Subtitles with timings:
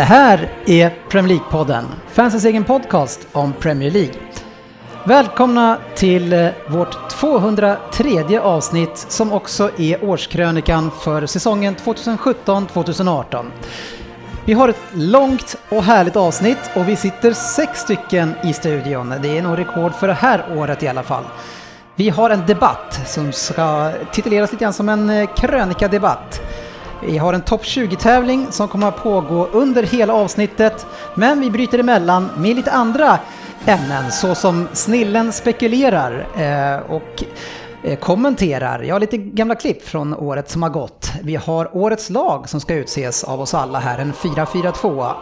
[0.00, 4.14] Det här är Premier League-podden, fansens egen podcast om Premier League.
[5.04, 13.44] Välkomna till eh, vårt 203 avsnitt som också är årskrönikan för säsongen 2017-2018.
[14.44, 19.14] Vi har ett långt och härligt avsnitt och vi sitter sex stycken i studion.
[19.22, 21.24] Det är nog rekord för det här året i alla fall.
[21.94, 26.40] Vi har en debatt som ska tituleras lite grann som en eh, krönikadebatt.
[27.02, 31.78] Vi har en topp 20-tävling som kommer att pågå under hela avsnittet, men vi bryter
[31.78, 33.18] emellan med lite andra
[33.66, 37.24] ämnen såsom Snillen spekulerar eh, och
[37.82, 38.82] eh, kommenterar.
[38.82, 41.12] Jag har lite gamla klipp från året som har gått.
[41.22, 45.12] Vi har årets lag som ska utses av oss alla här, en 4-4-2.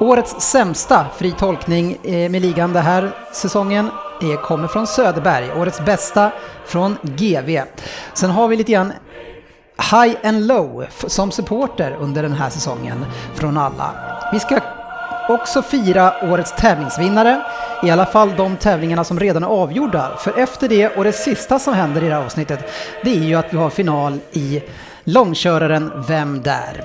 [0.00, 3.90] Årets sämsta fri tolkning eh, med ligan den här säsongen
[4.22, 5.52] eh, kommer från Söderberg.
[5.60, 6.30] Årets bästa
[6.66, 7.60] från GV.
[8.14, 8.92] Sen har vi lite grann
[9.78, 13.90] high and low som supporter under den här säsongen från alla.
[14.32, 14.60] Vi ska
[15.28, 17.42] också fira årets tävlingsvinnare,
[17.82, 20.16] i alla fall de tävlingarna som redan är avgjorda.
[20.18, 22.70] För efter det och det sista som händer i det här avsnittet,
[23.04, 24.62] det är ju att vi har final i
[25.04, 26.84] långköraren Vem där?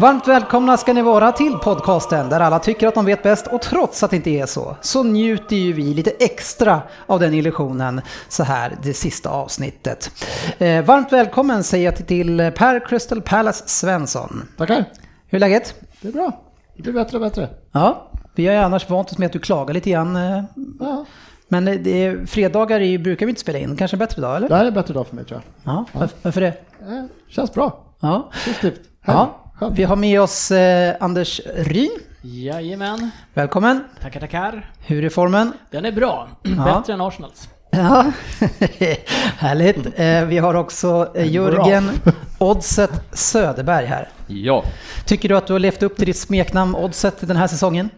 [0.00, 3.62] Varmt välkomna ska ni vara till podcasten där alla tycker att de vet bäst och
[3.62, 8.00] trots att det inte är så, så njuter ju vi lite extra av den illusionen
[8.28, 10.10] så här det sista avsnittet.
[10.58, 14.42] Eh, varmt välkommen säger jag till Per Crystal Palace Svensson.
[14.56, 14.84] Tackar.
[15.26, 15.74] Hur är läget?
[16.00, 16.40] Det är bra.
[16.76, 17.48] Det blir bättre och bättre.
[17.72, 20.16] Ja, vi har ju annars vant oss med att du klagar lite grann.
[20.16, 20.42] eh,
[20.80, 21.04] Ja.
[21.48, 24.48] Men det är, fredagar är, brukar vi inte spela in, kanske en bättre dag eller?
[24.48, 25.74] Det här är en bättre dag för mig tror jag.
[25.74, 25.84] Ja,
[26.22, 26.46] varför, det?
[26.80, 27.84] Eh, Känns bra.
[28.00, 28.30] Ja.
[28.46, 28.80] Positivt.
[29.06, 29.44] Ja.
[29.60, 31.90] Vi har med oss eh, Anders Ryn.
[32.22, 33.84] Jajamän, Välkommen.
[34.02, 34.70] tackar tackar.
[34.86, 35.52] Hur är formen?
[35.70, 37.48] Den är bra, bättre än Arsenals.
[37.70, 38.12] Ja,
[39.38, 39.98] härligt.
[39.98, 41.90] Eh, vi har också eh, Jörgen
[42.38, 44.08] Oddset Söderberg här.
[44.26, 44.64] Ja.
[45.06, 47.90] Tycker du att du har levt upp till ditt smeknamn Oddset den här säsongen?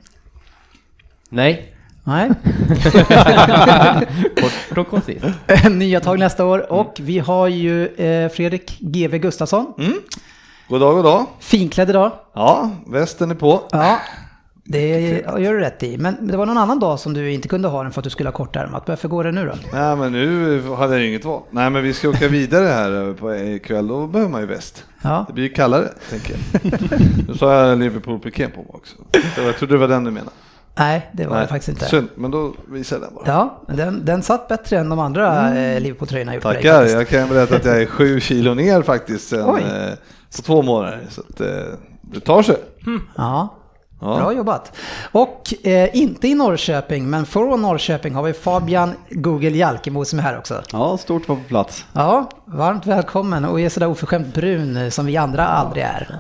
[1.29, 1.75] Nej.
[2.05, 2.31] Nej.
[4.41, 5.25] Kort och koncist.
[5.71, 6.73] Nya tag nästa år.
[6.73, 9.75] Och vi har ju eh, Fredrik GV Gustafsson.
[10.71, 11.27] God dag, god dag.
[11.41, 12.13] Finklädd idag.
[12.35, 13.63] Ja, västen är på.
[13.71, 13.99] Ja,
[14.65, 14.89] det
[15.39, 15.99] gör du rätt i.
[15.99, 18.11] Men det var någon annan dag som du inte kunde ha den för att du
[18.11, 18.89] skulle ha kortärmat.
[18.89, 19.53] Varför går det nu då?
[19.73, 21.43] Nej, men nu hade jag inget val.
[21.51, 23.87] Nej, men vi ska åka vidare här på ikväll.
[23.89, 24.85] Då behöver man ju väst.
[25.03, 26.73] Ja, Det blir ju kallare, tänker jag.
[27.29, 28.97] Nu sa jag Liverpool-piken på mig också.
[29.37, 30.33] Så Jag trodde det var den du menade.
[30.81, 31.85] Nej det var det faktiskt inte.
[31.85, 33.25] Synd, men då visar jag den bara.
[33.27, 36.85] Ja, men den, den satt bättre än de andra eh, Liverpool-tröjorna gjort Tackar.
[36.87, 39.95] Jag kan berätta att jag är sju kilo ner faktiskt sen, eh,
[40.37, 41.01] på två månader.
[41.11, 41.47] Så att, eh,
[42.03, 42.57] det tar sig.
[43.17, 43.57] Ja,
[44.03, 44.17] Ja.
[44.17, 44.73] bra jobbat.
[45.13, 50.23] Och eh, inte i Norrköping, men från Norrköping har vi Fabian Google Jalkemo som är
[50.23, 50.63] här också.
[50.73, 51.85] Ja, stort var på plats.
[51.93, 56.19] Ja, varmt välkommen och är sådär oförskämt brun som vi andra aldrig är.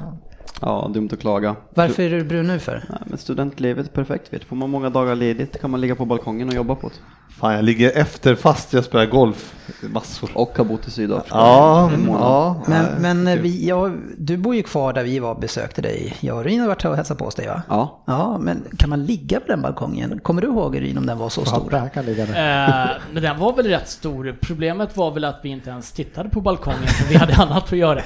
[0.60, 1.56] Ja, dumt att klaga.
[1.74, 2.84] Varför är du brun nu för?
[2.88, 4.32] Nej, men studentlivet är perfekt.
[4.32, 4.44] Vet.
[4.44, 6.94] Får man många dagar ledigt kan man ligga på balkongen och jobba på det.
[7.40, 10.30] Fan, jag ligger efter fast jag spelar golf massor.
[10.34, 11.36] Och har bott i Sydafrika.
[11.36, 12.22] Ja, en månad.
[12.22, 12.62] ja.
[12.66, 16.16] Men, nej, men vi, ja, du bor ju kvar där vi var och besökte dig.
[16.20, 17.62] Jag och Ryn har varit här och hälsat på hos dig va?
[17.68, 18.02] Ja.
[18.06, 20.20] Ja, men kan man ligga på den balkongen?
[20.22, 21.60] Kommer du ihåg Ryn om den var så stor?
[21.60, 22.84] Fabbe, han kan ligga där.
[22.84, 24.36] Eh, men den var väl rätt stor.
[24.40, 27.78] Problemet var väl att vi inte ens tittade på balkongen för vi hade annat att
[27.78, 28.00] göra.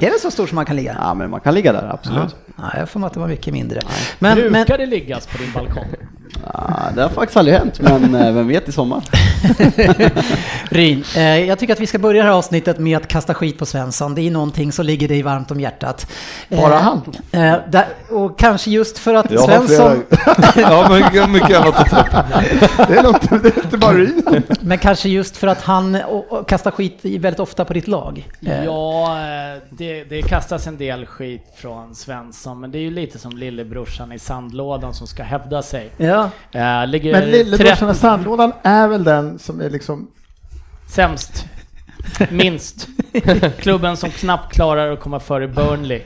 [0.00, 0.96] Är den så stor som man kan ligga?
[1.00, 2.36] ja, men man kan ligga där, absolut.
[2.56, 3.80] Nej, jag får att det var mycket mindre.
[4.18, 5.86] Men, men, Brukar det liggas på din balkong?
[6.52, 9.02] Ja, det har faktiskt aldrig hänt, men eh, vem vet i sommar.
[10.70, 13.58] Ryn, eh, jag tycker att vi ska börja det här avsnittet med att kasta skit
[13.58, 14.14] på Svensson.
[14.14, 16.10] Det är någonting som ligger dig varmt om hjärtat.
[16.48, 17.02] Eh, Bara han?
[17.32, 20.02] Eh, där, och kanske just för att Jag har Svensson,
[20.52, 20.70] flera.
[20.70, 22.24] ja, mycket, mycket annat att ta.
[22.88, 24.42] Det är, något, det är inte bara Ryn.
[24.60, 28.28] men kanske just för att han och, och kastar skit väldigt ofta på ditt lag.
[28.46, 32.90] Eh, Ja, eh, det, det kastas en del skit från Svensson, men det är ju
[32.90, 35.90] lite som lillebrorsan i sandlådan som ska hävda sig.
[35.96, 36.17] ja.
[36.52, 40.10] Eh, ligger Men lillebrorsan i 30 sandlådan är väl den som är liksom...
[40.88, 41.46] Sämst.
[42.30, 42.88] Minst.
[43.58, 46.02] Klubben som knappt klarar att komma före Burnley.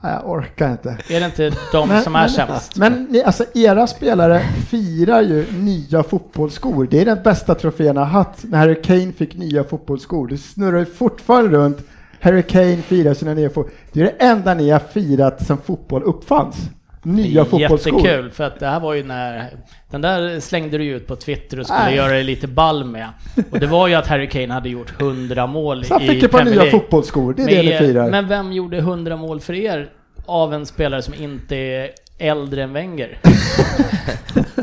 [0.00, 0.98] Nej, jag orkar inte.
[1.08, 2.76] Är det inte de som är men, sämst?
[2.76, 6.88] Men ni, alltså, era spelare firar ju nya fotbollsskor.
[6.90, 8.44] Det är den bästa trofén jag har haft.
[8.44, 10.28] När Harry Kane fick nya fotbollsskor.
[10.28, 11.78] Det snurrar ju fortfarande runt
[12.20, 13.74] Harry Kane firar sina nya fotboll.
[13.92, 16.56] Det är det enda ni har firat sedan fotboll uppfanns.
[17.02, 18.00] Nya fotbollsskor.
[18.00, 19.50] Jättekul, för att det här var ju när...
[19.90, 21.96] Den där slängde du ju ut på Twitter och skulle Nej.
[21.96, 23.08] göra dig lite ball med.
[23.50, 26.30] Och det var ju att Harry Kane hade gjort 100 mål Så i fick ett
[26.30, 26.80] par Premier nya League.
[26.80, 28.10] fotbollsskor, det är det ni Men, firar.
[28.10, 29.88] men vem gjorde 100 mål för er
[30.26, 33.18] av en spelare som inte är äldre än Wenger?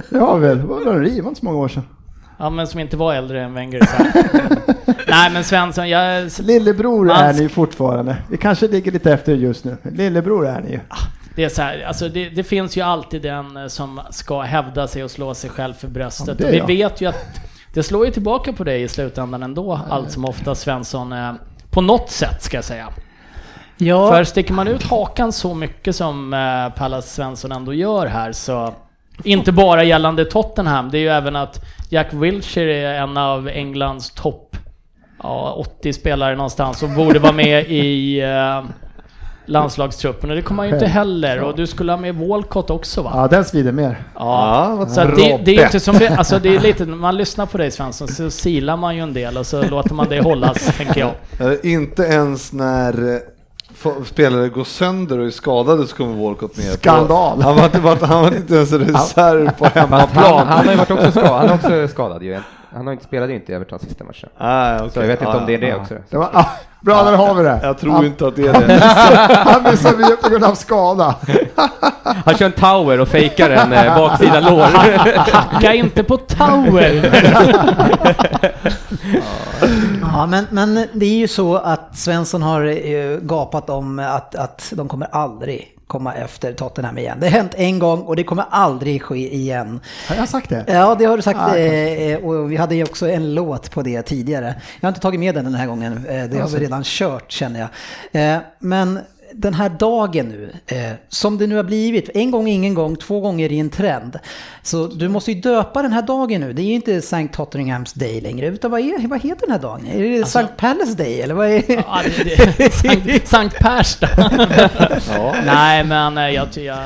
[0.10, 1.84] Det har väl, vad var det, det var inte så många år sedan.
[2.40, 3.80] Ja, men som inte var äldre än Wenger.
[3.82, 4.04] Så.
[5.08, 6.32] Nej, men Svensson, jag...
[6.40, 8.18] Lillebror Man- är ni fortfarande.
[8.30, 9.78] Vi kanske ligger lite efter just nu.
[9.84, 10.80] Lillebror är ni ju.
[11.36, 14.88] Det, är så här, alltså det, det finns ju alltid den eh, som ska hävda
[14.88, 16.40] sig och slå sig själv för bröstet.
[16.40, 16.68] Ja, och vi jag.
[16.68, 17.26] vet ju att
[17.74, 21.34] det slår ju tillbaka på dig i slutändan ändå, allt som ofta Svensson, eh,
[21.70, 22.90] på något sätt ska jag säga.
[23.78, 28.32] Ja, För sticker man ut hakan så mycket som eh, Pallas Svensson ändå gör här
[28.32, 28.74] så,
[29.24, 34.12] inte bara gällande Tottenham, det är ju även att Jack Wilshere är en av Englands
[34.12, 34.58] topp
[35.24, 38.64] ja, 80 spelare någonstans och borde vara med i eh,
[39.46, 43.02] landslagstruppen och det kommer han ju inte heller och du skulle ha med Walcott också
[43.02, 43.12] va?
[43.14, 43.98] Ja, den svider mer.
[44.16, 46.96] Ja, Ja, vad så det, det är inte som det, alltså det är lite, när
[46.96, 50.10] man lyssnar på dig Svensson så silar man ju en del och så låter man
[50.10, 51.12] det hållas, tänker jag.
[51.52, 53.22] Eh, Inte ens när eh,
[54.06, 56.66] spelare går sönder och är skadade så kommer Walcott med.
[56.66, 57.42] Skandal.
[57.42, 60.48] Han var, inte, han var inte ens reserv på Fast han, hemmaplan.
[60.48, 62.40] han har ju varit också skadad, han är också skadad ju.
[62.76, 64.30] Han har inte, spelade ju inte i Evertons sista matchen.
[64.38, 64.90] Ah, okej.
[64.90, 65.78] Så jag vet inte Ah, om det är det ah.
[65.78, 65.96] också.
[66.10, 66.46] Det var, ah,
[66.82, 67.60] bra, där har vi det.
[67.64, 68.80] Jag tror han, inte att det är det.
[69.52, 71.16] Han missade ju på grund av skada.
[72.26, 74.62] Han kör en tower och fejkar en eh, baksida lår.
[75.32, 77.12] Hacka inte på Tower!
[80.02, 84.74] ja men, men det är ju så att Svensson har eh, gapat om att, att
[84.76, 87.18] de kommer aldrig komma efter Tottenham igen.
[87.20, 89.80] Det har hänt en gång och det kommer aldrig ske igen.
[90.10, 90.66] Har jag sagt det?
[90.68, 94.02] Ja, det har du sagt Ah, och vi hade ju också en låt på det
[94.02, 94.56] tidigare.
[94.80, 97.32] Jag har inte tagit med den den här gången, eh, det har vi redan kört
[97.32, 98.36] känner jag.
[98.36, 99.00] Eh, Men
[99.38, 103.20] den här dagen nu, eh, som det nu har blivit, en gång ingen gång, två
[103.20, 104.20] gånger i en trend.
[104.64, 106.54] Så du måste ju döpa den här dagen nu.
[106.54, 107.28] Det är ju inte St.
[107.28, 109.88] Tottenhams Day längre, utan vad, är, vad heter den här dagen?
[109.88, 110.48] Är det St.
[110.58, 114.08] Palace Day eller vad är Ja, det, det, Sankt, Pers då.
[115.46, 116.78] Nej men eh, jag, jag,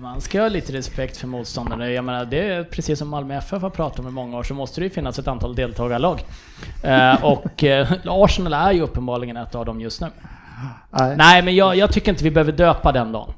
[0.00, 1.90] man ska ha lite respekt för motståndarna.
[1.90, 4.54] Jag menar, det är precis som Malmö FF har pratat om i många år så
[4.54, 6.24] måste det ju finnas ett antal deltagarlag.
[6.82, 10.06] Eh, och eh, Arsenal är ju uppenbarligen ett av dem just nu.
[10.98, 11.16] Nej.
[11.16, 13.32] Nej men jag, jag tycker inte vi behöver döpa den dagen.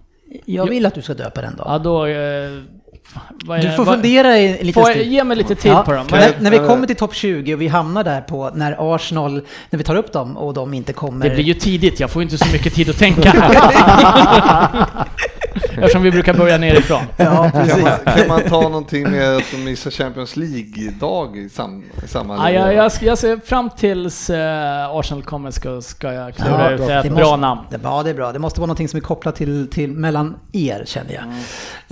[0.44, 1.66] Jag vill att du ska döpa den dagen.
[1.72, 2.06] Ja då...
[2.06, 2.50] Eh,
[3.44, 5.04] vad är Du får vad- fundera i en liten Får, stund.
[5.06, 6.06] ge mig lite tid Ja, på dem.
[6.10, 9.32] när, när vi kommer till topp 20 och vi hamnar där på när Arsenal,
[9.70, 11.28] när vi tar upp dem och de inte kommer.
[11.28, 13.32] Det blir ju tidigt, jag får inte så mycket tid att tänka.
[15.82, 17.00] Eftersom vi brukar börja nerifrån.
[17.16, 17.82] Ja, Kan precis.
[17.84, 22.36] man, kan man ta någonting med att de missar Champions League-dag i, sam, i samma
[22.36, 26.70] Ja, jag, jag, jag ser fram tills eh, Arsenal kommer ska, ska jag klura Ja,
[26.70, 26.90] ut bra.
[27.00, 27.60] ett bra måste- namn.
[27.70, 28.32] Det, ja, det är bra.
[28.32, 31.24] Det måste vara någonting som är kopplat till, till mellan er, känner jag.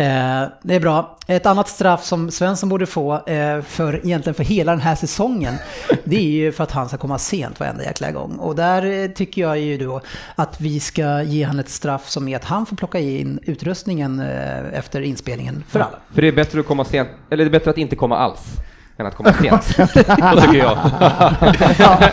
[0.07, 1.19] Eh, det är bra.
[1.27, 5.55] Ett annat straff som Svensson borde få, eh, för, egentligen för hela den här säsongen,
[6.05, 8.37] det är ju för att han ska komma sent varenda jäkla gång.
[8.37, 10.01] Och där eh, tycker jag ju då
[10.35, 13.76] att vi ska ge han ett straff som är att han får plocka in utrustningen
[14.21, 15.99] eh, efter inspelningen för alla.
[16.15, 18.57] För det är bättre att komma sent, eller det är bättre att inte komma alls.
[18.99, 19.67] Än att komma sent.
[19.77, 20.79] Tycker jag.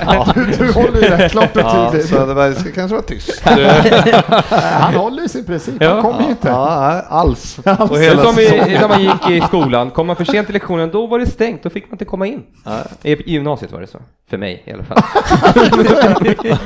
[0.05, 2.09] Ja, du, du håller ju rätt klart och Ja, tydligt.
[2.09, 3.43] Söderberg ska kanske vara tyst.
[4.79, 6.01] Han håller ju sin princip, han Ja.
[6.01, 6.47] kommer ju inte.
[6.47, 7.55] Ja, alls.
[7.63, 10.53] Det är hela som i, när man gick i skolan, kom man för sent till
[10.53, 12.43] lektionen, då var det stängt, då fick man inte komma in.
[13.03, 15.01] I, I gymnasiet var det så, för mig i alla fall.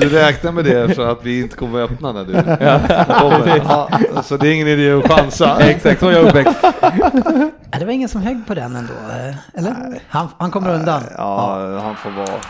[0.00, 3.62] Du räknar med det så att vi inte kommer att öppna när du kommer.
[3.64, 3.88] Ja,
[4.22, 5.56] så det är ingen idé att chansa.
[5.60, 6.56] Exakt, så är jag uppväxt.
[7.72, 8.92] Ja, det var ingen som högg på den ändå,
[9.54, 10.00] eller?
[10.08, 11.02] Han, han kommer undan.
[11.16, 12.40] Ja, han får vara.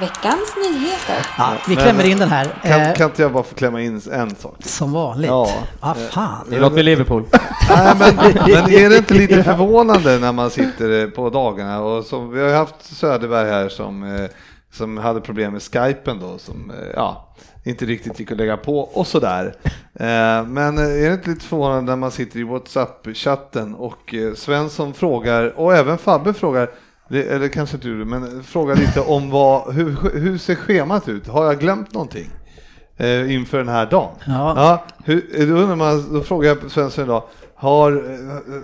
[0.00, 1.26] Veckans nyheter.
[1.38, 2.44] Ja, vi klämmer in den här.
[2.62, 4.56] Kan, eh, kan inte jag bara få klämma in en sak?
[4.60, 5.28] Som vanligt.
[5.28, 5.50] Ja.
[5.80, 6.46] Ja, fan.
[6.50, 7.24] Det med Liverpool.
[7.70, 12.04] Nej, men, men är det inte lite förvånande när man sitter eh, på dagarna och
[12.04, 14.30] som, vi har haft Söderberg här som, eh,
[14.72, 17.28] som hade problem med skypen då som, eh, ja,
[17.68, 19.54] inte riktigt gick att lägga på och sådär.
[19.94, 24.94] Eh, Men är det inte lite förvånande när man sitter i WhatsApp-chatten och eh, Svensson
[24.94, 26.70] frågar, och även Fabbe frågar,
[27.10, 31.28] eller kanske inte du, men frågar lite om vad, hur, hur ser schemat ut?
[31.28, 32.30] Har jag glömt någonting?
[33.00, 34.10] eh, inför den här dagen.
[34.26, 34.54] Ja.
[34.56, 37.22] Ja, hur, då, undrar man, då frågar jag Svensson idag,
[37.54, 37.92] har,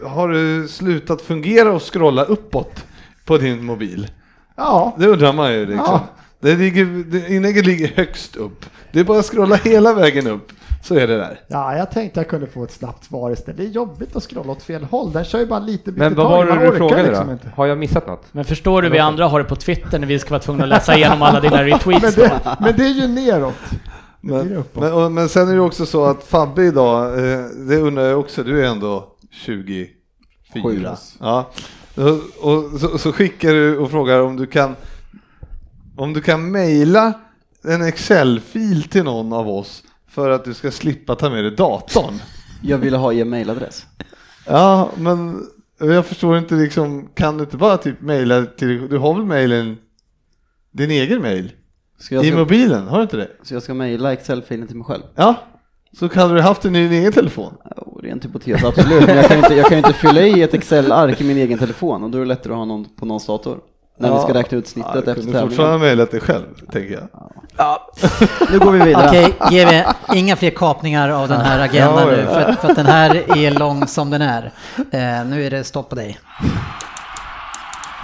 [0.08, 2.84] har du slutat fungera och scrolla uppåt
[3.24, 4.08] på din mobil?
[4.56, 5.86] Ja, Det undrar man ju liksom.
[5.86, 6.00] Ja.
[6.44, 8.64] Det ligger, det, inlägget ligger högst upp.
[8.92, 10.52] Det är bara att scrolla hela vägen upp.
[10.82, 11.40] så är det där.
[11.48, 13.56] Ja, jag tänkte jag kunde få ett snabbt svar istället.
[13.56, 15.12] Det är jobbigt att scrolla åt fel håll.
[15.12, 16.46] Den kör ju bara lite Men byte vad tag.
[16.46, 17.32] var det du frågade liksom då?
[17.32, 17.52] inte.
[17.56, 18.22] Har jag missat något?
[18.32, 20.68] Men förstår du vi andra har det på Twitter när vi ska vara tvungna att
[20.68, 22.14] läsa igenom alla dina Men retweets?
[22.14, 23.54] det, men det är ju neråt.
[24.20, 28.04] Men, men, och, men sen är det också så att Fabbe idag, eh, det undrar
[28.04, 29.88] jag också, du är ändå 24.
[30.64, 30.84] Sju.
[31.20, 31.50] Ja.
[31.96, 34.76] Och, och så, så skickar du och frågar om du kan
[35.96, 37.12] om du kan mejla
[37.64, 42.14] en Excel-fil till någon av oss för att du ska slippa ta med dig datorn.
[42.62, 43.86] Jag ville ha er mailadress.
[44.46, 45.46] Ja, men
[45.78, 49.76] jag förstår inte liksom, kan du inte bara typ mejla till, du har väl mejlen,
[50.70, 51.52] din egen mejl?
[52.00, 53.30] I ska, mobilen, har du inte det?
[53.42, 55.02] så jag ska mejla Excel-filen till mig själv?
[55.14, 55.34] Ja,
[55.98, 57.54] så hade du haft den i din egen telefon.
[57.76, 59.06] Oh, rent hypotes, absolut.
[59.06, 61.58] Men jag kan ju inte, jag kan inte fylla i ett Excel-ark i min egen
[61.58, 63.60] telefon och då är det lättare att ha någon på någons dator.
[63.98, 65.48] När vi ska räkna ut snittet ja, efter Du kunde tävlingen.
[65.50, 67.08] fortfarande mejlat dig själv, tänker jag.
[68.52, 69.08] Nu går vi vidare.
[69.08, 69.82] Okej, GV,
[70.16, 72.34] inga fler kapningar av den här agendan Ja, nu, ja.
[72.34, 74.52] för, att- för att den här är lång som den är.
[74.76, 76.18] Eh, nu är det stopp på dig.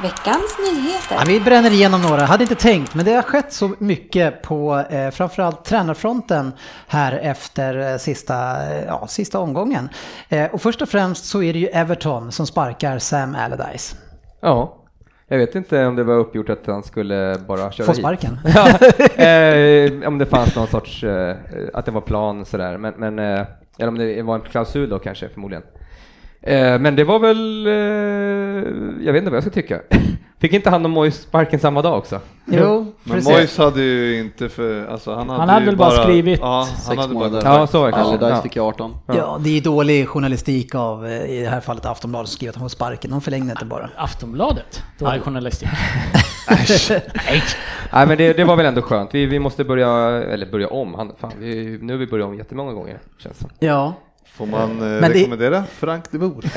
[0.03, 1.15] Veckans nyheter.
[1.15, 4.85] Ja, vi bränner igenom några, hade inte tänkt, men det har skett så mycket på
[4.91, 6.53] eh, framförallt tränarfronten
[6.89, 9.89] här efter eh, sista, eh, ja, sista omgången.
[10.29, 13.97] Eh, och först och främst så är det ju Everton som sparkar Sam Allardyce.
[14.43, 14.77] Ja.
[15.33, 17.99] Jag vet inte om det var uppgjort att han skulle bara köra Få hit.
[18.01, 18.39] sparken.
[18.45, 21.37] ja, eh, om det fanns någon sorts, eh,
[21.75, 23.47] att det var plan sådär, men, men eh,
[23.79, 25.63] eller om det var en klausul då kanske förmodligen.
[26.43, 27.73] Eh, men det var väl, eh,
[29.07, 29.81] jag vet inte vad jag ska tycka.
[30.41, 32.21] Fick inte han och Moise sparken samma dag också?
[32.45, 33.33] Jo, Men precis.
[33.33, 36.57] Moyes hade ju inte för, alltså han hade, Han hade ju väl bara skrivit ja,
[36.57, 37.43] han Sex hade bara månader.
[37.45, 38.15] Ja, så är det kanske.
[38.15, 38.43] Allardyce Ja.
[38.43, 38.95] fick ju 18.
[39.07, 42.57] Ja, det är dålig journalistik av, eh, i det här fallet Aftonbladet, som skriver att
[42.57, 43.11] han får sparken.
[43.11, 43.91] De förlängde inte bara.
[43.97, 44.83] Aftonbladet?
[44.99, 45.69] Dålig journalistik.
[47.93, 49.15] Nej men det, det var väl ändå skönt.
[49.15, 49.89] Vi, vi måste börja,
[50.23, 50.95] eller börja om.
[50.95, 53.51] Han, fan, vi, nu har vi börjat om jättemånga gånger känns det som.
[53.59, 53.95] Ja,
[54.35, 56.51] Får man eh, det- rekommendera Frank de Boer?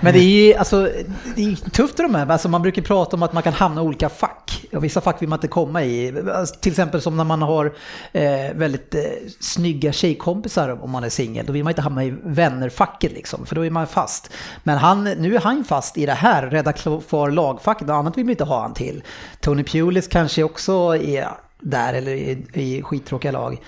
[0.04, 0.90] Men det är ju alltså,
[1.36, 2.30] det är tufft de här.
[2.30, 4.64] Alltså man brukar prata om att man kan hamna i olika fack.
[4.72, 6.22] Och vissa fack vill man inte komma i.
[6.34, 7.74] Alltså till exempel som när man har
[8.12, 8.22] eh,
[8.54, 9.00] väldigt eh,
[9.40, 11.46] snygga tjejkompisar om man är singel.
[11.46, 14.30] Då vill man inte hamna i vännerfacket liksom, för då är man fast.
[14.62, 17.86] Men han, nu är han fast i det här, rädda kvar lagfacket.
[17.86, 19.02] Något annat vill man inte ha han till.
[19.40, 21.28] Tony Pulis kanske också är
[21.60, 23.60] där eller i, i skittråkiga lag.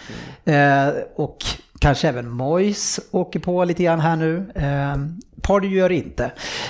[0.45, 1.37] Eh, och
[1.79, 4.51] kanske även Mois åker på lite grann här nu.
[4.55, 4.97] Eh,
[5.43, 6.25] Pardew gör inte.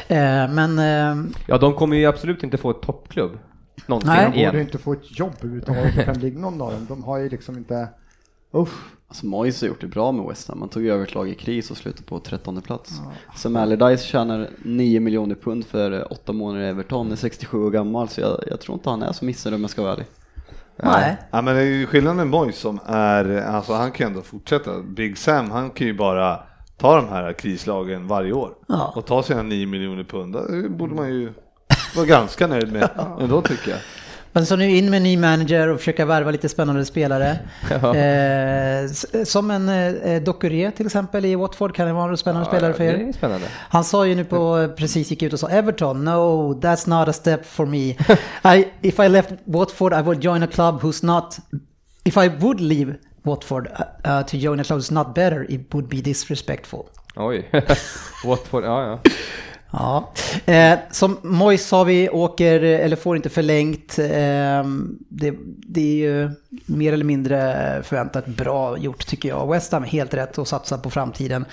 [0.09, 3.39] Eh, men eh, Ja, de kommer ju absolut inte få ett toppklubb.
[3.87, 4.31] Någonsin Nej.
[4.33, 6.87] De borde inte få ett jobb överhuvudtaget någon av dem.
[6.89, 7.89] De har ju liksom inte...
[8.55, 8.75] Usch.
[9.09, 10.59] Alltså Moyes har gjort det bra med West Ham.
[10.59, 13.01] Man tog över ett lag i kris och slutade på 13 plats.
[13.37, 18.09] Som Allardyce tjänar 9 miljoner pund för 8 månader i Everton, är 67 år gammal,
[18.09, 20.07] så jag, jag tror inte han är så missnöjd om jag ska vara ärlig.
[20.83, 21.17] Nej.
[21.31, 24.23] Ja men det är ju skillnaden med Moyes som är, alltså han kan ju ändå
[24.23, 24.71] fortsätta.
[24.83, 26.41] Big Sam, han kan ju bara
[26.77, 28.93] ta de här krislagen varje år Ja.
[28.97, 30.37] och ta sina 9 miljoner pund.
[30.51, 31.33] Det borde man ju
[31.97, 32.89] vara ganska nöjd med
[33.21, 33.81] ändå tycker jag.
[34.39, 37.39] Men så nu in med en ny manager och försöka värva lite spännande spelare.
[37.71, 42.47] Eh, s- som en eh, Docuré till exempel i Watford kan det vara en spännande
[42.49, 43.13] spelare för Det er.
[43.13, 43.47] spännande.
[43.69, 47.13] Han sa ju nu på, precis gick ut och sa Everton, no that's not a
[47.13, 47.79] step for me.
[48.57, 51.39] I, if I left Watford I would join a club who's not,
[52.05, 55.75] if I would leave Watford uh, uh, to join a club who's not better it
[55.75, 56.83] would be disrespectful.
[57.17, 57.45] Oj.
[58.25, 58.99] Watford, ja ja.
[59.71, 60.13] Ja,
[60.47, 63.99] eh, som Mois sa vi åker, eller får inte förlängt.
[63.99, 64.65] Eh,
[65.09, 65.35] det,
[65.69, 66.31] det är ju
[66.67, 69.49] mer eller mindre förväntat bra gjort tycker jag.
[69.49, 71.45] West Ham helt rätt att satsa på framtiden.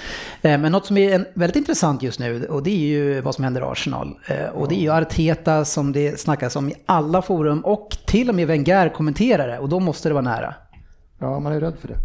[0.41, 3.35] Eh, men något som är en, väldigt intressant just nu och det är ju vad
[3.35, 4.17] som händer i Arsenal.
[4.27, 8.29] Eh, och det är ju Arteta som det snackas om i alla forum och till
[8.29, 10.55] och med Wenger kommenterar det och då måste det vara nära.
[11.19, 11.97] Ja, man är rädd för det.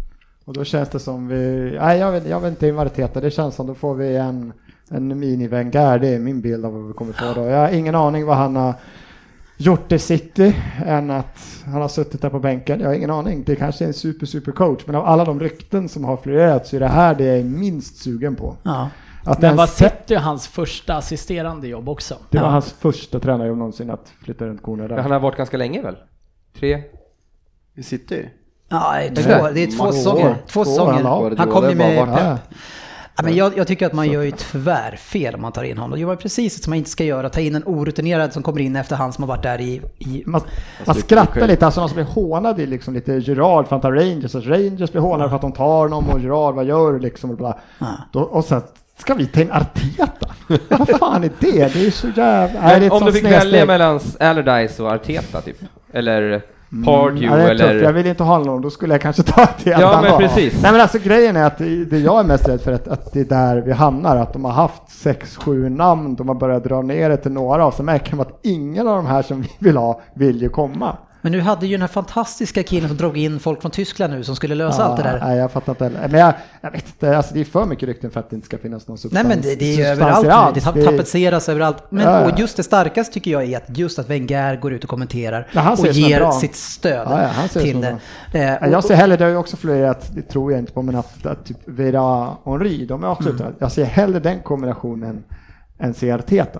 [0.45, 1.71] Och då känns det som vi...
[1.81, 3.21] Nej, jag vet, jag vet inte hur Arteta.
[3.21, 4.53] Det känns som då får vi en,
[4.91, 5.99] en mini-Wenger.
[5.99, 7.47] Det är min bild av vad vi kommer få då.
[7.47, 8.73] Jag har ingen aning vad han har
[9.57, 10.55] gjort i City
[10.85, 12.79] än att han har suttit där på bänken.
[12.79, 13.43] Jag har ingen aning.
[13.45, 14.81] Det kanske är en super, super coach.
[14.85, 17.43] Men av alla de rykten som har florerat så är det här det jag är
[17.43, 18.55] minst sugen på.
[18.63, 18.89] Ja.
[19.25, 22.15] Att Men var City hans första assisterande jobb också?
[22.29, 22.51] det var Ja.
[22.51, 24.97] hans första tränarjobb någonsin att flytta runt korna där.
[24.97, 25.95] han har varit ganska länge väl?
[26.59, 26.83] Tre?
[27.75, 28.29] I City?
[28.69, 30.35] Ja, det är Det två, det är två säsonger.
[30.47, 31.35] Två säsonger.
[31.37, 32.07] han kom ju med...
[32.07, 32.39] varit
[33.21, 33.29] Ja.
[33.29, 35.99] Ja, men jag, jag tycker att man gör ju tvärfel om man tar in honom.
[35.99, 37.29] Gör man precis som man inte ska göra.
[37.29, 39.81] Ta in en orutinerad som kommer in efter han som har varit där i...
[39.99, 40.41] i Man, man
[40.85, 43.93] Alltså, skrattar lite, alltså någon som blir hånad är liksom lite Gerard för att han
[43.93, 46.93] tar Rangers, att Rangers blir hånade för att de tar honom och Gerard, vad gör
[46.93, 47.31] du liksom?
[47.31, 47.59] Och, bla.
[48.11, 48.61] Då, och sen
[48.97, 50.27] ska vi ta in Arteta?
[50.69, 51.73] vad fan är det?
[51.73, 52.61] Det är så jävla...
[52.61, 55.57] Nej, det är om du fick välja mellan Allardyce och Arteta typ?
[55.93, 56.41] Eller
[56.85, 57.61] Pardew Ja, det är tufft.
[57.61, 57.83] eller...
[57.83, 60.61] Jag vill inte ha någon, då skulle jag kanske ta till Ja, men precis.
[60.63, 63.19] Nej men alltså grejen är att det jag är mest rädd för att, att det
[63.19, 66.81] är där vi hamnar, att de har haft sex, sju namn, de har börjat dra
[66.81, 69.49] ner det till några och så märker man att ingen av de här som vi
[69.59, 70.97] vill ha vill ju komma.
[71.21, 74.23] Men nu hade ju den här fantastiska killen som drog in folk från Tyskland nu
[74.23, 75.19] som skulle lösa allt det där.
[75.19, 76.07] Nej, jag fattar inte heller.
[76.07, 78.45] Men jag, jag vet inte, alltså det är för mycket rykten för att det inte
[78.45, 79.27] ska finnas någon Nej substans.
[79.27, 81.83] men det, det är överallt nu, det Det tapetseras överallt.
[81.89, 82.35] Men Ja, ja.
[82.37, 85.71] just det starkaste tycker jag är att just att Wenger går ut och kommenterar Ja,
[85.71, 87.97] och det ger sitt stöd Ja, ja, det till som det.
[88.31, 88.41] bra.
[88.41, 90.81] Eh, Ja, Jag ser hellre, det har ju också florerat, det tror jag inte på,
[90.81, 93.53] men att, att typ Vera Henry, de är också Mm.
[93.59, 95.23] Jag ser hellre den kombinationen
[95.79, 96.59] än ser Arteta.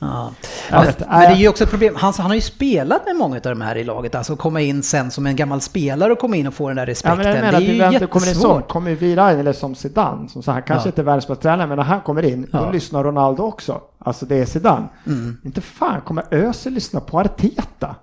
[0.00, 0.32] Ja.
[0.70, 3.36] Men, men det är ju också ett problem, han, han har ju spelat med många
[3.36, 6.36] av de här i laget, alltså komma in sen som en gammal spelare och komma
[6.36, 7.18] in och få den där Ja, respekten.
[7.18, 8.68] men jag menar det är ju väntar, kommer in som, jättesvårt.
[8.68, 10.90] kommer Vira in eller som Zidane, som så han kanske Ja.
[10.90, 12.60] inte är världens bästa tränare, men när han kommer in, Ja.
[12.64, 13.80] då lyssnar Ronaldo också.
[13.98, 14.84] Alltså det är Zidane.
[15.06, 15.36] Mm.
[15.44, 17.96] Inte fan kommer Özil lyssna på Arteta?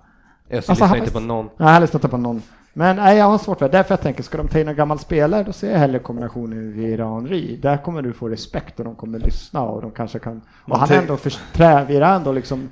[0.48, 1.48] Jag Alltså, lyssnar han- inte på någon.
[1.58, 2.42] Nej, han lyssnar inte på någon.
[2.78, 3.72] Men nej, jag har svårt för det.
[3.78, 6.72] Därför jag tänker, ska de ta in en gammal spelare, då ser jag hellre kombinationen
[6.72, 7.56] Vira Henry.
[7.56, 10.40] Där kommer du få respekt och de kommer lyssna och de kanske kan...
[10.64, 12.68] Och han tänk- ändå, för, trä, Vira ändå liksom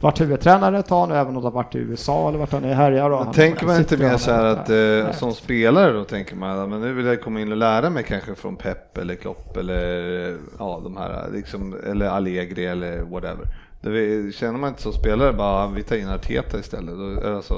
[0.00, 2.74] varit huvudtränare ett tag nu, även om han varit i USA eller vart han är
[2.74, 3.10] härjar.
[3.10, 6.04] och Men han- tänker man inte och mer så här att eh, som spelare då
[6.04, 9.14] tänker man men nu vill jag komma in och lära mig kanske från Pep eller
[9.14, 13.44] Klopp eller ja de här liksom eller Allegri eller whatever.
[13.80, 17.54] Det känner man inte som spelare bara vi tar in Arteta istället då, alltså,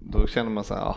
[0.00, 0.96] då känner man så här ja,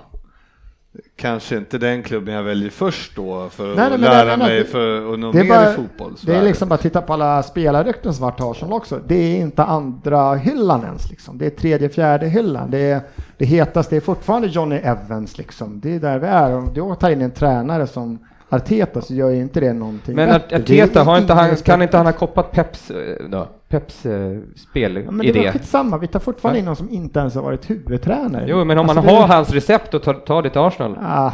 [1.16, 4.38] Kanske inte den klubben jag väljer först då för att Nej, nej, men lära menar,
[4.48, 6.16] mig det- för att nå det är mer bara- i fotboll.
[6.22, 9.00] Det är liksom bara att titta på alla spelarrykten som i Arsenal också.
[9.08, 11.38] Det är inte andra hyllan ens liksom.
[11.38, 12.72] Det är tredje, fjärde hyllan.
[12.72, 13.02] Det är
[13.38, 15.80] det hetaste, det är fortfarande Johnny Evans liksom.
[15.80, 16.54] Det är där vi är.
[16.56, 18.20] Om du tar in en tränare som
[18.50, 20.58] Arteta så gör ju inte det någonting Men bättre.
[20.58, 22.98] Arteta, har inte han, kan inte han ha koppat Peps, eh,
[23.30, 23.48] då,
[23.80, 25.46] Peps eh, Ja, men det spelidé?
[25.46, 28.46] var skitsamma, vi tar fortfarande in någon som inte ens har varit huvudtränare.
[28.48, 30.98] Jo, men om Alltså, man det- har hans recept och tar, tar det till Arsenal.
[31.04, 31.32] Ah,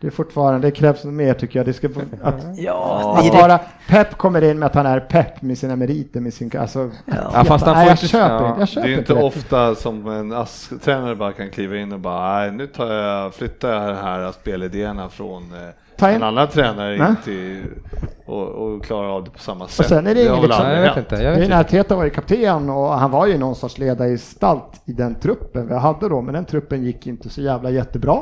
[0.00, 1.66] det är fortfarande, det krävs nog mer tycker jag.
[1.66, 5.00] Det ska, få- att, Ja, att det, bara Pep kommer in med att han är
[5.00, 6.50] Pep med sina meriter, med sin...
[6.58, 6.90] Alltså,
[7.34, 8.48] Ja, fast han nej, får jag inte- köper ja.
[8.48, 9.22] Jag Det är köper ju inte det.
[9.22, 13.72] ofta som en ASK-tränare bara kan kliva in och bara nej nu tar jag, flyttar
[13.72, 15.58] jag de här spelidéerna från eh,
[15.96, 17.08] Ta en annan tränare Nej.
[17.08, 17.62] in till
[18.26, 19.86] och, och klarar av det på samma sätt.
[19.88, 21.14] sen är det har ingen liksom- jag vet inte.
[21.14, 21.76] Jag Det vet är när inte.
[21.78, 25.74] Arteta var ju kapten och han var ju någon sorts ledargestalt i den truppen vi
[25.74, 28.16] hade då, men den truppen gick inte så jävla jättebra.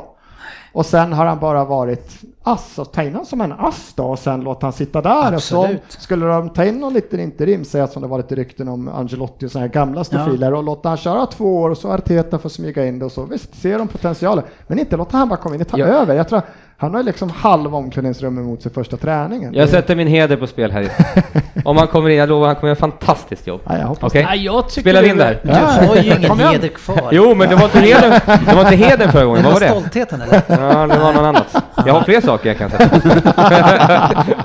[0.73, 2.11] Och sen har han bara varit
[2.43, 5.35] ass, och ta in honom som en ass då och sen låta han sitta där.
[5.35, 5.81] Och så Absolut.
[5.87, 9.51] skulle de ta in någon liten interim, säga som det varit rykten om Angelotti och
[9.51, 12.85] sådana här gamla stofiler och låta han köra två år och så Arteta får smyga
[12.85, 13.23] in det och så.
[13.25, 15.85] Visst, ser de potentialen, men inte låta han bara komma in och ta Ja.
[15.85, 16.15] över.
[16.15, 16.41] Jag tror
[16.77, 19.53] han har liksom halva omklädningsrummet mot sin första träningen.
[19.53, 20.91] Jag Det- sätter min heder på spel här.
[21.65, 23.61] Om han kommer in, jag lovar han kommer göra fantastiskt jobb.
[23.65, 24.13] Ja, jag hoppas?
[24.13, 25.39] Nej, jag tycker Spelar in det- där?
[25.81, 27.09] du har ju ingen heder kvar.
[27.11, 28.11] Jo, men det var inte heden,
[28.47, 29.69] det var inte heden förra gången, det vad var det?
[29.79, 30.41] stoltheten eller?
[30.47, 31.63] Ja, det var något annat.
[31.85, 33.33] Jag har fler saker jag kan sätta.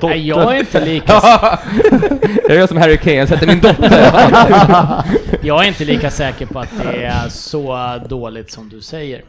[0.07, 1.13] Nej, jag är inte lika,
[2.49, 3.91] Jag gör som Harry Kane, jag sätter min dotter.
[5.43, 9.25] jag är inte lika säker på att det är så dåligt som du säger.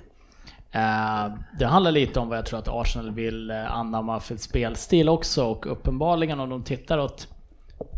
[0.71, 5.09] Eh, det handlar lite om vad jag tror att Arsenal vill eh, anamma för spelstil
[5.09, 7.27] också och uppenbarligen om de tittar åt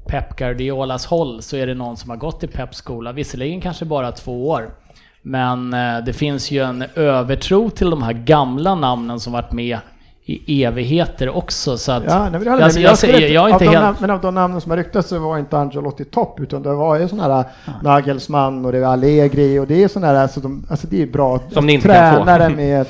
[0.08, 3.86] Pep Guardiolas håll så är det någon som har gått i Peps skola, visserligen kanske
[3.86, 4.74] bara två år.
[5.22, 9.80] Men eh, det finns ju en övertro till de här gamla namnen som varit med
[10.26, 12.04] i evigheter också så att...
[12.08, 14.22] Ja, nej, håller Alltså, jag säger- jag är av inte de helt- nam- Men av
[14.22, 17.36] de namnen som har ryktats så var inte Angelotti topp, utan det var ju sådana
[17.36, 17.46] här
[17.84, 21.08] Nagelsmann och det var Allegri och det är sådana här, alltså, de, alltså det är
[21.08, 21.40] bra.
[21.52, 22.24] Som ni inte kan få.
[22.26, 22.86] tränare med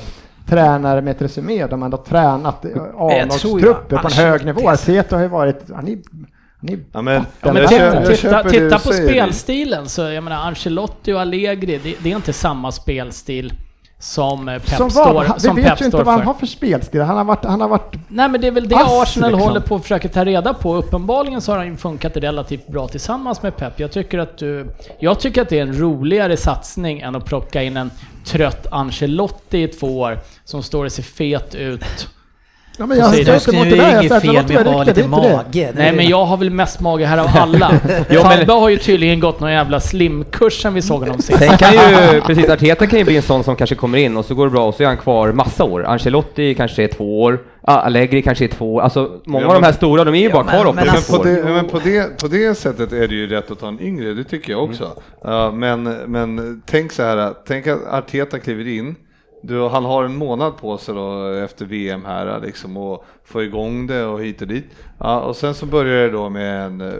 [0.46, 4.68] tränare med ett resumé, de har ändå tränat ju- A-lagstrupper på en hög nivå.
[4.68, 5.98] Arteta har ju varit, han är,
[6.92, 11.12] Ja, men, Ja, men jag titta, jag titta, titta på spelstilen så jag menar Ancelotti
[11.12, 13.52] och Allegri, det, det är inte samma spelstil
[14.02, 16.26] som eh, Pep som står, vad, som vi vet ju inte vad han för.
[16.26, 17.00] har för spelstil.
[17.00, 19.48] Han har varit, han har varit Nej men det är väl det Arsenal liksom.
[19.48, 20.74] håller på att försöka ta reda på.
[20.74, 23.80] Uppenbarligen så har han ju funkat relativt bra tillsammans med Pep.
[23.80, 24.74] Jag tycker att du...
[24.98, 27.90] Jag tycker att det är en roligare satsning än att plocka in en
[28.24, 32.08] trött Ancelotti i två år som står och ser fet ut.
[32.78, 33.26] Ja, men jag Precis.
[33.26, 34.02] säger Det inte är mot ju det där.
[34.02, 35.72] Jag fel med att ha lite mage.
[35.76, 37.68] Nej men jag har väl mest mage här av alla.
[38.22, 41.38] Fabbe har ju tydligen gått någon jävla slimkurs sen vi såg honom sist.
[41.38, 44.24] Sen kan ju, precis, Arteta kan ju bli en sån som kanske kommer in och
[44.24, 45.84] så går det bra och så är han kvar massa år.
[45.84, 48.80] Ancelotti kanske är två år, ah, Allegri kanske är två.
[48.80, 50.74] Alltså många Ja, av de men- här stora, de är ju bara men- kvar åtta
[50.74, 53.60] men Men på, det, men på, det, på det sättet är det ju rätt att
[53.60, 54.88] ta en yngre, det tycker jag också.
[55.24, 58.94] Ja, men, men tänk så här, tänk att Arteta kliver in,
[59.42, 63.86] du, han har en månad på sig då efter VM här liksom och få igång
[63.86, 64.64] det och hit och dit.
[64.98, 66.92] Ja, och sen så börjar det då med en eh,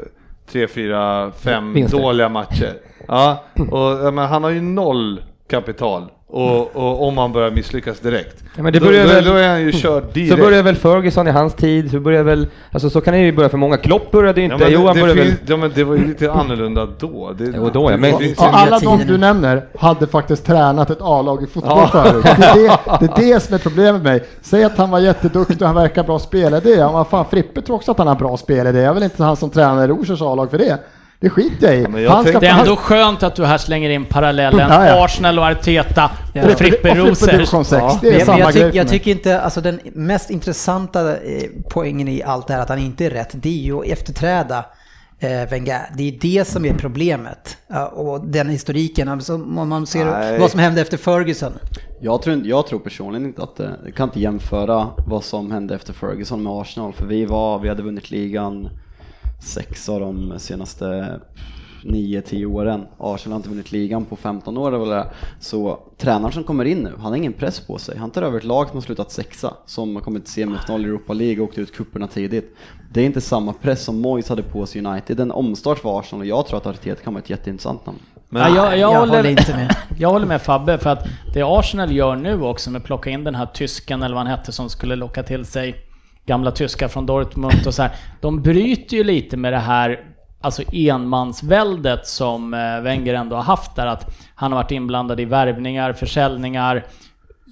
[0.47, 2.75] tre, fyra, fem dåliga matcher.
[3.09, 8.45] Ja, och, men han har ju noll kapital Och, och om han börjar misslyckas direkt.
[8.57, 10.31] Ja, men det börjar då, väl- då är han ju körd direkt.
[10.37, 13.33] Så börjar väl Ferguson i hans tid, så börjar väl, alltså så kan det ju
[13.33, 13.77] börja för många.
[13.77, 15.33] Klopp började ju Ja, inte, men Johan det, började väl...
[15.47, 17.33] ja, men det var ju lite annorlunda då.
[17.39, 20.91] Det, Jo, då, ja, men- det finns ju- alla de du nämner hade faktiskt tränat
[20.91, 22.23] ett A-lag i fotboll förut.
[22.25, 22.79] Det är det,
[23.17, 24.25] det är det som är problemet med mig.
[24.43, 26.71] Säg att han var jätteduktig och han verkar bra spelidé.
[26.71, 28.81] Ja, men fan, Frippe tror också att han har bra spelidé.
[28.81, 30.79] Jag vill inte han som tränar i Rosers A-lag för det.
[31.23, 32.03] Det skiter jag i.
[32.05, 35.05] jag han tänkte- Det är ändå skönt att du här slänger in parallellen Ja, ja.
[35.05, 36.45] Arsenal och Arteta, Ja.
[36.45, 37.53] och Frippe 6.
[37.53, 37.63] Men
[38.01, 41.43] Det är jag, men samma jag, tyck, jag tycker inte, alltså den mest intressanta eh,
[41.71, 44.65] poängen i allt det här att han inte är rätt, det är ju att efterträda
[45.21, 45.81] eh, Wenger.
[45.97, 47.57] Det är det som är problemet.
[47.69, 50.39] Ja, och den historiken, alltså, om man ser Nej.
[50.39, 51.53] vad som hände efter Ferguson.
[52.01, 55.75] Jag tror, jag tror personligen inte att det, jag kan inte jämföra vad som hände
[55.75, 58.69] efter Ferguson med Arsenal, för vi var, vi hade vunnit ligan
[59.43, 61.21] sex av de senaste
[61.83, 62.87] 9-10 åren.
[62.99, 65.11] Arsenal har inte vunnit ligan på 15 år eller det.
[65.41, 67.99] Så tränaren som kommer in nu, han har ingen press på sig.
[67.99, 70.89] Han tar över ett lag som har slutat sexa, som har kommit till semifinal i
[70.89, 72.57] Europa League och åkt ut kupperna tidigt.
[72.93, 75.21] Det är inte samma press som Moyes hade på sig United.
[75.21, 77.99] En omstart för Arsenal och jag tror att Arteta kan vara ett jätteintressant namn.
[78.29, 79.77] Men, Ja, jag, jag, jag håller, håller inte med.
[79.99, 83.25] jag håller med Fabbe, för att det Arsenal gör nu också med att plocka in
[83.25, 85.92] den här tysken, eller vad han hette, som skulle locka till sig
[86.27, 87.93] gamla tyskar från Dortmund och så här.
[88.21, 90.01] De bryter ju lite med det här
[90.43, 95.25] alltså enmansväldet som eh, Wenger ändå har haft där, att han har varit inblandad i
[95.25, 96.85] värvningar, försäljningar,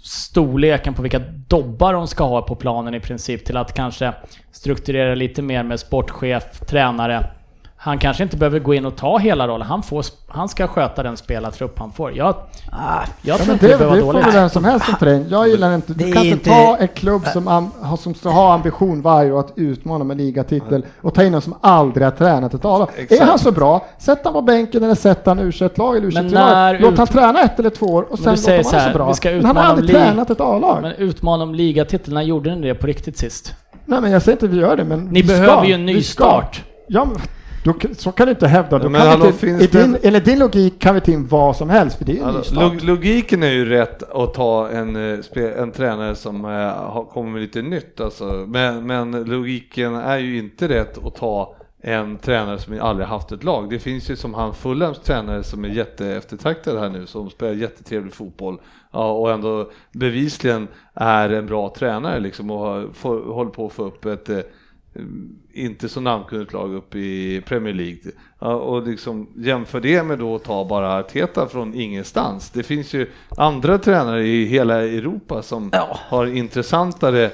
[0.03, 4.13] storleken på vilka dobbar de ska ha på planen i princip, till att kanske
[4.53, 7.27] strukturera lite mer med sportchef, tränare.
[7.83, 9.67] Han kanske inte behöver gå in och ta hela rollen.
[9.67, 12.13] Han, får, han ska sköta den spelartrupp han får.
[12.17, 12.35] Jag,
[12.73, 14.27] Ah, jag Ja, tror inte det, det behöver det vara får dåligt.
[14.35, 15.27] väl vem som helst som träning.
[15.31, 18.29] Jag gillar inte, Det du kan inte inte- ta en klubb som, am, som ska
[18.29, 22.11] ha ambition varje år att utmana med ligatitel och ta in någon som aldrig har
[22.11, 22.89] tränat ett A-lag.
[23.09, 26.11] Är han så bra, sätt han på bänken eller sätt han u lag eller u
[26.15, 28.47] Men 23 när lag Låt han ut- träna ett eller två år och sen låt
[28.47, 29.09] honom så här, så bra.
[29.09, 30.79] vi ska Men han har utmana aldrig lig- tränat ett A-lag.
[30.83, 33.55] Men utmana om ligatiteln, när gjorde ni det på riktigt sist?
[33.85, 35.67] Nej men jag säger inte att vi gör det, men Ni behöver ska.
[35.67, 36.65] ju en ny start.
[36.87, 37.17] Ja, men,
[37.65, 38.79] då, så kan du inte hävda.
[38.79, 41.27] Då men hallå, inte, finns i det- din, enligt din logik kan vi ta in
[41.27, 44.69] vad som helst, för det är ju Alltså, log- logiken är ju rätt att ta
[44.69, 45.19] en, eh,
[45.59, 48.45] en tränare som eh, har- kommer med lite nytt alltså.
[48.49, 53.45] men, men logiken är ju inte rätt att ta en tränare som aldrig haft ett
[53.45, 53.71] lag.
[53.71, 58.13] Det finns ju som han Fulhams tränare som är jätteeftertraktad här nu, som spelar jättetrevlig
[58.15, 58.61] fotboll
[58.93, 63.73] ja, och ändå bevisligen är en bra tränare liksom och har, får, håller på att
[63.73, 64.39] få upp ett eh,
[65.53, 67.99] inte så namnkunnigt lag upp i Premier League.
[68.39, 72.51] Ja, och liksom jämför det med då att ta bara Arteta från ingenstans.
[72.51, 75.99] Det finns ju andra tränare i hela Europa som Ja.
[76.09, 77.25] har intressantare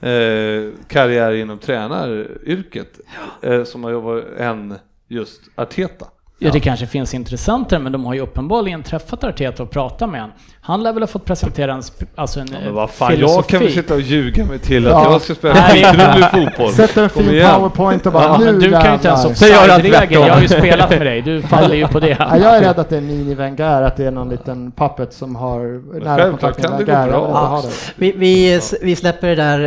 [0.00, 3.00] eh, karriär inom tränaryrket
[3.42, 4.74] eh, som har jobbat än
[5.08, 6.06] just Arteta.
[6.38, 10.20] Ja, det kanske finns intressantare, men de har ju uppenbarligen träffat Arteta och pratat med
[10.20, 10.36] honom.
[10.60, 11.82] Han lär väl ha fått presentera en,
[12.14, 13.36] alltså en Men eh, vad fan, filosofi.
[13.38, 15.12] jag kan väl sitta och ljuga mig till att Ja.
[15.12, 16.72] jag ska spela skitrolig fotboll.
[16.72, 19.90] Sätter en fin powerpoint och bara Ja, nu du kan ju inte ens offside-regeln.
[19.92, 20.26] tvärtom.
[20.26, 22.16] Jag har ju spelat med dig, du faller ju på det.
[22.18, 25.12] Ja, jag är rädd att det är mini Wenger, att det är någon liten puppet
[25.12, 25.60] som har
[26.04, 27.08] nära kontakt med Wenger.
[27.08, 27.68] Jag det.
[27.96, 29.60] vi, vi, vi släpper det där.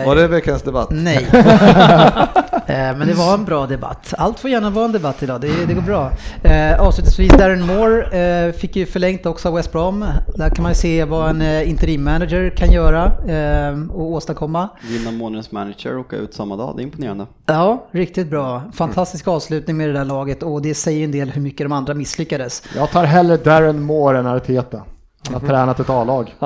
[0.00, 0.88] Eh, Var det veckans debatt?
[0.90, 1.26] Nej.
[2.66, 4.14] eh, men det var en bra debatt.
[4.18, 6.10] Allt får gärna vara en debatt idag, det, det går bra.
[6.42, 10.04] Eh, avslutningsvis, Darren Moore eh, fick ju förlängt också av West Brom.
[10.36, 14.68] Där kan man ju se vad en eh, interimmanager kan göra eh, och åstadkomma.
[14.88, 17.26] Vinna månadens manager och åka ut samma dag, det är imponerande.
[17.46, 18.62] Ja, riktigt bra.
[18.72, 21.94] Fantastisk avslutning med det där laget och det säger en del hur mycket de andra
[21.94, 22.62] misslyckades.
[22.76, 24.82] Jag tar hellre Darren Moore än Arteta.
[25.26, 26.34] Han har tränat ett A-lag.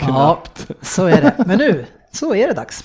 [0.00, 0.38] Ja,
[0.82, 1.34] så är det.
[1.46, 2.84] Men nu, så är det dags.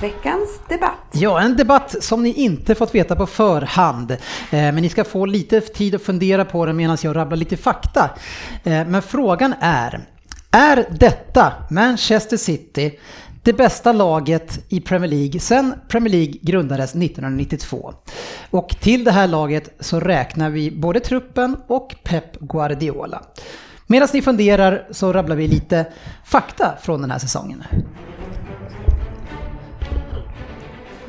[0.00, 1.08] Veckans debatt.
[1.12, 4.10] Ja, en debatt som ni inte fått veta på förhand.
[4.10, 4.16] Eh,
[4.50, 8.10] men ni ska få lite tid att fundera på den medan jag rabblar lite fakta.
[8.64, 10.00] Eh, men frågan är,
[10.50, 12.98] är detta Manchester City
[13.42, 17.94] det bästa laget i Premier League sedan Premier League grundades 1992?
[18.50, 23.22] Och till det här laget så räknar vi både truppen och Pep Guardiola.
[23.86, 25.86] Medan ni funderar så rabblar vi lite
[26.24, 27.64] fakta från den här säsongen.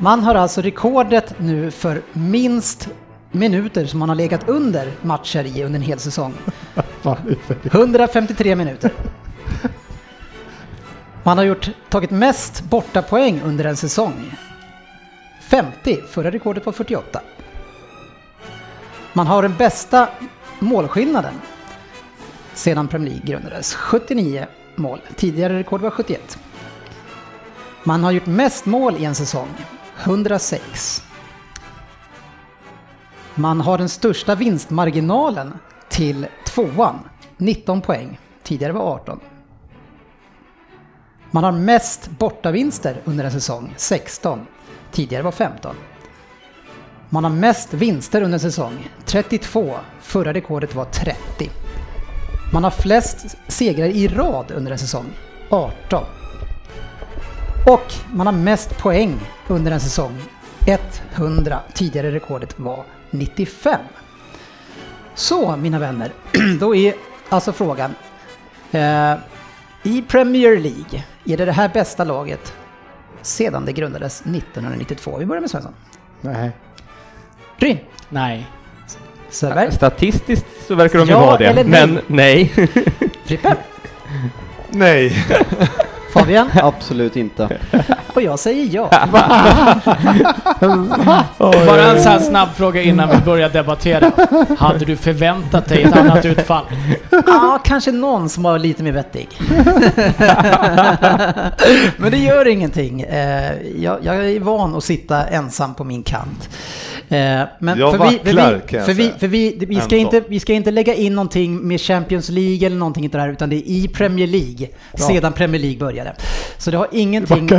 [0.02, 2.88] Man har alltså rekordet nu för minst
[3.32, 6.34] minuter som man har legat under matcher i under en hel säsong.
[7.02, 8.92] Fan, det är för- 153 minuter.
[11.22, 14.34] Man har gjort, tagit mest bortapoäng under en säsong.
[15.40, 17.20] 50, förra rekordet var 48.
[19.12, 20.08] Man har den bästa
[20.58, 21.34] målskillnaden
[22.54, 23.74] sedan Premier League grundades.
[23.74, 25.00] 79 mål.
[25.16, 26.38] Tidigare rekord var 71.
[27.84, 29.48] Man har gjort mest mål i en säsong.
[30.04, 31.02] 106.
[33.34, 36.98] Man har den största vinstmarginalen till tvåan,
[37.36, 38.18] 19 poäng.
[38.42, 39.20] Tidigare var 18.
[41.30, 44.46] Man har mest bortavinster under en säsong, 16.
[44.92, 45.76] Tidigare var 15.
[47.08, 49.74] Man har mest vinster under en säsong, 32.
[50.00, 51.50] Förra rekordet var 30.
[52.52, 55.06] Man har flest segrar i rad under en säsong,
[55.50, 56.04] 18.
[57.66, 60.18] Och man har mest poäng under en säsong,
[61.14, 61.60] 100.
[61.74, 63.80] Tidigare rekordet var 95.
[65.14, 66.12] Så mina vänner,
[66.60, 66.94] då är
[67.28, 67.94] alltså frågan.
[68.72, 69.14] Eh,
[69.82, 72.52] I Premier League, är det det här bästa laget
[73.22, 75.16] sedan det grundades 1992?
[75.18, 75.74] Vi börjar med Svensson.
[76.20, 76.50] Nej.
[77.56, 78.46] Ryn, Nej.
[79.30, 81.86] Söderberg, Statistiskt så verkar de ju Ja vara det, eller nej?
[81.86, 82.52] men nej.
[83.24, 83.56] Frippe,
[84.70, 85.26] Nej.
[86.12, 87.58] Fabian Absolut inte.
[88.14, 88.90] och jag säger ja.
[91.38, 94.10] Bara en sån här snabb fråga innan vi börjar debattera.
[94.58, 96.64] Hade du förväntat dig ett annat utfall?
[97.10, 99.28] Ja, kanske någon som var lite mer vettig.
[101.96, 103.00] Men det gör ingenting.
[103.02, 106.48] Eh, Jag, jag är van att sitta ensam på min kant.
[107.12, 109.74] Eh, Men Jag för vi, för vacklar, vi, kan jag för vi, för vi, vi,
[109.74, 109.96] ska Ändå.
[109.96, 113.50] inte, vi ska inte lägga in någonting med Champions League eller någonting inte där, utan
[113.50, 116.14] det är i Premier League, sedan Premier League började.
[116.58, 117.50] Så det har ingenting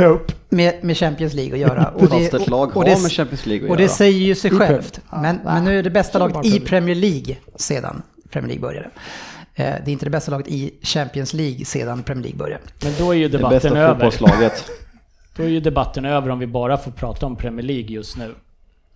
[0.48, 1.88] med, med Champions League att göra.
[1.94, 3.92] Och Fast ett lag har det- med Champions League att Och det göra.
[3.92, 5.00] säger ju sig självt.
[5.12, 6.94] Men, men nu är det bästa laget i Premier.
[6.94, 8.86] League sedan Premier League började.
[9.54, 12.62] Eh, Det är inte det bästa laget i Champions League sedan Premier League började.
[12.84, 14.10] Men då är ju Det debatten bästa över.
[15.36, 18.34] Då är ju debatten över om vi bara får prata om Premier League just nu.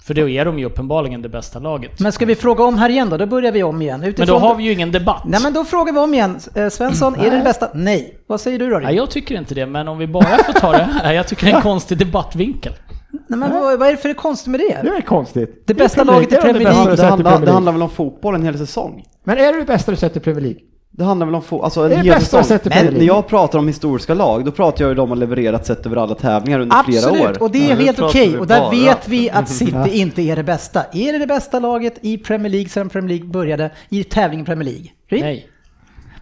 [0.09, 2.01] För då är de ju uppenbarligen det bästa laget.
[2.01, 3.17] Men ska vi fråga om här igen då?
[3.17, 4.01] Då börjar vi om igen.
[4.01, 5.23] Men Utifrån då har vi ju ingen debatt.
[5.27, 6.39] Nej men då frågar vi om igen.
[6.55, 7.69] Eh, Svensson, är det det bästa?
[7.75, 8.19] Nej.
[8.27, 8.79] Vad säger du då?
[8.79, 11.13] Nej, jag tycker inte det, men om vi bara får ta det här.
[11.13, 12.73] Jag tycker det är en konstig debattvinkel.
[13.11, 14.89] Nej men vad, vad är det för konstigt med Det det?
[14.89, 15.63] är konstigt.
[15.67, 16.97] Det bästa Premier laget i det är Premier det bästa League.
[16.97, 19.05] Det i handlar, Premier det handlar väl om fotboll en hel säsong?
[19.25, 20.61] Men är det det bästa du sett i Premier League?
[20.99, 22.73] Det handlar väl om fotboll, alltså en Det är det hel bästa säsong.
[22.75, 25.67] Men när jag pratar om historiska lag, då pratar jag ju om de har levererat
[25.67, 27.43] sett över alla tävlingar under flera Absolut, år.
[27.43, 28.29] och det är Ja, helt okej.
[28.29, 28.71] vi Och där bara.
[28.71, 30.85] vet vi att City inte är det bästa.
[30.93, 34.65] Är det det bästa laget i Premier League sedan Premier League började i tävlingen Premier
[34.65, 34.87] League?
[35.09, 35.21] Rin?
[35.25, 35.47] Nej.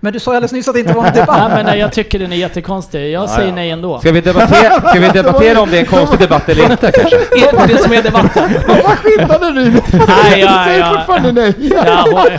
[0.00, 1.50] Men du sa alldeles nyss att det inte var en Nej, debatt.
[1.54, 3.10] men nej, jag tycker den är jättekonstig.
[3.12, 3.98] Jag säger nej ändå.
[3.98, 7.16] Ska vi debattera, ska vi debattera om det är en konstig debatt eller inte kanske?
[7.56, 8.50] Är det det som är debatten?
[8.68, 9.70] Vad skillnaden nu?
[9.70, 11.54] Nej, ja, Du säger fortfarande nej.
[11.58, 12.32] Jag,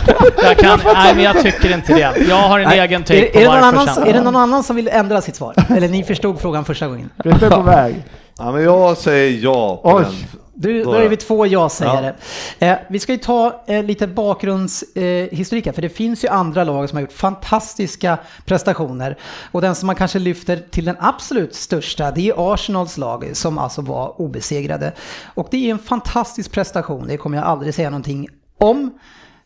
[0.44, 2.12] jag kan, nej, men jag tycker inte det.
[2.28, 4.06] Jag har en Nej, egen take det- på är, det någon varför annan, sen.
[4.06, 5.54] är det någon annan som vill ändra sitt svar?
[5.76, 7.10] Eller ni förstod frågan första gången?
[7.22, 7.94] Frippe är på väg.
[8.38, 10.02] Ja, men jag säger ja på Oj.
[10.04, 10.12] den.
[10.60, 12.14] Du, då är vi två ja-sägare.
[12.58, 16.88] Eh, vi ska ju ta eh, lite bakgrundshistorik eh, för det finns ju andra lag
[16.88, 19.18] som har gjort fantastiska prestationer.
[19.50, 23.58] Och den som man kanske lyfter till den absolut största, det är Arsenals lag som
[23.58, 24.92] alltså var obesegrade.
[25.34, 28.98] Och det är en fantastisk prestation, det kommer jag aldrig säga någonting om.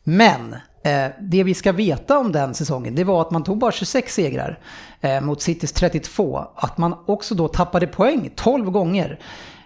[0.05, 3.73] Men eh, det vi ska veta om den säsongen, det var att man tog bara
[3.73, 4.59] 26 segrar
[5.01, 6.45] eh, mot Citys 32.
[6.57, 9.19] Att man också då tappade poäng 12 gånger.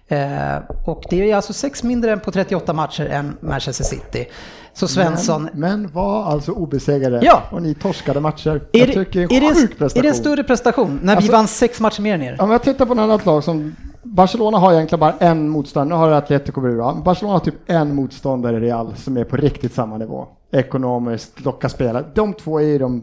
[0.09, 4.27] Eh, och det är alltså sex mindre än på 38 matcher än Manchester City.
[4.73, 7.43] Så Svensson, Men, men var alltså obesegrade Ja.
[7.51, 8.51] och ni torskade matcher.
[8.73, 10.03] är, jag det, tycker är, det är en sjuk är prestation.
[10.03, 12.37] det en större prestation när vi Alltså- vann sex matcher mer än er?
[12.43, 15.95] Om jag tittar på ett annat lag som Barcelona har egentligen bara en motståndare, nu
[16.07, 16.95] har Atletico Bilbao.
[17.03, 20.27] Barcelona har typ en motståndare i Real som är på riktigt samma nivå.
[20.53, 22.05] Ekonomiskt, locka spelare.
[22.15, 23.03] De två är de,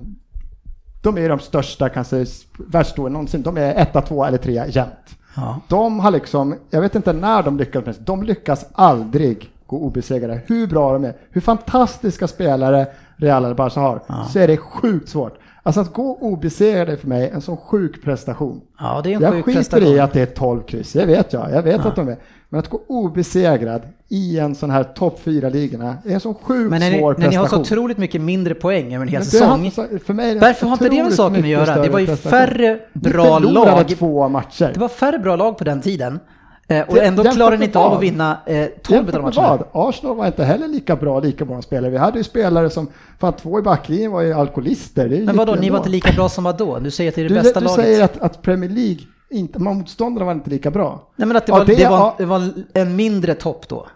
[1.03, 2.25] de är de största, kanske
[2.67, 3.41] världsstora någonsin.
[3.41, 4.89] De är etta, två eller tre jämt.
[5.35, 5.59] Ja.
[5.67, 10.41] De har liksom, jag vet inte när de lyckas, men de lyckas aldrig gå obesegrade.
[10.45, 15.09] Hur bra de är, hur fantastiska spelare Real eller Barca har, så är det sjukt
[15.09, 15.37] svårt.
[15.63, 18.61] Alltså att gå obesegrade för mig, en sån sjuk prestation.
[18.79, 19.87] Ja, det är en Jag sjuk skiter prestation.
[19.87, 21.51] i att det är 12 kryss, det vet jag.
[21.51, 22.17] Jag vet att de är.
[22.53, 26.79] Men att gå obesegrad i en sån här topp 4-ligorna är en sån sjukt Men
[26.79, 27.77] när ni, svår när ni har så prestation.
[27.79, 29.71] otroligt mycket mindre poäng över en hel Men säsong.
[29.75, 31.81] har- för mig är det Varför har inte det med saken att göra?
[31.81, 32.31] Det var ju prestation.
[32.39, 33.87] färre Vi bra förlorade lag.
[33.97, 34.71] två matcher.
[34.73, 36.19] Det var färre bra lag på den tiden.
[36.67, 39.63] Eh, och Det- ändå klarade ni inte av att vinna eh, 12 av de matcherna.
[39.71, 41.91] Arsenal var inte heller lika bra, lika många spelare.
[41.91, 42.87] Vi hade ju spelare som,
[43.19, 45.09] fan två i backlinjen var ju alkoholister.
[45.09, 46.79] Det Men vadå, ni var inte lika bra som vad då?
[46.79, 47.85] Du säger att det är det Du, bästa du laget.
[47.85, 48.97] säger att, att Premier League,
[49.33, 51.11] inte, motståndarna var inte lika bra.
[51.15, 52.15] Nej men att det Ja, var, det- det, var, ja.
[52.17, 53.87] det var en mindre topp då.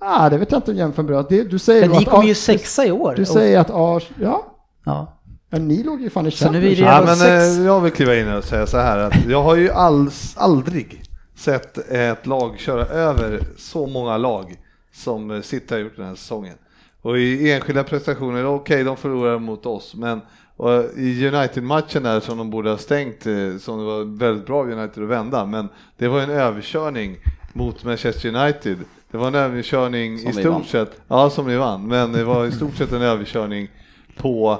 [0.00, 1.22] Ah, det vet jag inte om jämför bra.
[1.22, 3.14] Det, du säger Men ni att kom ju sexa i år.
[3.16, 4.46] Du säger att Ars, ja,
[4.84, 5.18] Ja.
[5.50, 7.58] men ni låg ju fan i Så nu är Champions det- Ja, men sex.
[7.58, 11.02] eh, jag vill kliva in och säga så här att jag har ju alls, aldrig
[11.36, 14.56] sett ett lag köra över så många lag
[14.94, 16.54] som City har gjort den här säsongen.
[17.02, 20.20] Och i enskilda prestationer, okej de förlorar mot oss, men
[20.62, 24.58] och i United-matchen där som de borde ha stängt, eh, som det var väldigt bra
[24.58, 27.16] av United att vända, men det var en överkörning
[27.52, 28.78] mot Manchester United.
[29.10, 30.64] Det var en överkörning Som i stort vann.
[30.64, 33.68] sett, ja som ni vann, men det var i stort sett en överkörning
[34.16, 34.58] på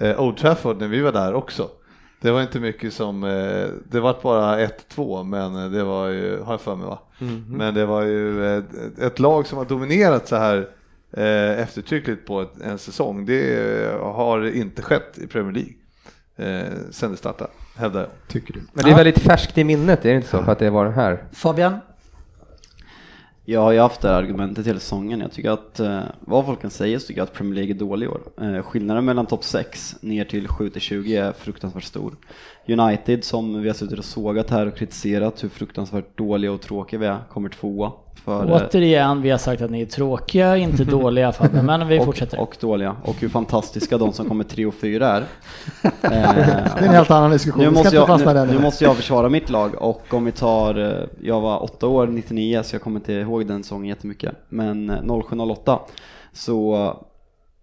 [0.00, 1.68] eh, Old Trafford när vi var där också.
[2.20, 6.40] Det var inte mycket som, eh, det var bara 1-2 men eh, det var ju,
[6.40, 6.98] har jag för mig va?
[7.48, 10.68] Men det var ju ett, ett lag som har dominerat så här
[11.12, 13.26] eh, eftertryckligt på ett, en säsong.
[13.26, 15.72] Det har inte skett i Premier League
[16.36, 18.10] eh, sen det startade, hävdar jag.
[18.28, 18.60] Tycker du?
[18.72, 20.42] Men det är väldigt färskt i minnet, är det inte så?
[20.42, 21.24] För att det var den här.
[21.32, 21.78] Fabian?
[23.44, 25.20] Jag har ju haft det här argumentet hela säsongen.
[25.20, 27.78] Jag tycker att, eh, vad folk kan säga, så tycker jag att Premier League är
[27.78, 28.20] dålig i år.
[28.40, 32.16] Eh, skillnaden mellan topp 6 ner till 7-20 är fruktansvärt stor.
[32.70, 37.00] United, som vi har suttit och sågat här och kritiserat hur fruktansvärt dåliga och tråkiga
[37.00, 37.92] vi är, kommer tvåa.
[38.24, 42.00] För, eh, Återigen, vi har sagt att ni är tråkiga, inte dåliga Fabbe, men vi
[42.00, 42.40] och, fortsätter.
[42.40, 42.96] och dåliga.
[43.04, 45.24] Och hur fantastiska de som kommer 3 och 4 är.
[45.82, 47.62] Eh, Det är en helt annan diskussion.
[47.62, 51.06] Nu måste, jag, nu, nu måste jag försvara mitt lag och om vi tar, eh,
[51.22, 54.34] jag var åtta år 99 så jag kommer inte ihåg den säsongen jättemycket.
[54.48, 55.78] Men eh, 07-08
[56.32, 56.96] så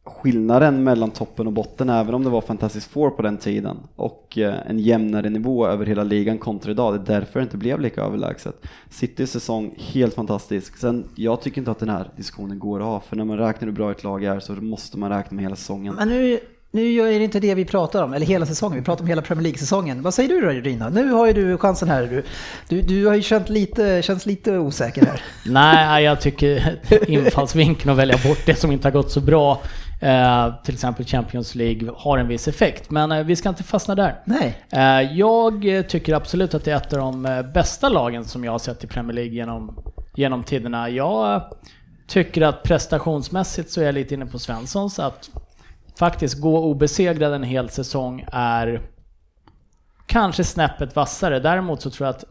[0.08, 4.38] skillnaden mellan toppen och botten, även om det var Fantastic Four på den tiden och
[4.38, 7.80] eh, en jämnare nivå över hela ligan kontra idag, det är därför det inte blev
[7.80, 8.66] lika överlägset.
[8.90, 10.78] Citys säsong, helt fantastisk.
[10.78, 13.66] Sen, jag tycker inte att den här diskussionen går att ha, för när man räknar
[13.66, 15.96] hur bra ett lag är så måste man räkna med hela säsongen.
[15.96, 16.40] Men nu,
[16.78, 18.80] nu är det inte det vi pratar om, eller hela säsongen.
[18.80, 20.02] Vi pratar om hela Premier League-säsongen.
[20.02, 20.90] Vad säger du då Rina?
[20.90, 22.04] Nu har ju du chansen här.
[22.04, 22.24] Du,
[22.68, 25.22] du, du har ju känt lite, känns lite osäker här.
[25.46, 29.62] Nej, jag tycker infallsvinkeln att välja bort det som inte har gått så bra,
[30.02, 32.92] eh, till exempel Champions League, har en viss effekt.
[32.92, 34.20] Men eh, vi ska inte fastna där.
[34.26, 34.58] Nej.
[34.70, 38.52] Eh, jag tycker absolut att det är ett av de eh, bästa lagen som jag
[38.52, 39.84] har sett i Premier League genom,
[40.16, 40.90] genom tiderna.
[40.90, 41.42] Jag eh,
[42.08, 45.30] tycker att prestationsmässigt så är jag lite inne på Svenssons att
[45.98, 48.82] faktiskt gå obesegrad en hel säsong är
[50.06, 51.40] kanske snäppet vassare.
[51.40, 52.26] Däremot så tror jag att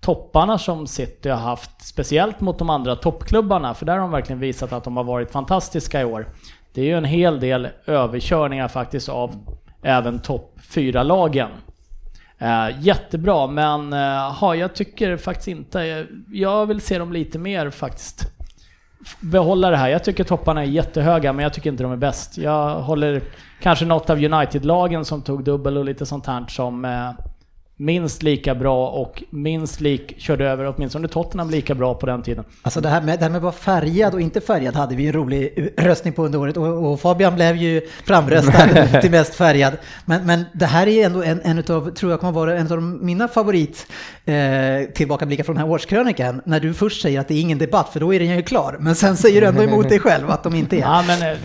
[0.00, 4.40] topparna som City har haft, speciellt mot de andra toppklubbarna, för där har de verkligen
[4.40, 6.28] visat att de har varit fantastiska i år.
[6.72, 9.34] Det är ju en hel del överkörningar faktiskt av
[9.82, 11.50] även topp 4-lagen.
[12.38, 16.06] Eh, jättebra, men eh, ha, jag tycker faktiskt inte...
[16.32, 18.32] Jag vill se dem lite mer faktiskt
[19.20, 19.88] behålla det här.
[19.88, 22.38] Jag tycker topparna är jättehöga, men jag tycker inte de är bäst.
[22.38, 23.22] Jag håller
[23.62, 27.10] kanske något av United-lagen som tog dubbel och lite sånt här som eh,
[27.84, 32.44] minst lika bra och minst lik körde över åtminstone Tottenham lika bra på den tiden.
[32.62, 35.06] Alltså det här med, det här med att vara färgad och inte färgad hade vi
[35.06, 39.76] en rolig röstning på under året och, och Fabian blev ju framröstad till mest färgad.
[40.04, 42.82] Men, men det här är ändå en, en utav, tror jag kommer vara en av
[42.82, 43.86] mina favorit
[44.24, 44.34] eh,
[44.94, 46.42] tillbakablickar från den här årskrönikan.
[46.44, 48.76] När du först säger att det är ingen debatt, för då är den ju klar.
[48.80, 50.80] Men sen säger du ändå emot dig själv att de inte är.
[50.80, 51.38] Ja, men eh,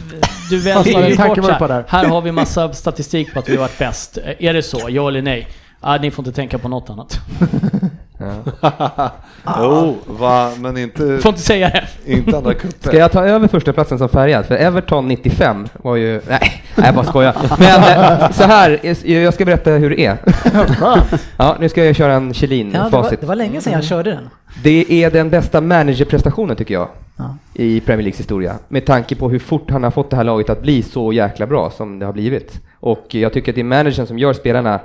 [0.50, 1.86] du väljer ju bort så på det här.
[1.88, 4.18] Här har vi massa statistik på att vi har varit bäst.
[4.18, 4.88] Eh, Är det så?
[4.90, 5.48] Ja eller nej?
[5.82, 7.20] Ah, ni får inte tänka på något annat.
[9.58, 12.12] Jo, va, men inte, Får inte säga det.
[12.14, 12.88] inte andra cuper.
[12.90, 14.46] Ska jag ta över första platsen som färgad?
[14.46, 16.22] För Everton 95 var ju...
[16.30, 17.36] Nej, jag bara skojar.
[17.60, 18.80] Men eh, så här,
[19.12, 20.18] jag ska berätta hur det är.
[21.38, 24.10] Ja, nu ska jag köra en Ja, det, var, det var länge sedan jag körde
[24.12, 24.30] den.
[24.64, 26.88] Det är den bästa managerprestationen tycker jag
[27.18, 27.36] Ja.
[27.54, 28.56] i Premier Leagues historia.
[28.68, 31.48] Med tanke på hur fort han har fått det här laget att bli så jäkla
[31.48, 32.62] bra som det har blivit.
[32.80, 34.80] Och jag tycker att det är managern som gör spelarna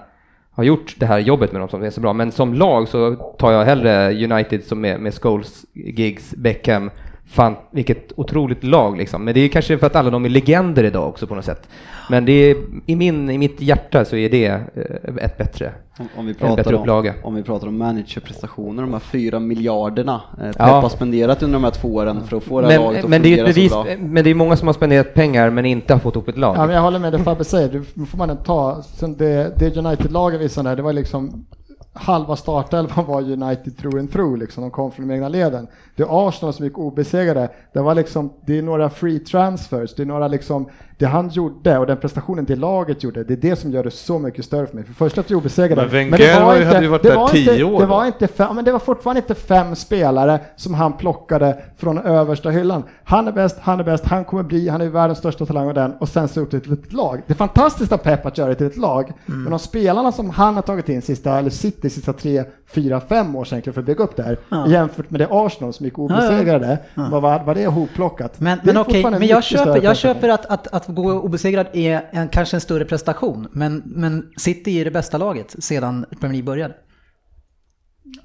[0.54, 2.12] har gjort det här jobbet med dem som är så bra.
[2.12, 6.90] Men som lag så tar jag hellre United som med, med Scholes, Giggs, Beckham.
[7.32, 9.24] Fan, vilket otroligt lag liksom.
[9.24, 11.68] Men det är kanske för att alla de är legender idag också på något sätt.
[12.10, 16.08] Men det är, i, min, i mitt hjärta så är det eh, ett bättre, Om,
[16.16, 17.14] om, vi en bättre pratar om, upplaga.
[17.22, 20.64] om vi pratar om managerprestationer, de här fyra miljarderna eh, Pep Ja.
[20.80, 23.10] har spenderat under de här två åren för att få det här laget Men, att
[23.10, 23.92] men det är fungera ett bevis, så bra.
[23.98, 26.56] men det är många som har spenderat pengar men inte har fått ihop ett lag.
[26.56, 27.68] Ja, men jag håller med det Fabbe säger.
[27.94, 28.82] Det får man inte ta.
[28.82, 31.46] Sen det, det United-lagen visade det var liksom
[31.92, 34.62] halva startelvan var United through and through liksom.
[34.62, 35.68] De kom från de egna leden.
[35.96, 37.48] Det är Arsenal som gick obesegrade.
[37.72, 39.94] Det var liksom, det är några free transfers.
[39.94, 40.68] Det är några liksom,
[41.02, 43.90] det han gjorde och den prestationen det laget gjorde, det är det som gör det
[43.90, 44.84] så mycket större för mig.
[44.84, 45.82] För först att vi obesegrade.
[45.82, 47.64] Men Wenger det var var ju- inte- hade ju varit det där var tio inte,
[47.64, 51.56] år Det var inte fem, men det var fortfarande inte fem spelare som han plockade
[51.78, 52.82] från översta hyllan.
[53.04, 55.74] Han är bäst, han är bäst, han kommer bli, han är världens största talang och
[55.74, 57.22] den och sen så upp det till ett lag.
[57.26, 60.30] Det är fantastiskt av Pep att göra det till ett lag, men de spelarna som
[60.30, 63.86] han har tagit in sista, eller City sista tre, fyra, fem år sedan för att
[63.86, 64.66] bygga upp det här, Ja.
[64.68, 68.40] jämfört med det Arsenal som gick obesegrade, vad var, var det ihopplockat?
[68.40, 72.08] Men, Det men okej, men jag köper, jag köper att, att, att gå obesegrad är
[72.12, 73.48] en, kanske en större prestation.
[73.52, 76.74] Men, men City är det bästa laget sedan Premier League började.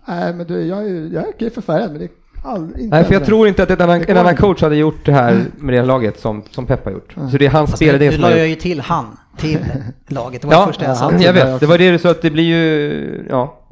[0.07, 2.11] Nej, men du, jag är ju jag är okej för färgen, men det är
[2.43, 4.75] all, inte Nej, för jag tror inte att ett annan, Det en annan coach hade
[4.75, 7.15] gjort det här med det här laget som, som Pep har gjort.
[7.31, 9.59] Så det är hans spel, det nu la jag ju till han, till
[10.07, 10.41] laget.
[10.41, 11.13] Det var det Ja, första jag sa.
[11.13, 11.59] jag vet.
[11.59, 13.63] Det var det du sa att det blir ju, ja.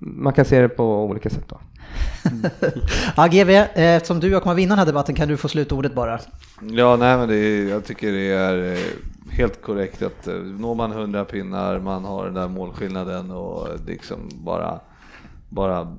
[0.00, 1.60] Man kan se det på olika sätt då.
[3.16, 5.48] ja, GV, eh, eftersom du och jag kommer vinna den här debatten kan du få
[5.48, 6.20] slutordet bara.
[6.70, 8.78] Ja, nej men det är, jag tycker det är eh,
[9.30, 14.18] helt korrekt att eh, når man 100 pinnar, man har den där målskillnaden och liksom
[14.34, 14.80] bara,
[15.48, 15.96] bara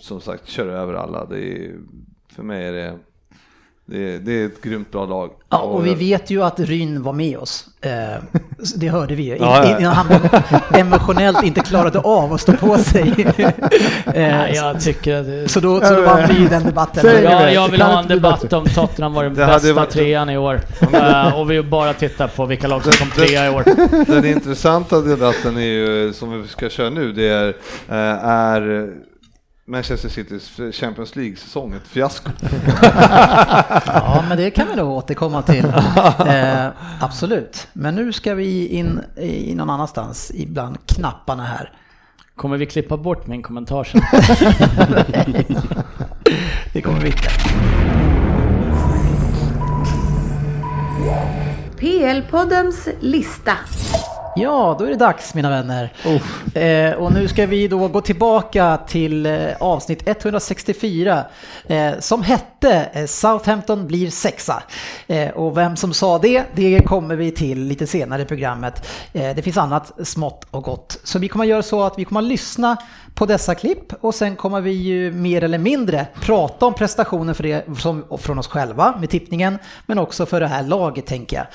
[0.00, 1.24] som sagt kör över alla.
[1.24, 1.74] Det är,
[2.34, 2.98] för mig är det
[3.86, 5.30] det är, det är ett grymt bra lag.
[5.50, 7.66] Ja, och vi vet ju att Ryn var med oss.
[7.80, 7.90] Eh,
[8.76, 9.36] det hörde vi ju.
[9.36, 9.78] Ja, ja.
[9.78, 10.06] Innan han
[10.80, 13.12] emotionellt inte klarade av att stå på sig.
[14.14, 15.48] Eh, jag tycker att det...
[15.48, 17.22] Så då, så då vann vi ju den debatten.
[17.24, 20.38] Ja, jag vill ha en debatt om Tottenham var den Det bästa varit- trean i
[20.38, 20.60] år.
[20.92, 23.64] Eh, och vi bara tittar på vilka lag som kom trea i år.
[24.06, 27.54] Den intressanta debatten är ju, som vi ska köra nu, det är,
[27.88, 28.90] är
[29.66, 32.30] Manchester Citys Champions League-säsong ett fiasko?
[33.86, 35.64] Ja, men det kan vi nog återkomma till.
[36.28, 36.66] Eh,
[37.00, 37.68] absolut.
[37.72, 41.72] Men nu ska vi in i någon annanstans ibland knapparna här.
[42.36, 44.00] Kommer vi klippa bort min kommentar sen?
[46.72, 47.28] Det kommer vi inte.
[51.78, 53.52] PL-poddens lista.
[54.36, 55.92] Ja, då är det dags mina vänner.
[56.54, 61.24] Eh, och nu ska vi då gå tillbaka till eh, avsnitt 164
[61.66, 64.62] eh, som hette eh, Southampton blir sexa.
[65.06, 68.88] Eh, och vem som sa det, det kommer vi till lite senare i programmet.
[69.12, 70.98] Eh, det finns annat smått och gott.
[71.04, 72.76] Så vi kommer göra så att vi kommer att lyssna
[73.14, 77.42] på dessa klipp och sen kommer vi ju mer eller mindre prata om prestationen för
[77.42, 81.46] det, som, från oss själva med tippningen men också för det här laget tänker jag.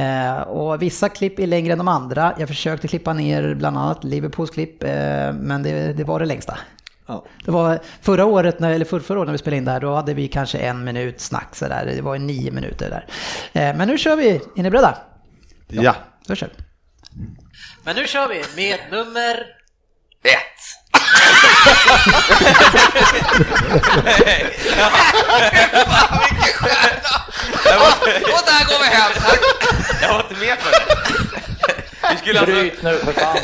[0.00, 2.34] Eh, och vissa klipp är längre än de andra.
[2.38, 4.90] Jag försökte klippa ner bland annat Liverpools klipp eh,
[5.32, 6.58] men det, det var det längsta.
[7.06, 7.24] Ja.
[7.44, 9.80] Det var förra året, när, eller för, förra året när vi spelade in det här,
[9.80, 11.92] då hade vi kanske en minut snack sådär.
[11.96, 13.06] Det var nio minuter där.
[13.52, 14.98] Eh, men nu kör vi, är ni beredda?
[15.68, 15.96] Ja.
[16.26, 16.64] Då kör vi.
[17.84, 19.36] Men nu kör vi med nummer
[20.22, 20.55] ett.
[28.32, 29.40] Och där går vi hem, tack!
[30.02, 30.78] Jag var inte med på det.
[32.10, 32.54] Vi skulle alltså...
[32.54, 33.36] Bryt nu för fan.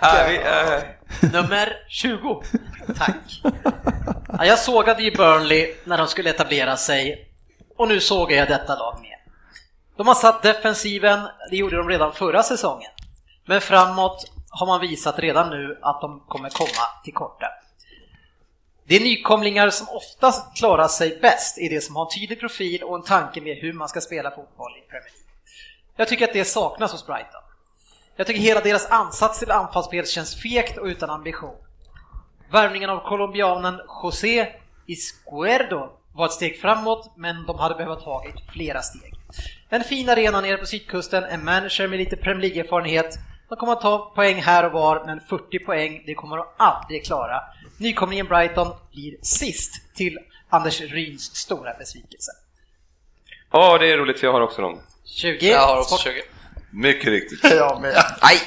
[0.00, 2.42] Ja, vi, eh, Nummer 20.
[2.98, 3.16] Tack.
[4.38, 7.28] Ja, jag sågade ju Burnley när de skulle etablera sig
[7.78, 9.18] och nu sågar jag detta lag med.
[9.96, 11.20] De har satt defensiven,
[11.50, 12.90] det gjorde de redan förra säsongen.
[13.46, 17.46] Men framåt har man visat redan nu att de kommer komma till korta.
[18.84, 22.82] Det är nykomlingar som oftast klarar sig bäst i det som har en tydlig profil
[22.82, 25.28] och en tanke med hur man ska spela fotboll i Premier League.
[25.96, 27.42] Jag tycker att det saknas hos Brighton.
[28.16, 31.56] Jag tycker hela deras ansats till anfallsspel känns fegt och utan ambition.
[32.50, 34.52] Värvningen av colombianen José
[34.86, 39.14] Izquierdo var ett steg framåt, men de hade behövt tagit flera steg.
[39.68, 43.18] En fin arena nere på sydkusten, en manager med lite Premier League-erfarenhet.
[43.48, 47.04] De kommer att ta poäng här och var, men 40 poäng, det kommer de aldrig
[47.04, 47.40] klara.
[47.78, 50.18] Nykomlingen Brighton blir sist till
[50.48, 52.30] Anders Ryns stora besvikelse.
[53.52, 54.78] Ja, det är roligt för jag har också dem.
[55.04, 55.50] 20.
[55.50, 56.22] Jag har också Sport- 20.
[56.70, 57.42] Mycket riktigt.
[57.42, 58.38] Nej!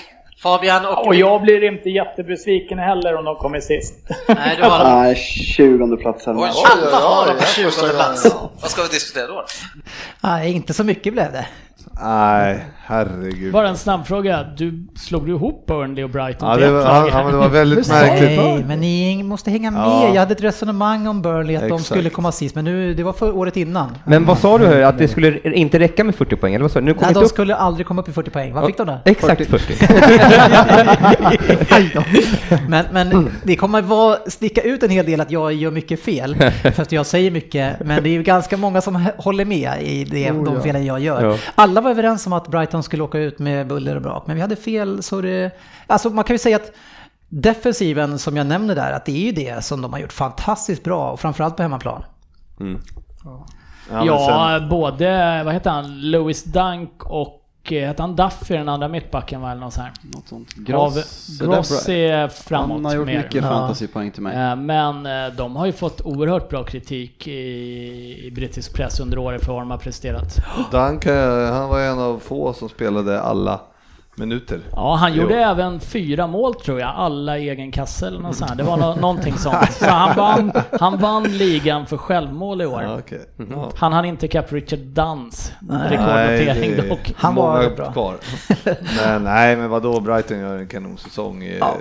[0.43, 1.07] Fabian och...
[1.07, 3.93] Och jag blir inte jättebesviken heller om de kommer sist.
[4.27, 5.15] Nej, du har Nej,
[5.55, 6.33] 20 plats här.
[6.37, 8.35] Oj, Alla har dem på 20 plats.
[8.61, 9.45] Vad ska vi diskutera då?
[10.23, 11.47] Nej, inte så mycket blev det.
[12.01, 13.53] Nej, herregud.
[13.53, 14.43] Bara en snabb fråga.
[14.57, 17.89] Du slog du ihop Burnley och Brighton Ja, det var, ja, men det var väldigt
[17.89, 18.67] Nej, märkligt.
[18.67, 19.81] men ni måste hänga med.
[19.81, 20.07] Ja.
[20.13, 21.85] Jag hade ett resonemang om Burnley att de Exakt.
[21.85, 23.97] skulle komma sist, men nu, det var för året innan.
[24.05, 26.71] Men vad sa du här, att det skulle inte räcka med 40 poäng, eller vad
[26.71, 26.85] sa du?
[26.85, 27.31] Nu kom Nej, inte de upp...
[27.31, 28.53] skulle aldrig komma upp i 40 poäng.
[28.53, 28.97] Vad fick de då?
[29.05, 29.73] Exakt 40.
[31.69, 32.03] Aj då.
[32.67, 36.35] Men, men det kommer vara, sticka ut en hel del att jag gör mycket fel,
[36.75, 40.03] för att jag säger mycket, men det är ju ganska många som håller med i
[40.03, 40.61] det, Oh, de ja.
[40.61, 41.23] felen jag gör.
[41.23, 41.37] Ja.
[41.71, 44.41] Alla var överens om att Brighton skulle åka ut med buller och brak, men vi
[44.41, 45.51] hade fel så det...
[45.87, 46.71] Alltså man kan ju säga att
[47.29, 50.83] defensiven som jag nämner där, att det är ju det som de har gjort fantastiskt
[50.83, 52.03] bra, och framförallt på hemmaplan.
[53.23, 53.45] Ja,
[53.89, 58.87] men Ja, sen- både, vad heter han, Louis Dunk och, hette han Duffy den andra
[58.87, 59.93] mittbacken va, eller något sånt här?
[60.15, 60.53] Något sånt.
[60.55, 63.17] Gross, det där Gross är framåt Han har gjort mer.
[63.23, 64.37] mycket fantasypoäng till mig.
[64.37, 67.31] Eh, Men eh, de har ju fått oerhört bra kritik i,
[68.27, 70.37] i brittisk press under året för vad de har presterat.
[70.71, 73.59] Duncan, han var en av få som spelade alla
[74.21, 74.59] minuter.
[74.75, 75.39] Ja, han gjorde Jo.
[75.39, 78.57] även fyra mål tror jag, alla i egen kasse eller något sånt.
[78.57, 79.71] Det var nå- någonting sånt.
[79.71, 82.83] Så han vann, han vann ligan för självmål i år.
[82.83, 83.21] Ja, okej.
[83.51, 83.71] Ja.
[83.75, 87.13] Han hann inte ikapp Richard Dunns rekordnotering dock.
[87.17, 87.91] Han var bra.
[87.91, 88.15] kvar.
[88.97, 91.43] men nej, men vadå, Brighton gör en kanonsäsong.
[91.59, 91.75] Ja.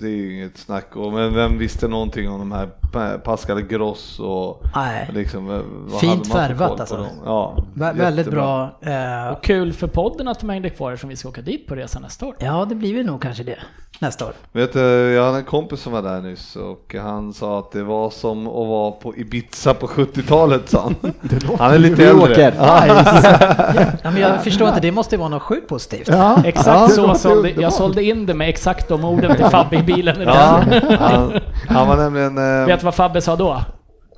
[0.00, 0.96] Det är ju inget snack.
[0.96, 5.10] Och, men vem visste någonting om de här Pa- Pascal Gross och Nej.
[5.14, 7.06] liksom, eh, vad Fint hade man för värvat alltså.
[7.24, 8.78] Ja, Vä- väldigt bra.
[8.82, 11.74] Eh, Och kul för podden att de hängde kvar som vi ska åka dit på
[11.74, 12.36] resa nästa år.
[12.38, 13.58] Ja, det blir väl nog kanske det.
[13.98, 14.32] Nästa år.
[14.52, 14.80] Vet du,
[15.12, 18.46] jag hade en kompis som var där nyss och han sa att det var som
[18.46, 20.94] att vara på Ibiza på 70-talet sa han.
[21.58, 22.28] Han är lite äldre.
[22.30, 22.54] Roker.
[22.58, 22.84] Ja.
[24.02, 26.08] Ja, men jag förstår inte, det måste vara något sjukt positivt.
[26.08, 29.76] Ja, Exakt ja, så sålde, jag sålde in det med exakt de orden till Fabbe
[29.76, 30.20] i bilen.
[30.20, 30.62] Ja,
[31.00, 31.32] han,
[31.68, 32.38] han var nämligen...
[32.38, 33.60] eh, Vet du vad Fabbe sa då?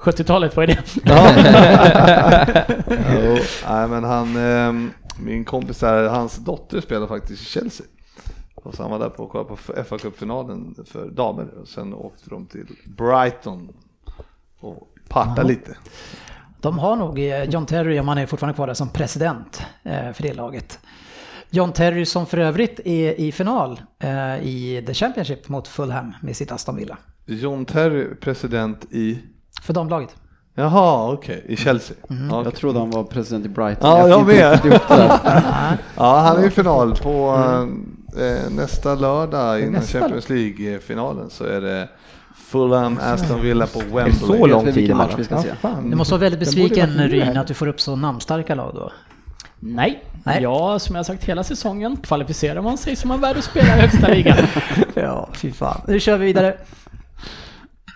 [0.03, 0.79] 70-talet, vad är det?
[3.15, 3.39] Jo,
[3.71, 7.87] nej men han, ehm, min kompis där, hans dotter spelar faktiskt i Chelsea.
[8.63, 11.95] Och så han var där på och kollade på fa Cup-finalen för damer och sen
[11.95, 13.69] åkte de till Brighton
[14.61, 15.77] och partade lite.
[16.61, 20.13] De har nog eh, John Terry, om han är fortfarande kvar där, som president eh,
[20.13, 20.79] för det laget.
[21.51, 26.37] John Terry som för övrigt är i final eh, i The Championship mot Fulham med
[26.37, 26.99] sitt Aston Villa.
[27.27, 29.19] John Terry, president i,
[29.63, 30.17] För damlaget.
[30.55, 31.97] jaha okej, i Chelsea.
[32.11, 32.29] Mm.
[32.31, 33.91] Ja, Jag trodde han var president i Brighton.
[33.91, 34.81] Ja, jag inte med.
[35.97, 37.67] Ja, han är i final på eh,
[38.51, 41.89] nästa lördag innan Nästa Champions League-finalen så är det
[42.37, 44.13] Fulham, Aston Villa på Wembley.
[44.13, 45.53] så lång Vet vi tid match vi ska se?
[45.85, 48.93] Du måste vara väldigt besviken Ryn att du får upp så namnstarka lag då.
[49.59, 50.05] Nej.
[50.25, 50.43] Nej.
[50.43, 53.81] Ja, som jag sagt hela säsongen kvalificerar man sig som man värd att spela i
[53.81, 54.37] högsta ligan.
[54.95, 55.81] Ja, fy fan.
[55.87, 56.57] Nu kör vi vidare.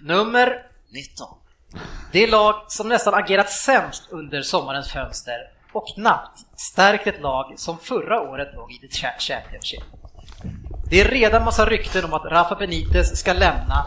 [0.03, 0.49] Nummer
[0.93, 1.27] 19.
[2.13, 5.35] Det lag som nästan agerat sämst under sommarens fönster
[5.73, 9.83] och knappt stärkt ett lag som förra året låg i The Cha- Championship.
[10.91, 13.87] Det är redan massa rykten om att Rafa Benitez ska lämna.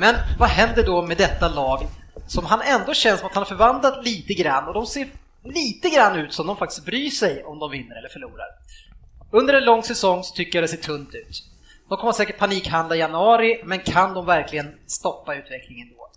[0.00, 1.86] Men vad händer då med detta lag
[2.26, 5.08] som han ändå känns som att han har förvandlat lite grann och de ser
[5.44, 8.46] lite grann ut som de faktiskt bryr sig om de vinner eller förlorar.
[9.30, 11.44] Under en lång säsong så tycker jag det ser tunt ut.
[11.88, 16.10] De kommer säkert panikhandla i januari, men kan de verkligen stoppa utvecklingen då?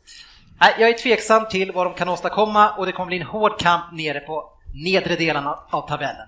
[0.59, 3.59] Nej, jag är tveksam till vad de kan åstadkomma och det kommer bli en hård
[3.59, 6.27] kamp nere på nedre delarna av tabellen.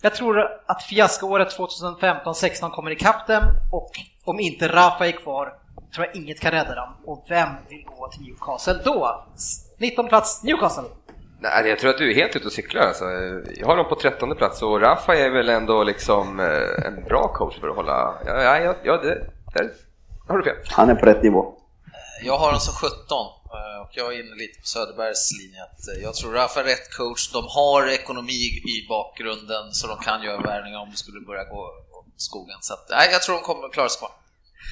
[0.00, 3.42] Jag tror att fiaskoåret 2015-16 kommer ikapp dem
[3.72, 3.90] och
[4.24, 5.52] om inte Rafa är kvar
[5.94, 6.96] tror jag inget kan rädda dem.
[7.04, 9.24] Och vem vill gå till Newcastle då?
[9.78, 10.84] 19 plats Newcastle.
[11.40, 13.04] Nej, jag tror att du är helt ute och cyklar alltså.
[13.56, 17.28] Jag har dem på trettonde plats och Rafa är väl ändå liksom eh, en bra
[17.34, 18.14] coach för att hålla...
[18.26, 19.14] Ja, ja, ja, ja det,
[19.54, 19.70] där
[20.28, 20.56] har du fel.
[20.70, 21.54] Han är på rätt nivå.
[22.24, 23.37] Jag har den som 17 eh,
[23.88, 25.62] och jag är inne lite på Söderbergs linje.
[25.62, 27.32] Att eh, jag tror Rafa är rätt coach.
[27.32, 28.42] De har ekonomi
[28.74, 31.60] i bakgrunden så de kan göra värvningar om det skulle börja gå
[31.98, 32.58] åt skogen.
[32.60, 34.10] Så att, nej, jag tror de kommer klara sig kvar.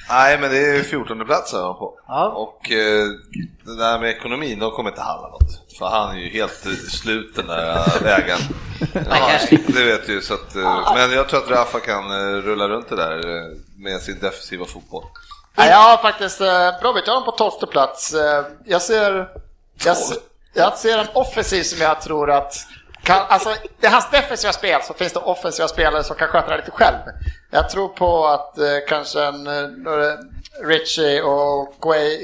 [0.09, 1.99] Nej, men det är 14 plats är han på.
[2.07, 2.29] Ja.
[2.29, 3.07] Och eh,
[3.65, 5.77] det där med ekonomin, de kommer inte handla något.
[5.77, 8.39] För han är ju helt slut den där eh, vägen.
[8.93, 10.21] Ja, det vet du ju.
[10.21, 10.55] Så att,
[10.95, 12.11] men jag tror att Rafa kan
[12.41, 13.19] rulla runt det där
[13.77, 15.03] med sin defensiva fotboll.
[15.57, 18.13] Nej, jag har faktiskt eh, bra vet, jag har dem på tolfte plats.
[18.13, 19.29] Eh, Jag ser,
[19.85, 19.97] jag,
[20.53, 22.53] jag ser en offensiv som jag tror att
[23.03, 23.49] kan, alltså,
[23.79, 26.71] det är hans defensiva spel så finns det offensiva spelare som kan sköta det lite
[26.71, 26.97] själv.
[27.51, 30.17] Jag tror på att eh, kanske en eh,
[30.63, 31.75] Richie och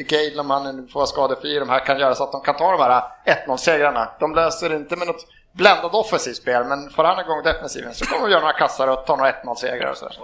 [0.07, 2.55] Gale, om han nu får vara skadefri, de här kan göra så att de kan
[2.55, 3.03] ta de här
[3.47, 4.09] 1-0-segrarna.
[4.19, 8.05] De löser det inte med något bländande offensivt spel, men får han igång defensiven så
[8.05, 10.17] kommer de göra några kassar och ta några 1-0-segrar och sådär.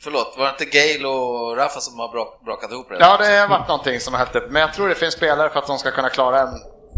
[0.00, 2.96] Inte, förlåt, var det inte Gale och Rafa som har brak, brakat ihop det?
[3.00, 4.50] Ja, det har varit någonting som har hällt upp.
[4.50, 6.48] Men jag tror det finns spelare för att de ska kunna klara en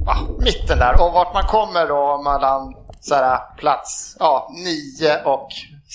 [0.07, 0.93] ah, mitten där.
[1.03, 4.51] Och vart man kommer då mellan så här, plats ja,
[5.01, 5.49] 9 och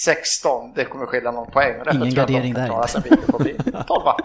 [0.04, 1.76] 16, det kommer skilja någon poäng.
[1.94, 3.02] Ingen gardering där.
[3.40, 3.54] bli
[3.88, 4.18] 12 va?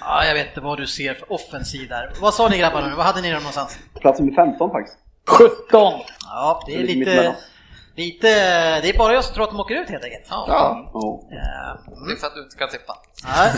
[0.00, 2.12] Ja, jag vet inte vad du ser för offensiv där.
[2.20, 2.94] Vad sa ni grabbar nu?
[2.96, 3.78] Vad hade ni dem någonstans?
[4.00, 4.98] Plats nummer 15 faktiskt.
[5.26, 5.92] 17!
[6.24, 7.34] Ja, det är Lite
[7.98, 8.26] lite...
[8.80, 10.26] Det är bara jag som tror att de åker ut helt enkelt.
[10.30, 10.88] Ja, Ja.
[11.32, 12.94] Eh, Det är för att du inte kan tippa.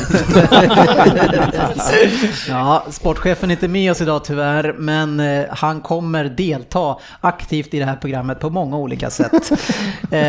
[2.49, 7.79] Ja, sportchefen är inte med oss idag tyvärr, men eh, han kommer delta aktivt i
[7.79, 9.51] det här programmet på många olika sätt.
[10.11, 10.21] eh,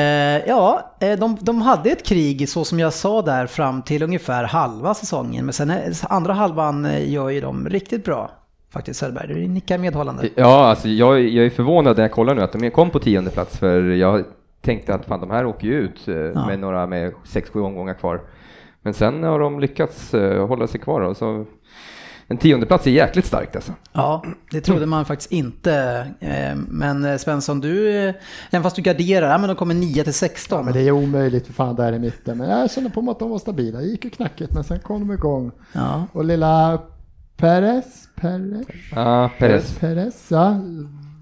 [0.47, 4.43] ja, eh, de, de hade ett krig så som jag sa där fram till ungefär
[4.43, 8.31] halva säsongen, men sen andra halvan gör ju de riktigt bra.
[8.73, 10.29] Faktiskt Söderberg, du nickar medhållande.
[10.35, 13.31] Ja, alltså jag, jag är förvånad när jag kollar nu att de kom på tionde
[13.31, 14.23] plats för jag
[14.61, 16.47] tänkte att fan de här åker ju ut eh, Ja.
[16.47, 18.21] med några med sex, sju omgångar kvar.
[18.81, 21.45] Men sen har de lyckats eh, hålla sig kvar då, så
[22.27, 23.71] en tionde plats är jäkligt starkt alltså.
[23.93, 25.73] Ja, det trodde man faktiskt inte.
[26.19, 27.89] Eh, Men Svensson, du,
[28.51, 30.65] även fast du garderar, ja, men de kommer 9 till 16.
[30.65, 32.37] Men det är omöjligt för fan där i mitten.
[32.37, 33.79] Men jag känner på mig att de var stabila.
[33.79, 35.51] Det gick ju knackigt men sen kom de igång.
[35.73, 36.05] Ja.
[36.13, 36.79] Och lilla
[37.41, 39.79] Perez, Perez, Ja, Perez.
[39.79, 40.59] Perez, ja,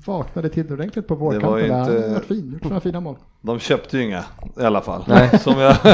[0.05, 1.61] vaknade till ordentligt på var vårkanten.
[1.63, 1.79] ju där.
[1.97, 3.15] inte- varit fin, gjort några fina mål.
[3.41, 4.23] De köpte ju inga
[4.59, 5.03] i alla fall.
[5.07, 5.39] Nej.
[5.39, 5.75] Som jag...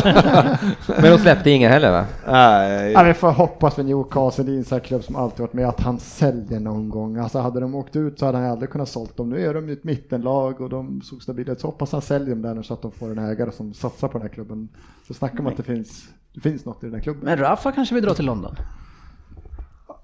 [1.01, 2.05] Men de släppte inga heller va?
[2.27, 2.91] Nej.
[2.91, 5.67] Ja, vi får hoppas för Newcastle, det är en sån klubb som alltid varit med,
[5.67, 7.17] att han säljer någon gång.
[7.17, 9.29] Alltså hade de åkt ut så hade han aldrig kunnat sålt dem.
[9.29, 11.59] Nu är de ju ett mittenlag och de såg stabila ut.
[11.59, 14.07] Så hoppas han säljer dem där nu så att de får en ägare som satsar
[14.07, 14.69] på den här klubben.
[15.07, 16.03] Så snacka om att det finns,
[16.33, 17.25] det finns något i den här klubben.
[17.25, 18.55] Men Rafa kanske vill dra till London?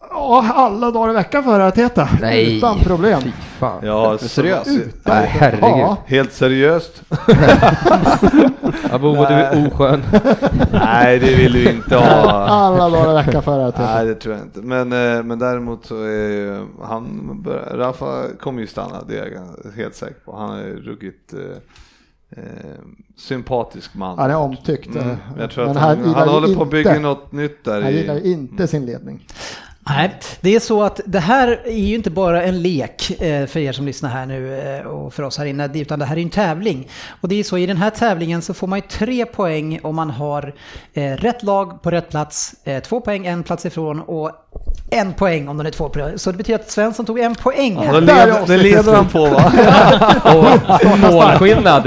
[0.09, 2.09] Ja, alla dagar i veckan för Arteta.
[2.21, 2.57] Nej.
[2.57, 3.21] Utan problem.
[3.21, 3.79] Fy fan.
[3.85, 4.67] Ja, seriöst?
[4.67, 5.63] Utan, Nej, herregud.
[5.63, 5.97] Ja.
[6.05, 7.03] Helt seriöst?
[8.91, 10.01] Abo, du är oskön.
[10.71, 12.31] Nej, det vill du inte ha.
[12.31, 13.93] Alla dagar i veckan för Arteta.
[13.95, 14.59] Nej, det tror jag inte.
[14.61, 19.25] Men, eh, men däremot så är ju han, Rafa kommer ju stanna, det är
[19.65, 20.35] jag helt säker på.
[20.37, 21.39] Han är ruggigt eh,
[22.43, 22.43] eh,
[23.17, 24.19] sympatisk man.
[24.19, 24.95] Han är omtyckt.
[24.95, 25.09] Mm.
[25.09, 27.81] eh, Jag tror men att han, han ju håller på att bygga något nytt där.
[27.81, 29.27] Han i- gillar ju inte sin ledning.
[29.89, 33.59] Nej, det är så att det här är ju inte bara en lek eh, för
[33.59, 36.21] er som lyssnar här nu eh, och för oss här inne, utan det här är
[36.21, 36.87] en tävling.
[37.21, 39.95] Och det är så i den här tävlingen så får man ju tre poäng om
[39.95, 40.53] man har
[40.93, 44.31] eh, rätt lag på rätt plats, två poäng en plats ifrån och
[44.91, 46.17] en poäng om den är två poäng.
[46.17, 47.83] Så det betyder att Svensson tog en poäng.
[47.83, 49.51] Ja, det leder, det leder han på va?
[50.83, 51.83] Och målskillnad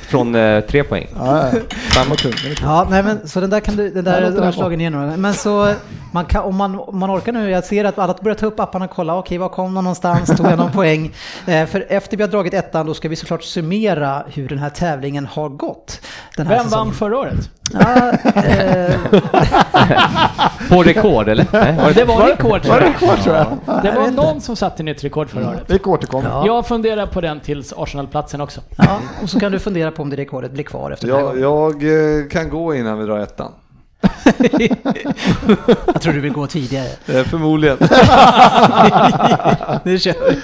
[0.00, 0.32] från
[0.68, 1.06] tre poäng.
[1.16, 1.60] Ja, ja.
[1.94, 2.16] Samma
[2.62, 4.44] Ja, nej men så den där kan du, den där låter har bra.
[4.44, 5.20] jag slagen igenom.
[5.20, 5.74] Men så
[6.12, 8.60] man kan, om man, om man orkar nu, jag ser att alla börjar ta upp
[8.60, 11.14] apparna och kolla, okej var kom de någonstans, tog jag någon poäng?
[11.46, 14.70] Eh, för efter vi har dragit ettan då ska vi såklart summera hur den här
[14.70, 16.00] tävlingen har gått.
[16.36, 16.86] Den här Vem säsongen.
[16.86, 17.50] vann förra året?
[17.72, 18.94] Ja, eh,
[20.68, 21.46] På rekord eller?
[21.52, 22.96] Nej, var Det var rekord tror Var det jag.
[22.96, 23.46] kvar tror jag?
[23.82, 25.62] Det var någon som satte nytt rekord förra året.
[25.66, 26.28] Vi återkommer.
[26.30, 26.46] Ja.
[26.46, 28.60] Jag funderar på den tills Arsenal-platsen också.
[28.76, 31.22] ja, och så kan du fundera på om det rekordet blir kvar efter den här
[31.22, 31.28] Jag,
[31.72, 31.82] gången.
[31.90, 33.52] jag eh, kan gå innan vi drar ettan.
[35.86, 36.88] Jag tror du vill gå tidigare.
[37.06, 37.78] Eh, Förmodligen.
[39.84, 40.40] Nu kör vi.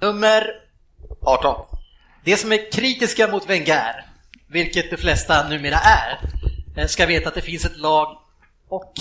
[0.00, 0.44] Nummer
[1.22, 1.54] 18.
[2.24, 4.04] Det som är kritiska mot Wenger,
[4.48, 6.18] vilket de flesta numera är,
[6.76, 8.16] eh, ska veta att det finns ett lag
[8.68, 8.92] och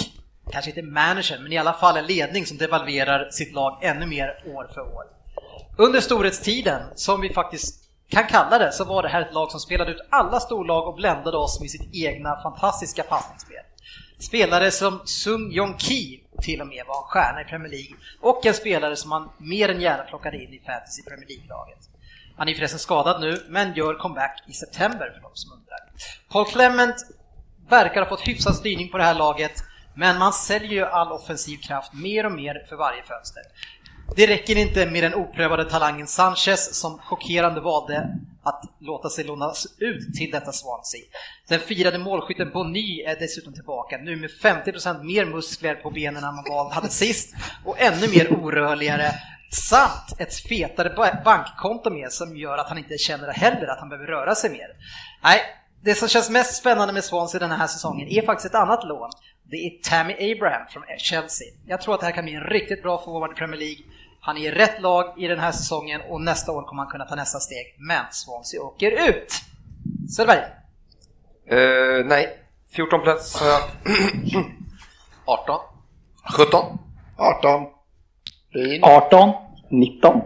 [0.52, 4.28] kanske inte manager, men i alla fall en ledning som devalverar sitt lag ännu mer
[4.46, 5.04] år för år.
[5.78, 9.60] Under storhetstiden, som vi faktiskt kan kalla det, så var det här ett lag som
[9.60, 13.64] spelade ut alla storlag och bländade oss med sitt egna fantastiska passningsspel.
[14.20, 18.46] Spelare som Sung Jong Ki till och med var en stjärna i Premier League och
[18.46, 21.80] en spelare som man mer än gärna plockade in i Fantasy Premier League-laget.
[22.38, 25.80] Han är förresten skadad nu, men gör comeback i september för de som undrar.
[26.30, 26.96] Paul Clement
[27.70, 29.64] verkar ha fått hyfsad styrning på det här laget,
[29.96, 33.44] men man säljer ju all offensiv kraft mer och mer för varje fönster.
[34.16, 38.10] Det räcker inte med den oprövade talangen Sanchez som chockerande valde
[38.44, 41.02] att låta sig lånas ut till detta Swansea.
[41.48, 46.36] Den firade målskytten Bonny är dessutom tillbaka, nu med 50% mer muskler på benen än
[46.36, 47.36] man var- hade sist
[47.66, 49.12] och ännu mer orörligare
[49.52, 54.08] samt ett fetare bankkonto med som gör att han inte känner heller att han behöver
[54.08, 54.68] röra sig mer.
[55.24, 55.40] Nej,
[55.84, 59.10] det som känns mest spännande med Swansea den här säsongen är faktiskt ett annat lån.
[59.50, 61.48] Det är Tammy Abraham från Chelsea.
[61.66, 63.78] Jag tror att det här kan bli en riktigt bra forward i Premier League.
[64.22, 67.06] Han är i rätt lag i den här säsongen och nästa år kommer han kunna
[67.06, 67.76] ta nästa steg.
[67.78, 69.34] Men Swansea åker ut!
[70.16, 70.40] Söderberg.
[71.50, 72.38] Eh, nej,
[72.72, 73.62] 14 plats har jag.
[75.26, 75.60] 18.
[76.38, 76.78] 17.
[77.18, 77.66] 18.
[78.54, 78.84] Fin.
[78.84, 79.34] 18.
[79.70, 80.22] 19.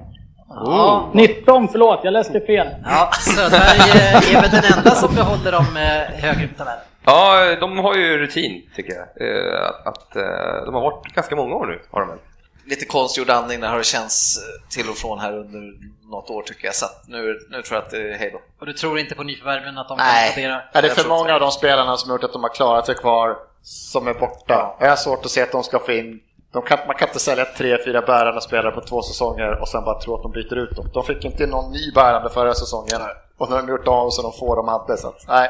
[0.49, 2.67] Ja, 19, förlåt, jag läste fel.
[2.85, 6.79] ja Söderberg eh, är väl den enda som behåller dem eh, högre i tabellen.
[7.05, 9.27] Ja, de har ju rutin tycker jag.
[9.27, 12.19] Eh, att, att eh, de har varit ganska många år nu, har de väl?
[12.65, 15.73] Lite konstgjord andning, där har det känts eh, till och från här under
[16.11, 16.75] något år tycker jag.
[16.75, 18.41] Så att nu, nu tror jag att det är hej då.
[18.59, 20.33] Och du tror inte på nyförvärven att de Nej.
[20.33, 20.43] kan?
[20.43, 22.85] Är det Jag för tror många av de spelarna som gjort att de har klarat
[22.85, 24.75] sig kvar som är borta?
[24.79, 26.21] Jag har svårt att se att de ska få in
[26.51, 29.83] de kan, man kan inte sälja tre, fyra bärande spelare på två säsonger och sen
[29.83, 30.89] bara tro att de byter ut dem.
[30.93, 33.01] De fick inte in någon ny bärande förra säsongen
[33.37, 34.97] och nu har de gjort av så de får de hade.
[34.97, 35.49] Så att, nej,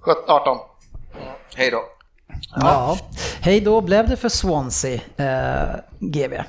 [0.00, 0.58] 17, 18.
[1.56, 1.78] Hej då.
[2.56, 2.98] Ja.
[3.40, 6.42] Hej då blev det för Swansea, eh, GB.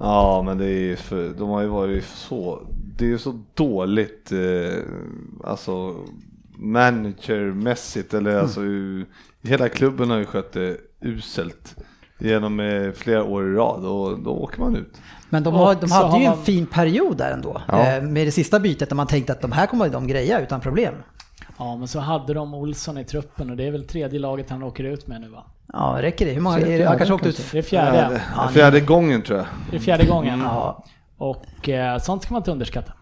[0.00, 2.60] Ja, men det är ju för, de har ju varit så,
[2.96, 4.78] det är ju så dåligt, eh,
[5.44, 5.94] alltså
[6.58, 9.06] managermässigt eller alltså ju-
[9.42, 11.76] hela klubben har ju skött det uselt
[12.18, 14.94] genom eh, flera år i rad och då åker man ut.
[15.30, 17.62] Men de, har, de hade ju en man- fin period där ändå.
[17.68, 17.86] Ja.
[17.96, 20.60] Eh, med det sista bytet där man tänkte att de här kommer de greja utan
[20.60, 20.94] problem.
[21.58, 24.62] Ja, men så hade de Olsson i truppen och det är väl tredje laget han
[24.62, 25.44] åker ut med nu va?
[25.72, 26.32] Ja, räcker det?
[26.32, 26.58] Hur många?
[26.58, 28.22] Det Han kanske åkte ut Det är fjärde.
[28.36, 29.46] Ja, fjärde gången tror jag.
[29.70, 30.40] Det är fjärde gången.
[30.40, 30.84] Ja.
[31.18, 32.92] Och eh, sånt ska man inte underskatta.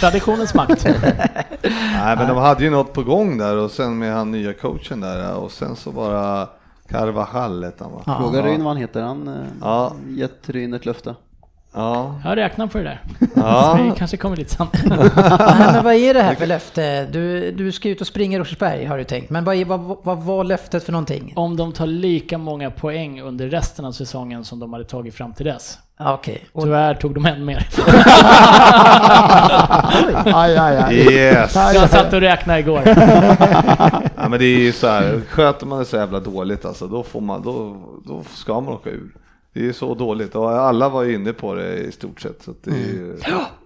[0.00, 0.84] Traditionens makt.
[1.94, 5.00] Nej, men de hade ju något på gång där och sen med han nya coachen
[5.00, 6.48] där och sen så bara
[6.88, 8.18] Carvajal hette han va?
[8.18, 9.92] Fråga Ryn vad han heter, han eh, Ja.
[10.08, 11.14] gett Ryn ett löfte.
[11.74, 12.14] Ja.
[12.24, 13.00] Jag räknar på det där.
[13.36, 13.78] Ja.
[13.90, 14.72] Det kanske kommer lite sant.
[14.84, 14.98] Nej,
[15.72, 17.06] men vad är det här för löfte?
[17.12, 19.96] Du, du ska ut och springa i Rosersberg har du tänkt, men vad, är, vad,
[20.02, 21.32] vad var löftet för någonting?
[21.36, 25.32] Om de tar lika många poäng under resten av säsongen som de hade tagit fram
[25.32, 25.78] till dess.
[26.00, 26.44] Okej.
[26.52, 27.68] Och- Tyvärr tog de än mer.
[30.34, 30.96] Aj, aj, aj.
[30.96, 31.54] Yes.
[31.54, 32.82] Jag satt och räknade igår.
[34.16, 37.02] Ja, men det är ju så här, sköter man det så jävla dåligt alltså, då,
[37.02, 39.10] får man, då, då ska man åka ur.
[39.52, 42.42] Det är ju så dåligt och alla var ju inne på det i stort sett
[42.42, 43.16] så att det, är ju,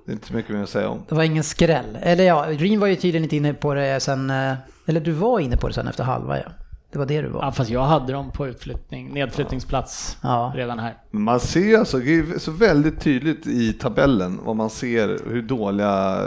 [0.05, 0.99] det är inte så mycket mer att säga om.
[1.09, 1.99] Det var ingen skräll.
[2.03, 4.53] Eller ja, Green var ju tydligen inte inne på det sen, eh,
[4.87, 6.45] eller du var inne på det sen efter halva ja.
[6.93, 7.43] Det var det du var.
[7.45, 10.53] Ja, fast jag hade dem på utflyttning, nedflyttningsplats Ja.
[10.57, 10.97] redan här.
[11.11, 16.18] Man ser alltså, det är så väldigt tydligt i tabellen vad man ser hur dåliga,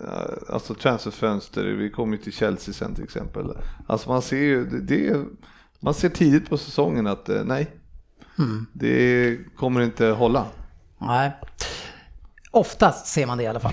[0.00, 3.46] eh, alltså transferfönster, vi kommer ju till Chelsea sen till exempel.
[3.86, 5.16] Alltså man ser ju, det,
[5.80, 7.66] man ser tidigt på säsongen att eh, nej,
[8.38, 8.66] Mm.
[8.72, 10.44] det kommer inte hålla.
[10.98, 11.32] Nej.
[12.50, 13.72] Oftast ser man det i alla fall.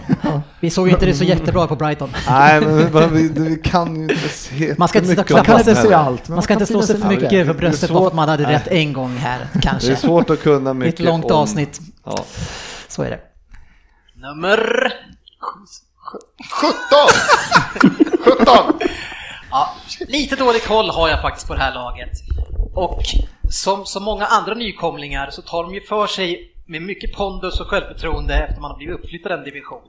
[0.59, 2.09] Vi såg ju inte det så jättebra på Brighton.
[2.28, 5.93] Nej, men vi, vi kan ju inte se Man ska inte, om kan inte se
[5.93, 6.28] allt.
[6.28, 8.43] men Man ska inte slå sig för mycket för bröstet bara för att man hade
[8.43, 8.53] Nej.
[8.53, 9.95] rätt en gång här, Det är kanske.
[9.95, 11.80] svårt att kunna Det är mycket ett långt om, avsnitt.
[12.05, 12.26] Ja.
[12.88, 13.20] Så är det.
[14.16, 14.93] Nummer...
[16.51, 16.72] 17!
[18.38, 18.89] 17!
[19.51, 19.76] Ja,
[20.07, 22.09] lite dålig koll har jag faktiskt på det här laget.
[22.74, 23.01] Och
[23.52, 27.68] som så många andra nykomlingar så tar de ju för sig med mycket pondus och
[27.68, 29.82] självförtroende efter man har blivit uppflyttad en division.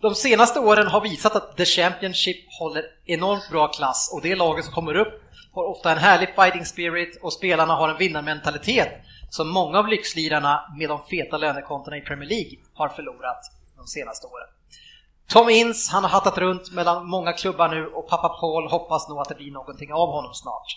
[0.00, 4.64] De senaste åren har visat att The Championship håller enormt bra klass och det laget
[4.64, 8.88] som kommer upp har ofta en härlig fighting spirit och spelarna har en vinnarmentalitet
[9.30, 13.40] som många av lyxlirarna med de feta lönekontona i Premier League har förlorat
[13.76, 14.48] de senaste åren.
[15.28, 19.18] Tom Ince, han har hattat runt mellan många klubbar nu och pappa Paul hoppas nog
[19.18, 20.76] att det blir någonting av honom snart.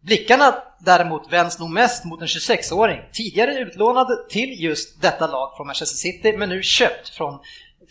[0.00, 5.66] Blickarna däremot vänds nog mest mot en 26-åring, tidigare utlånad till just detta lag från
[5.66, 7.40] Manchester City men nu köpt från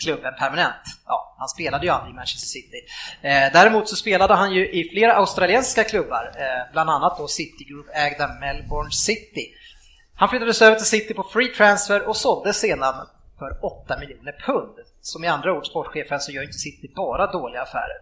[0.04, 0.84] klubben permanent.
[1.06, 2.78] Ja, han spelade ju aldrig i Manchester City.
[3.22, 7.64] Eh, däremot så spelade han ju i flera australiensiska klubbar, eh, bland annat då City
[7.64, 9.54] Group-ägda Melbourne City.
[10.16, 12.94] Han flyttades över till City på free transfer och såldes sedan
[13.40, 14.76] för 8 miljoner pund.
[15.02, 17.98] Som i andra ord, sportchefen, så gör inte City bara dåliga affärer.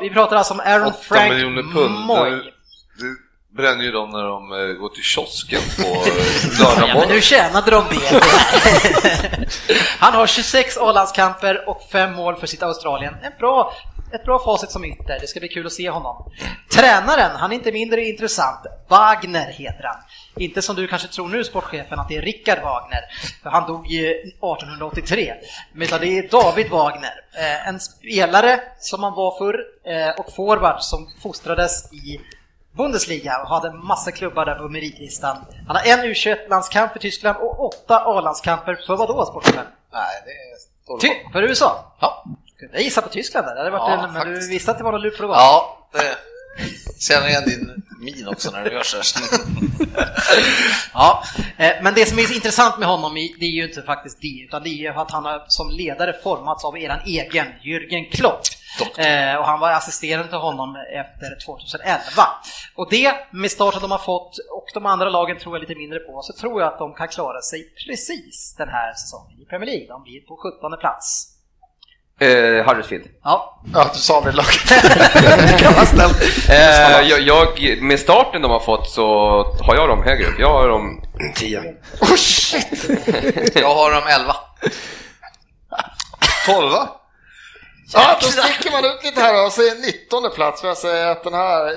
[0.00, 1.94] Vi, pratar, alltså om Aaron 8 Frank miljoner pund.
[2.06, 2.52] Moy.
[2.98, 3.16] Det
[3.56, 6.14] bränner ju de när de eh, går till kiosken på eh,
[6.60, 8.22] Ja, men lördag nu tjänade de det.
[9.98, 13.14] Han har 26 A-landskamper och 5 mål för sitt Australien.
[13.22, 13.72] En bra,
[14.12, 16.32] ett bra facit som ytter, det ska bli kul att se honom.
[16.72, 18.60] Tränaren, han är inte mindre intressant.
[18.88, 19.96] Wagner heter han.
[20.36, 23.00] Inte som du kanske tror nu, sportchefen, att det är Rickard Wagner,
[23.42, 25.34] för han dog ju 1883.
[25.72, 29.56] Men utan det är David Wagner, eh, en spelare som han var förr
[30.18, 32.20] och forward som fostrades i
[32.76, 35.36] Bundesliga och hade massa klubbar där på meritlistan.
[35.66, 39.66] Han har en U21-landskamp för Tyskland och åtta A-landskamper för vadå, sportchefen?
[39.92, 40.98] Nej, det är.
[41.00, 41.84] Ty för USA?
[42.00, 42.24] Ja.
[42.72, 44.50] Jag gissar på Tyskland där, det hade varit Ja, en, men du faktiskt.
[44.52, 45.34] visste att det var någon lur på va?
[45.38, 45.98] Ja, det
[46.98, 48.96] känner igen din min också när du gör så.
[50.94, 51.22] Ja,
[51.56, 54.62] eh, men det som är intressant med honom, det är ju inte faktiskt det, utan
[54.62, 58.40] det är ju att han har som ledare formats av eran egen Jürgen Klopp.
[58.96, 62.00] Eh, och han var assisterande till honom efter 2011.
[62.74, 65.98] Och det, med starten de har fått, och de andra lagen tror jag lite mindre
[65.98, 69.66] på, så tror jag att de kan klara sig precis den här säsongen i Premier
[69.66, 69.86] League.
[69.88, 71.35] De blir på 17 plats.
[72.20, 73.04] Eh, Huddersfield.
[73.24, 74.68] Ja, Ja, du sa det laget.
[75.48, 76.48] Det kan vara snällt.
[76.48, 79.06] Eh, jag, jag, med starten de har fått så
[79.60, 80.38] har jag dem högre upp.
[80.38, 81.02] Jag har dem
[81.34, 81.74] 10.
[82.00, 82.90] Oh shit!
[83.54, 84.34] Jag har dem 11.
[86.46, 86.88] 12 va?
[87.92, 90.60] Ja, då sticker man ut lite här och säger 19 plats.
[90.60, 91.72] För jag säger att den här,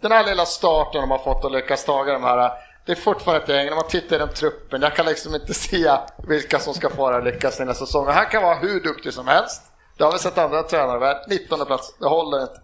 [0.00, 2.50] den här lilla starten de har fått att lyckas taga de här,
[2.86, 3.66] det är fortfarande ett gäng.
[3.66, 5.90] När man tittar i den truppen, jag kan liksom inte se
[6.28, 8.06] vilka som ska få det lyckas i nästa säsong.
[8.06, 9.62] Och här kan vara hur duktig som helst.
[10.00, 11.24] Det har vi sett andra tränare med.
[11.28, 12.60] 19 plats, det håller inte.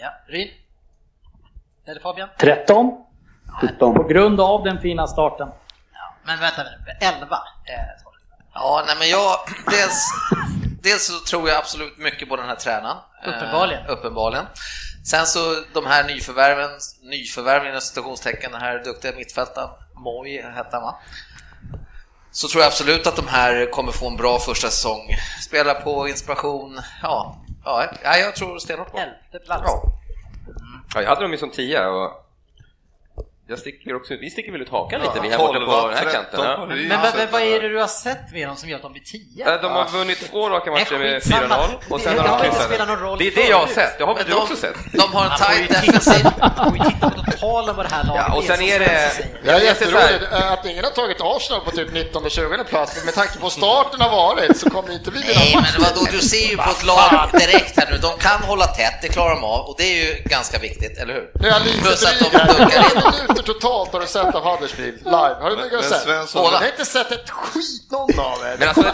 [0.00, 0.10] ja.
[0.26, 0.48] Ryn?
[1.86, 2.28] Eller Fabian?
[2.38, 3.04] 13.
[3.60, 3.94] 17.
[3.94, 5.48] På grund av den fina starten.
[5.92, 6.70] Ja, men vänta nu,
[7.00, 7.20] 11.
[7.26, 7.40] Eh,
[8.54, 9.36] Ja, nej men jag,
[9.66, 10.04] dels,
[10.82, 12.96] dels så tror jag absolut mycket på den här tränaren.
[13.26, 13.84] Uppenbarligen.
[13.86, 14.46] Eh, uppenbarligen.
[15.04, 15.40] Sen så
[15.74, 16.70] de här nyförvärven,
[17.02, 20.98] nyförvärven inom citationstecken, den här duktiga mittfältaren, Moy hette han va?
[22.30, 25.16] Så tror jag absolut att de här kommer få en bra första säsong.
[25.42, 28.98] Spela på inspiration, ja, ja, ja jag tror stenhårt på.
[28.98, 29.62] Elfte plats.
[29.66, 29.82] Ja.
[30.94, 32.27] Ja, jag hade dem ju som 10 och
[33.48, 35.66] jag sticker också ut, vi sticker väl ut hakan lite, Ja, vi här borta 12,
[35.66, 36.40] på den här 13 kanten.
[36.50, 36.66] Ja.
[36.68, 36.84] Men, det.
[36.88, 39.02] men, men vad är det du har sett med dem som gör att de blir
[39.02, 39.46] 10?
[39.54, 41.54] Eh, De har vunnit två raka matcher med skitsamma.
[41.56, 43.18] 4-0 och sen Det har de inte kryssat.
[43.18, 44.76] Det är det jag har sett, det har väl du de- också sett?
[44.92, 46.26] De har en tight defensiv.
[46.40, 48.84] man får ju titta på totalen vad det här laget Ja, och sen är det...
[48.84, 53.04] Det är jag här- jätteroligt att ingen har tagit Arsenal på typ 19-20 plats, men
[53.04, 56.18] med tanke på starten har varit så kommer inte vi vinna Nej, men vadå, du
[56.18, 57.98] ser ju på ett lag direkt här nu.
[57.98, 61.14] De kan hålla tätt, det klarar de av och det är ju ganska viktigt, eller
[61.14, 61.46] hur?
[61.46, 63.34] Är Plus att de dunkar in.
[63.38, 65.36] Minuter totalt har du sett av Huddersfield live?
[65.40, 66.02] Har du men sett?
[66.06, 68.56] Svensson- Jag har inte sett ett skit någon av er.
[68.58, 68.90] Men alltså en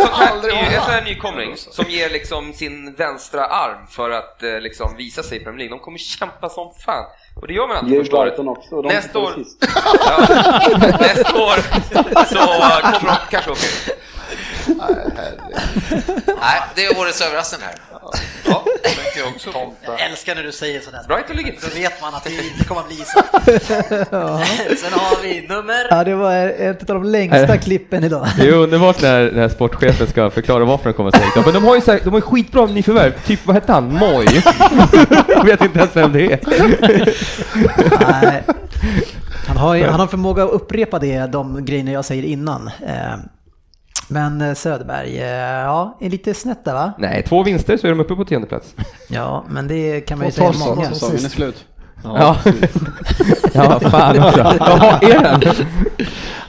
[0.82, 5.38] sån här nykomling som ger liksom sin vänstra arm för att eh, liksom visa sig
[5.40, 5.76] i Premier League.
[5.78, 7.04] De kommer kämpa som fan.
[7.40, 8.38] Och det gör man alltid första året.
[8.38, 8.82] Också.
[8.82, 9.34] De Nästa år,
[10.06, 10.18] ja,
[11.00, 11.56] nästa år
[12.24, 12.38] så
[12.98, 13.98] kommer de kanske åka ut.
[16.40, 17.74] Nej, det är årets överraskning här.
[18.44, 18.64] Ja,
[19.16, 19.72] jag också på.
[19.82, 21.00] Jag älskar när du säger sådär.
[21.08, 23.22] Brighton ligger Då vet man att det inte kommer att bli så.
[24.76, 25.86] Sen har vi nummer...
[25.90, 28.26] Ja, det var ett av de längsta klippen idag.
[28.36, 31.64] Det är underbart när, när sportchefen ska förklara varför de kommer att säga Men de
[31.64, 33.94] har ju, så här, de har ju skitbra nyförvärv, typ vad hette han?
[33.94, 34.26] Moj?
[35.28, 36.40] Jag vet inte ens vem det är.
[38.22, 38.42] Nej.
[39.46, 42.70] Han har, han har förmåga att upprepa det, de grejerna jag säger innan.
[44.08, 45.28] Men eh, Söderberg, eh,
[45.64, 46.92] ja, är lite snett där va?
[46.98, 48.74] Nej, två vinster så är de uppe på tionde plats.
[49.08, 50.80] Ja, men det kan man ju Två säga torsk många.
[50.80, 50.94] också.
[50.94, 51.64] Säsongen är slut.
[52.04, 52.36] Ja,
[53.54, 54.38] ja fan också.
[54.58, 55.40] Jaha, är den?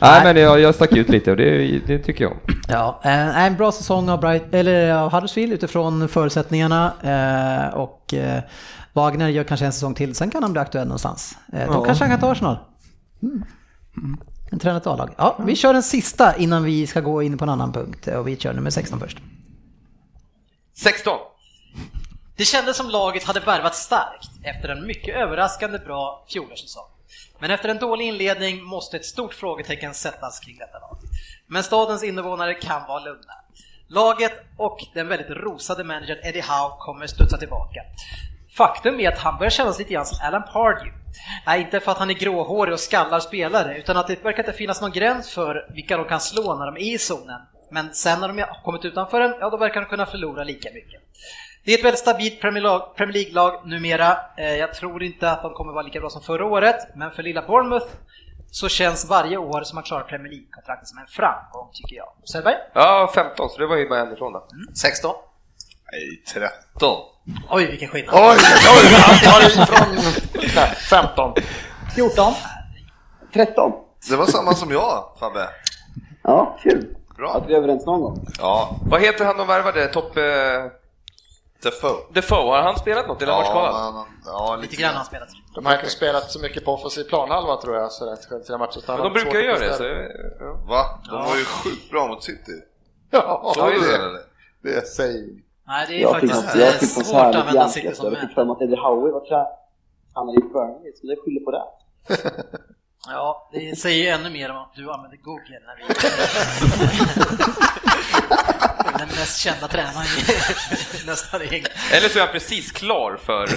[0.01, 2.37] Nej men jag, jag stack ut lite och det, det tycker jag om.
[2.67, 8.41] Ja, eh, en bra säsong av, Bright, eller av Huddersfield utifrån förutsättningarna eh, och eh,
[8.93, 11.37] Wagner gör kanske en säsong till, sen kan han bli aktuell någonstans.
[11.53, 11.83] Eh, Då Ja.
[11.85, 12.57] kanske han kan ta Arsenal.
[13.23, 13.43] Mm.
[14.51, 15.13] En tränat A-lag.
[15.17, 18.27] Ja, vi kör den sista innan vi ska gå in på en annan punkt och
[18.27, 19.17] vi kör nummer 16 först.
[20.77, 21.17] 16.
[22.37, 26.87] Det kändes som laget hade värvat starkt efter en mycket överraskande bra fjolårssäsong.
[27.39, 30.97] Men efter en dålig inledning måste ett stort frågetecken sättas kring detta lag.
[31.47, 33.33] Men stadens invånare kan vara lugna.
[33.87, 37.81] Laget och den väldigt rosade managern Eddie Howe kommer studsa tillbaka.
[38.57, 40.91] Faktum är att han börjar kännas lite grann som Alan Pardew.
[41.45, 44.53] Nej, inte för att han är gråhårig och skallar spelare, utan att det verkar inte
[44.53, 47.41] finnas någon gräns för vilka de kan slå när de är i zonen.
[47.71, 50.69] Men sen när de har kommit utanför den, ja då verkar de kunna förlora lika
[50.73, 51.01] mycket.
[51.65, 54.17] Det är ett väldigt stabilt Premier Lag- Premier League-lag numera.
[54.37, 57.23] Eh, Jag tror inte att de kommer vara lika bra som förra året, men för
[57.23, 57.87] lilla Bournemouth
[58.51, 62.07] så känns varje år som man klarar Premier League-kontraktet som en framgång tycker jag.
[62.23, 62.55] Söderberg?
[62.73, 64.47] Ja, 15, så det var ju bara en ifrån då.
[64.81, 65.15] 16.
[65.91, 66.95] Nej, 13.
[67.49, 68.15] Oj, vilken skillnad.
[68.15, 68.37] Oj,
[68.75, 69.87] oj, han tar
[70.55, 71.33] nej, 15.
[71.95, 72.33] 14.
[73.33, 73.71] 13.
[74.09, 75.49] Det var samma som jag, Fabbe.
[76.23, 76.95] Ja, kul.
[77.17, 77.33] Bra.
[77.33, 78.27] Att vi är överens någon gång.
[78.37, 79.87] Ja, Vad heter han de värvade?
[79.87, 80.17] Topp...
[80.17, 80.23] Eh,
[81.63, 81.95] Defoe.
[82.13, 85.29] Defoe, har han spelat något eller har han varit ja, Lite grann har han spelat.
[85.55, 88.81] De har inte spelat så mycket på offensiv planhalva tror jag, så det är matcher.
[88.87, 89.73] Men de brukar göra det.
[89.73, 90.53] Så, ja.
[90.67, 90.99] Va?
[91.09, 92.51] De var ju sjukt bra mot City.
[93.11, 93.97] Ja, Såg du det.
[93.97, 94.21] det
[94.61, 98.21] det säger Nej, det är Jag faktiskt jag eh, svårt att använda City som Jag
[98.21, 101.63] fick för mig att Eddie Howe var tränare i Burnley, så det skyller på det.
[103.07, 105.83] Ja, det säger ju ännu mer om att du använder Google när vi...
[108.99, 110.25] Den mest kända tränaren i
[111.07, 111.71] nästan i England.
[111.93, 113.47] Eller så är han precis klar för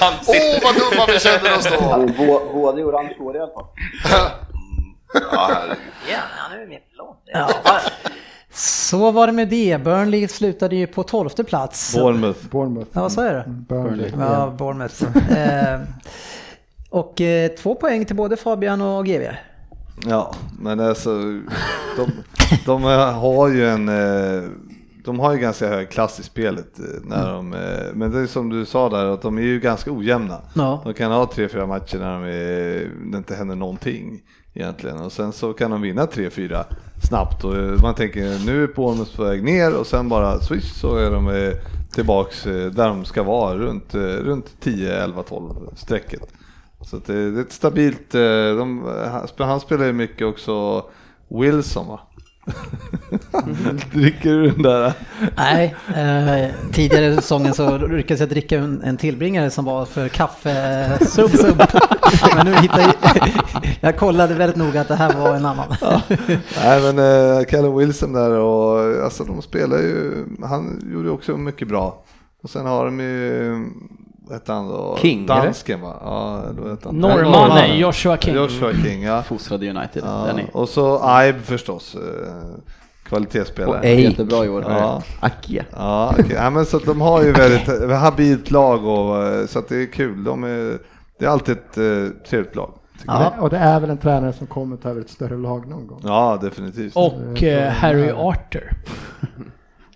[0.00, 0.64] han Åh, sitter...
[0.64, 1.96] vad dumma vi känner oss Ja, då!
[1.98, 3.66] men bå- Både i orange hår i alla fall.
[6.10, 7.16] Ja, han är ju blond.
[7.24, 7.48] Ja.
[8.52, 9.84] Så var det med det.
[9.84, 11.94] Burnley slutade ju på 12 plats.
[11.96, 12.48] Bournemouth.
[12.50, 12.90] Bournemouth.
[12.92, 13.50] Ja, vad sa jag då?
[13.50, 14.12] Burnley.
[14.18, 15.02] Ja, Bournemouth.
[15.32, 15.80] eh,
[16.90, 19.22] och eh, två poäng till både Fabian och GV.
[20.06, 21.10] Ja, men alltså
[21.96, 22.10] de,
[22.66, 24.48] de har ju en eh,
[25.04, 28.26] de har ju ganska hög klass i spelet eh, när de, eh, men det är
[28.26, 30.40] som du sa där att de är ju ganska ojämna.
[30.54, 30.80] Ja.
[30.84, 34.20] De kan ha tre, fyra matcher när de är, det inte händer någonting
[34.54, 36.64] egentligen och sen så kan de vinna tre, fyra
[37.10, 40.72] snabbt och eh, man tänker nu är Bournemouth på väg ner och sen bara swish
[40.72, 41.52] så är de eh,
[41.92, 46.22] tillbaks eh, där de ska vara runt, runt 10, 11, 12 strecket.
[46.80, 50.84] Så att det, det är ett stabilt, de, han, han spelar ju mycket också
[51.28, 52.00] Wilson va?
[53.92, 54.92] Dricker du den där?
[55.36, 60.08] Nej, eh, tidigare i säsongen så lyckades jag dricka en, en tillbringare som var för
[60.08, 61.32] kaffesump.
[62.36, 63.28] Men nu hittade jag,
[63.80, 65.74] jag kollade väldigt noga att det här var en annan.
[66.64, 71.68] Nej men eh, Callum Wilson där och alltså de spelar ju, han gjorde också mycket
[71.68, 72.04] bra.
[72.42, 73.56] Och sen har de ju,
[74.30, 74.98] hette han då?
[75.00, 75.26] King?
[75.26, 75.96] Dansken va?
[76.04, 76.96] Ja, då hette han.
[76.96, 77.48] Norrman, Norrman.
[77.48, 78.34] nej, Joshua King.
[78.34, 79.22] Joshua King ja.
[79.22, 80.26] Fostrade United, ja.
[80.26, 80.44] Danny.
[80.52, 82.00] Och så Ibe förstås, eh,
[83.02, 83.70] kvalitetsspelare.
[83.70, 83.94] Och Ake.
[83.94, 84.64] Jättebra i år.
[84.68, 85.02] Ja.
[85.20, 85.64] Akia.
[85.76, 86.32] Ja, okej.
[86.34, 89.86] ja, men så de har ju väldigt habilt lag och eh, så att det är
[89.92, 90.24] kul.
[90.24, 90.78] De är,
[91.18, 92.72] det är alltid ett eh, trevligt lag.
[93.06, 93.32] Ja.
[93.40, 96.00] Och det är väl en tränare som kommer ta över ett större lag någon gång.
[96.04, 96.96] Ja, definitivt.
[96.96, 98.72] Och eh, Harry Arthur.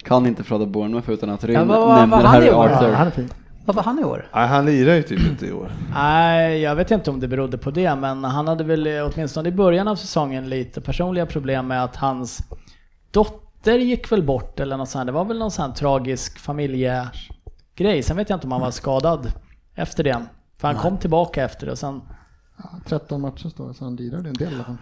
[0.05, 2.49] Kan inte prata Bournemouth utan att Ryn Ja, nämner Harry?
[2.49, 2.89] Arthur.
[2.89, 3.31] Ja, han är fin.
[3.65, 4.29] Vad var han i år?
[4.35, 5.73] Nej, han lirar ju typ inte i år.
[5.95, 9.53] Nej, jag vet inte om det berodde på det, men han hade väl åtminstone i
[9.53, 12.39] början av säsongen lite personliga problem med att hans
[13.11, 15.07] dotter gick väl bort eller något sånt.
[15.07, 18.03] Det var väl någon sån tragisk familjegrej.
[18.03, 19.33] Sen vet jag inte om han var skadad
[19.75, 20.23] efter det.
[20.59, 22.03] För han kom tillbaka efter det och sen...
[22.57, 24.77] Ja, 13 matcher står det, så han lirade en del i alla fall.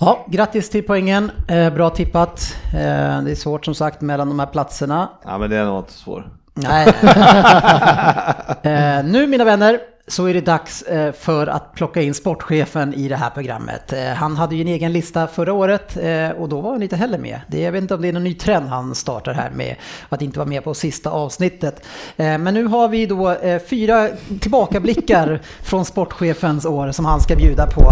[0.00, 1.30] Ja, grattis till poängen.
[1.48, 2.56] Eh, bra tippat.
[2.74, 5.08] Eh, det är svårt som sagt mellan de här platserna.
[5.24, 6.24] Ja, men det är nog inte svårt.
[6.56, 6.86] Nej.
[8.62, 13.08] eh, nu mina vänner så är det dags eh, för att plocka in sportchefen i
[13.08, 13.92] det här programmet.
[13.92, 16.96] Eh, han hade ju en egen lista förra året eh, och då var han inte
[16.96, 17.40] heller med.
[17.48, 19.76] Det, jag vet inte om det är någon ny trend han startar här med
[20.08, 21.82] att inte vara med på sista avsnittet.
[22.16, 24.08] Eh, men nu har vi då eh, fyra
[24.40, 27.82] tillbakablickar från sportchefens år som han ska bjuda på.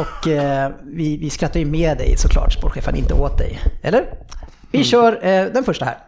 [0.00, 0.28] Och
[0.82, 3.60] vi, vi skrattar ju med dig såklart, sportchefen, inte åt dig.
[3.82, 4.04] Eller?
[4.70, 5.98] Vi kör eh, den första här.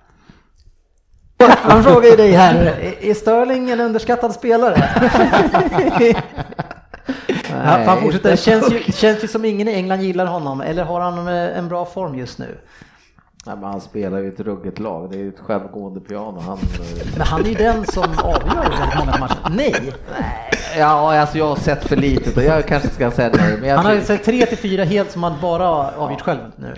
[1.49, 2.55] Han frågar ju dig här,
[3.01, 4.77] är- Sterling en underskattad spelare?
[7.45, 7.55] för
[7.87, 11.01] han fortsätter, det känns ju, känns ju som ingen i England gillar honom, eller har
[11.01, 12.59] han eh, en bra form just nu?
[13.47, 16.41] Nej, men han spelar ju ett ruggigt lag, det är ju ett självgående piano.
[16.41, 19.49] Han, eh, Men han är ju den som avgör väldigt många matcher.
[19.51, 19.93] Nej!
[20.79, 23.57] ja, alltså jag har sett för litet och jag kanske ska säga nej.
[23.61, 26.41] Men jag Han har ju sett 3 till 4 helt som han bara avgjort själv
[26.57, 26.75] nu.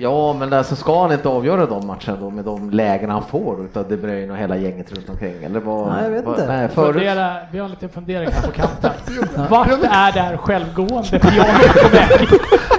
[0.00, 3.64] Ja, men alltså ska han inte avgöra de matcherna då med de lägen han får
[3.64, 5.44] utav De Bruyne och hela gänget runt omkring?
[5.44, 5.92] Eller vad?
[5.92, 6.52] Nej, jag vet vad, inte.
[6.52, 8.90] Nej, förut, Fundera, vi har en liten fundering här på kanten.
[9.50, 12.28] Vart är det här självgående pianot på väg?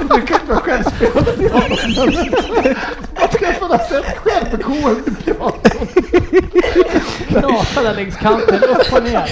[0.02, 1.76] Du kan inte vara självspelande piano.
[3.20, 5.52] Vad ska jag få sett självgående piano?
[7.28, 9.30] Knata där längs kanten, upp och ner.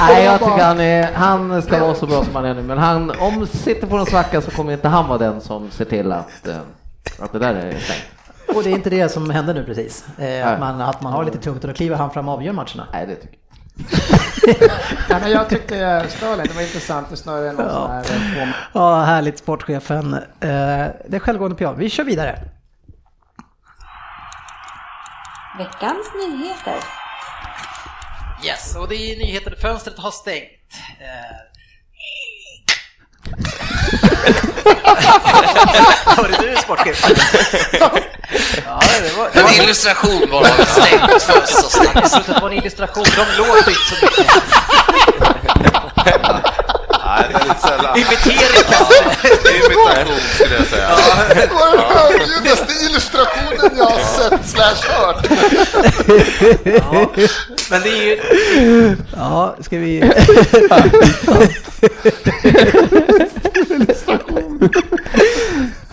[0.00, 2.78] Nej, jag tycker han, är, han ska vara så bra som han är nu, men
[2.78, 6.12] han, om sitter på en svacka så kommer inte han vara den som ser till
[6.12, 6.56] att, eh,
[7.18, 8.04] att det där är stängt.
[8.56, 10.04] Och det är inte det som händer nu precis.
[10.18, 12.52] Eh, att, man, att man har lite tungt och då kliver han fram och avgör
[12.52, 12.86] matcherna.
[12.92, 13.40] Nej, det tycker
[15.08, 18.04] Nej, men jag tyckte Sterling, det var intressant, det snarare någon sån här
[18.42, 20.14] eh, Ja, härligt sportchefen.
[20.14, 21.76] Eh, det är självgående piano.
[21.78, 22.38] Vi kör vidare.
[25.58, 26.99] Veckans nyheter.
[28.44, 29.54] Yes, och det är nyheten.
[29.60, 30.50] Fönstret har stängt.
[31.00, 31.50] Eh.
[36.16, 37.04] Var det du sportchef?
[38.66, 42.26] ja, det var, det var En illustration av ett stängt fönster och stängt.
[42.26, 44.26] Det var en illustration, de låter inte så mycket.
[47.10, 47.96] Nej, det är lite sällan.
[47.96, 49.28] Imitering kanske.
[49.56, 50.88] Imitation skulle jag säga.
[51.34, 55.26] Det var den högljuddaste illustrationen jag har sett slash hört.
[56.64, 57.10] Ja,
[57.70, 58.96] men det är ju...
[59.16, 60.12] Ja, ska vi...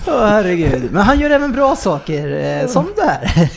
[0.08, 0.92] Åh herregud.
[0.92, 3.50] Men han gör även bra saker, eh, som det här.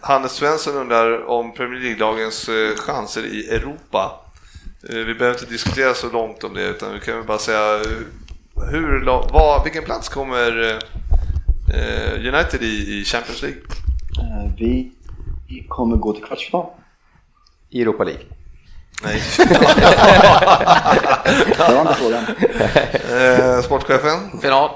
[0.00, 4.21] Hannes Svensson undrar om Premier League-lagens eh, chanser i Europa.
[4.88, 7.74] Eh, Vi behöver inte diskutera så långt om det, utan vi kan väl bara säga
[7.74, 7.80] eh,
[8.70, 10.78] hur, vad, vilken plats kommer
[11.74, 13.60] eh, United i, i Champions League?
[15.48, 16.66] Vi kommer gå till kvartsfinal.
[17.70, 18.22] I Europa League.
[19.04, 19.22] Nej.
[21.58, 22.24] Det var inte frågan.
[23.20, 24.40] Eh, sportchefen?
[24.42, 24.70] Final.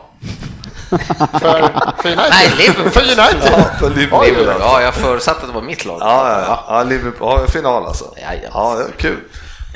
[0.89, 1.61] För,
[2.03, 2.31] för United?
[2.31, 2.91] Nej, Liverpool.
[2.91, 3.53] För United?
[3.53, 4.25] Ja, för Liverpool.
[4.25, 4.55] Liverpool.
[4.61, 5.99] Ja, jag förutsatte att det var mitt lag.
[6.01, 6.65] Ja, ja, ja.
[6.69, 7.41] ja Liverpool.
[7.41, 8.05] Ja, final alltså.
[8.53, 9.19] Ja, det är kul.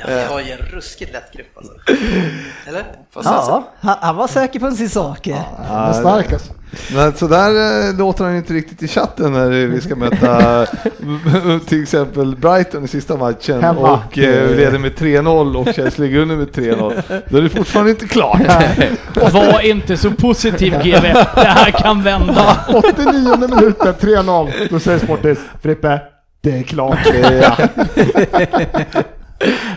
[0.01, 1.73] Ja, vi har ju en ruskigt lätt grupp alltså.
[2.67, 2.83] Eller?
[3.13, 5.27] Ja, han, han var säker på sin sak.
[5.67, 6.53] Han är stark alltså.
[6.93, 10.65] Men så där eh, låter han inte riktigt i chatten när vi ska möta
[11.67, 13.79] till exempel Brighton i sista matchen Hemma.
[13.79, 17.01] och eh, vi leder med 3-0 och Chelsea ligger under med 3-0.
[17.29, 18.41] Då är det fortfarande inte klart.
[19.33, 21.01] Var inte så positiv GV,
[21.35, 22.57] det här kan vända.
[22.73, 24.51] 89 minuten, 3-0.
[24.69, 26.01] Då säger Sportis, Frippe,
[26.41, 26.99] det är klart.
[27.41, 27.57] Ja.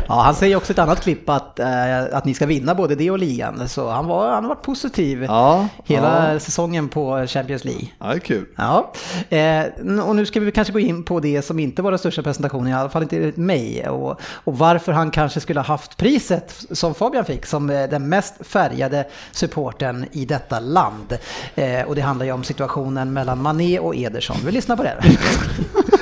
[0.08, 2.94] Ja, han säger också i ett annat klipp att, eh, att ni ska vinna både
[2.94, 3.68] det och ligan.
[3.68, 6.40] Så han, var, han har varit positiv Ja, hela ja.
[6.40, 7.88] säsongen på Champions League.
[7.98, 8.46] ja, det är kul.
[8.56, 8.92] Ja,
[9.28, 9.64] eh,
[10.06, 12.68] och nu ska vi kanske gå in på det som inte var den största presentationen,
[12.68, 16.64] i alla fall inte enligt mig, och, och varför han kanske skulle ha haft priset
[16.70, 21.18] som Fabian fick som eh, den mest färgade supporten i detta land.
[21.54, 24.36] Eh, och det handlar ju om situationen mellan Mané och Ederson.
[24.44, 24.96] Vi lyssnar på det.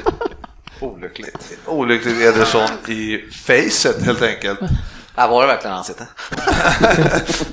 [0.83, 1.59] Olyckligt.
[1.67, 4.61] Olyckligt Ederson i facet helt enkelt.
[5.17, 6.07] Här var det verkligen ansikte.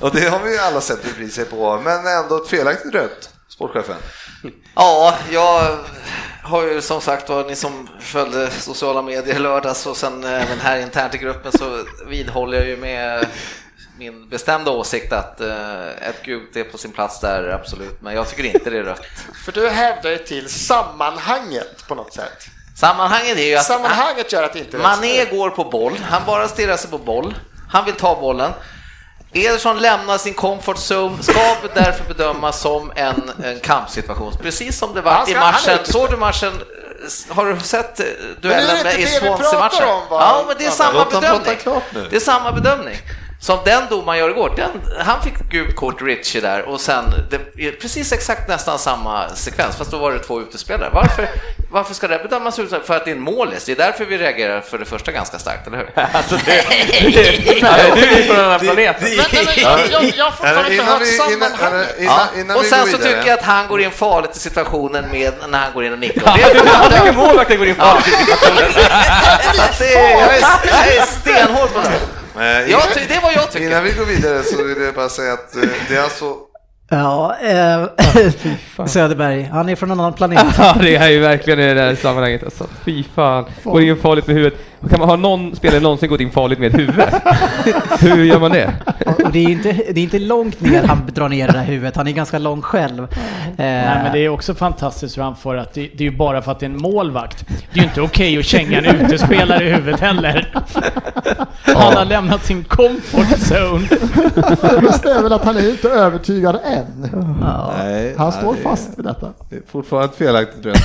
[0.00, 3.96] och det har vi ju alla sett repriser på, men ändå ett felaktigt rött, sportchefen.
[4.74, 5.78] Ja, jag
[6.42, 10.60] har ju som sagt var, ni som följde sociala medier i lördags och sen även
[10.60, 13.26] här internt i gruppen så vidhåller jag ju med
[13.98, 18.28] min bestämda åsikt att eh, ett gult är på sin plats där, absolut, men jag
[18.28, 19.06] tycker inte det är rött.
[19.44, 22.46] För du hävdar ju till sammanhanget på något sätt.
[22.80, 26.76] Sammanhanget är ju att Sammanhanget gör att inte Mané går på boll, han bara stirrar
[26.76, 27.34] sig på boll,
[27.72, 28.52] han vill ta bollen.
[29.32, 35.00] Ederson lämnar sin comfort zone, ska därför bedömas som en, en kampsituation, precis som det
[35.00, 35.78] var i ska- är matchen.
[35.84, 36.52] Såg du matchen?
[37.28, 38.06] Har du sett eh,
[38.40, 39.78] duellen med- i Swansea-matchen?
[40.10, 41.58] Ja, men det är samma bedömning.
[42.10, 42.96] Det är samma bedömning.
[43.42, 47.66] Som den domaren gör igår, den, han fick gult kort Richie där och sen det
[47.66, 50.90] är precis exakt nästan samma sekvens, fast då var det två utespelare.
[50.92, 51.28] Varför,
[51.70, 52.80] varför ska det bedömas ut så?
[52.80, 55.38] För att det är en målis, det är därför vi reagerar för det första ganska
[55.38, 55.90] starkt, eller hur?
[56.12, 56.64] Alltså det,
[57.12, 58.96] det, nej, du är från en annan planet.
[59.00, 62.56] Men, nej, men, jag, har fortfarande inte hört sammanhanget.
[62.56, 65.72] Och sen så tycker jag att han går in farligt i situationen med när han
[65.72, 66.22] går in och nickar.
[66.24, 68.70] Ja, Det är jag tycker målvakten går in farligt i situationen.
[69.78, 70.36] Jag
[70.96, 72.19] är stenhård på det.
[72.94, 73.66] Ty, det är vad jag tycker.
[73.66, 76.34] Innan vi går vidare så vill jag bara säga att eh, det är alltså
[76.92, 77.84] Ja, eh,
[78.86, 80.44] Söderberg, han är från en annan planet.
[80.58, 82.66] Ja, det är ju verkligen i det här sammanhanget alltså.
[82.84, 83.44] Fy fan.
[83.64, 84.58] Går in farligt med huvudet.
[84.88, 87.14] Kan man ha någon spelare någonsin gått in farligt med huvudet?
[88.00, 88.74] Hur gör man det?
[89.24, 91.96] Och det, är inte, det är inte långt ner han drar ner det där huvudet,
[91.96, 93.06] han är ganska lång själv.
[93.56, 96.42] Nej, men det är också fantastiskt hur han får att det, det är ju bara
[96.42, 97.44] för att det är en målvakt.
[97.48, 100.52] Det är ju inte okej att känga en utespelare i huvudet heller.
[101.64, 103.88] Han har lämnat sin comfort zone.
[104.74, 107.08] Det bästa är väl att han är inte övertygad än.
[107.78, 109.28] Nej, Han står fast vid detta.
[109.50, 110.82] Det är fortfarande felaktigt tror jag.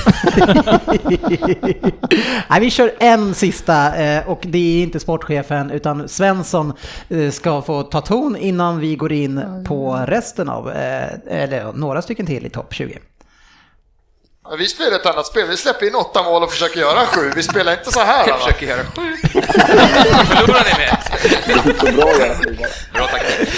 [2.50, 6.72] Nej, vi kör en sista eh, och det är inte sportchefen utan Svensson
[7.08, 12.02] eh, ska få ta ton innan vi går in på resten av, eh, eller några
[12.02, 12.98] stycken till i topp 20.
[14.50, 15.48] Ja, Vi spelar ett annat spel.
[15.48, 17.32] Vi släpper in åtta mål och försöker göra sju.
[17.36, 18.28] Vi spelar inte så här.
[18.28, 18.40] Jag va?
[18.40, 19.16] försöker göra sju.
[20.26, 21.05] Förlorar ni med ett?
[21.46, 22.66] Det inte så bra att göra skiva.
[22.92, 23.48] Bra taktik.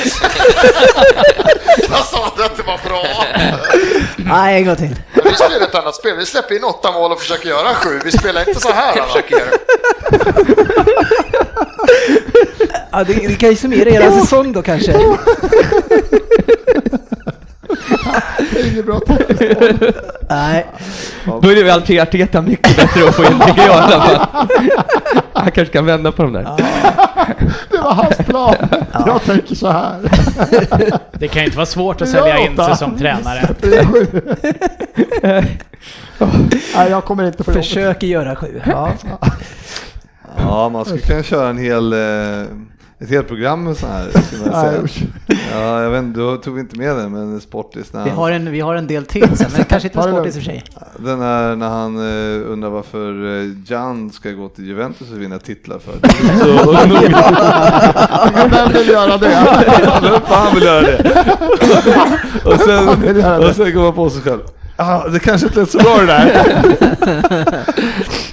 [1.91, 3.05] Jag sa att det var bra.
[4.17, 4.97] Nej, en gång till.
[5.25, 6.17] Vi spelar ett annat spel.
[6.17, 8.01] Vi släpper in åtta mål och försöker göra sju.
[8.05, 8.97] Vi spelar inte så här.
[8.97, 9.09] Jag va?
[9.09, 9.51] försöker göra
[12.93, 14.93] Ja, det, det kan ju summera er säsong då kanske.
[18.53, 19.01] Det är inget bra
[20.29, 20.67] Nej,
[21.43, 24.03] Då är det väl till Arteta mycket bättre att få in, tycker jag i alla
[24.03, 24.27] fall.
[25.33, 26.49] Han kanske kan vända på de där.
[27.71, 28.55] Det var hans plan.
[29.07, 29.97] Jag tänker så här.
[31.13, 33.49] Det kan ju inte vara svårt att Ja, sälja in sig som tränare.
[36.75, 37.65] Nej, jag kommer inte få jobbet.
[37.67, 38.61] försöker göra sju.
[38.67, 38.93] Ja.
[40.39, 41.99] Ja, man skulle kunna köra en hel, eh,
[43.01, 44.11] ett helt program med så här.
[44.23, 45.09] skulle man säga.
[45.53, 48.31] Ja, jag vet inte, du tog inte med den, men Sportis när Vi han, har,
[48.31, 50.65] en, vi har en del till sen, men kanske inte sportis i och för sig.
[50.99, 55.39] den här när han eh, undrar varför eh, Jan ska gå till Juventus och vinna
[55.39, 55.93] titlar för.
[56.39, 56.73] Så.
[58.51, 59.29] Vem vill göra det?
[60.03, 61.37] Vem fan vill göra det?
[62.45, 62.89] och, sen,
[63.49, 64.41] och sen kommer man på sig själv.
[64.81, 66.35] Ah, det kanske inte lät så bra det där.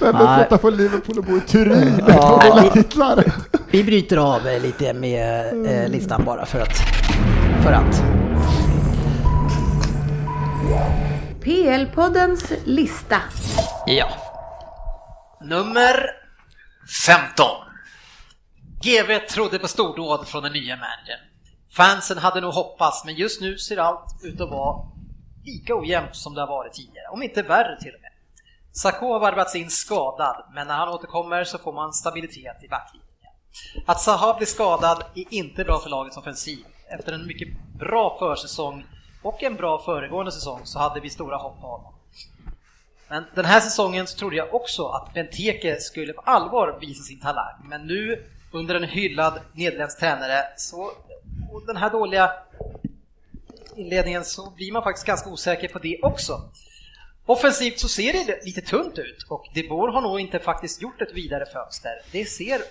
[0.00, 0.38] Vem Nej.
[0.38, 2.62] flytta från Liverpool och bo i Turin Ja.
[2.66, 3.24] och titlar?
[3.70, 6.76] Vi bryter av eh, lite med eh, listan bara för att.
[7.62, 8.02] För att.
[11.40, 13.16] PL-poddens lista.
[13.86, 14.08] Ja.
[15.40, 16.10] Nummer
[17.06, 17.46] 15.
[18.82, 21.20] GV trodde på stordåd från den nya managern.
[21.76, 24.95] Fansen hade nog hoppats, men just nu ser allt ut att vara
[25.46, 28.10] lika ojämnt som det har varit tidigare, om inte värre till och med.
[28.72, 33.06] Sakho har varvats in skadad, men när han återkommer så får man stabilitet i backlinjen.
[33.86, 36.66] Att Zaha blir skadad är inte bra för lagets offensiv.
[36.88, 38.84] Efter en mycket bra försäsong
[39.22, 41.94] och en bra föregående säsong så hade vi stora hopp på honom.
[43.08, 47.20] Men den här säsongen så trodde jag också att Benteke skulle på allvar visa sin
[47.20, 47.54] talang.
[47.64, 50.82] Men nu under en hyllad nederländsk tränare så,
[51.52, 52.30] och den här dåliga
[53.76, 56.50] inledningen så blir man faktiskt ganska osäker på det också.
[57.26, 61.02] Offensivt så ser det lite tunt ut och De Boer har nog inte faktiskt gjort
[61.02, 61.92] ett vidare fönster.
[62.12, 62.62] Det ser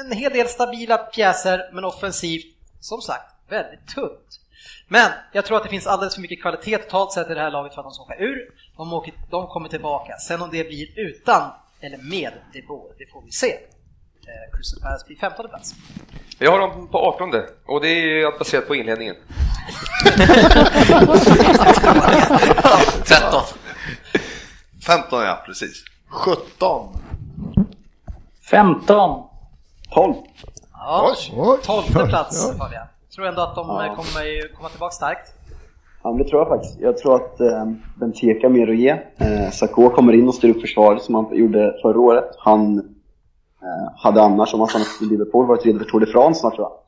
[0.00, 4.40] en hel del stabila pjäser men offensivt som sagt väldigt tunt.
[4.88, 7.50] Men jag tror att det finns alldeles för mycket kvalitet totalt sett i det här
[7.50, 8.54] laget för att de ska åka ur.
[8.76, 10.18] De, åker, de kommer tillbaka.
[10.18, 13.58] Sen om det blir utan eller med De Boer, det får vi se.
[14.26, 15.74] Eh, Crystal Palace blir 15 plats.
[16.38, 17.32] Jag har dem på 18
[17.66, 19.14] och det är baserat på inledningen.
[23.06, 23.40] 13.
[24.86, 25.84] 15 ja, precis.
[26.08, 26.88] 17.
[28.50, 29.22] 15.
[29.94, 30.14] 12.
[30.72, 31.58] Ja, Oj.
[31.62, 32.58] 12 plats Ja.
[32.64, 32.86] Fabian.
[33.14, 33.86] Tror ändå att de Ja.
[33.86, 35.32] eh, kommer ju komma tillbaka starkt.
[36.02, 36.80] Ja, det tror jag faktiskt.
[36.80, 37.64] Jag tror att eh,
[37.96, 38.88] Benteke har mer att ge.
[39.16, 42.24] Eh, Sakho kommer in och styr upp försvaret som han gjorde förra året.
[42.38, 42.94] Han
[43.96, 46.68] hade annars, om han stannat i Liverpool, varit redo för Tour de France snart tror
[46.68, 46.78] jag.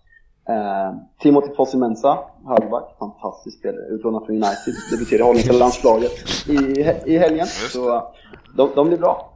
[0.49, 2.19] Eh, Timothy Fosu-Mensah,
[2.49, 6.13] högerback, fantastisk spelare, utlånad från United, debuterade i holländska landslaget
[6.49, 6.81] i,
[7.13, 7.47] i helgen.
[7.47, 8.03] Så eh,
[8.57, 9.31] de, de blir bra.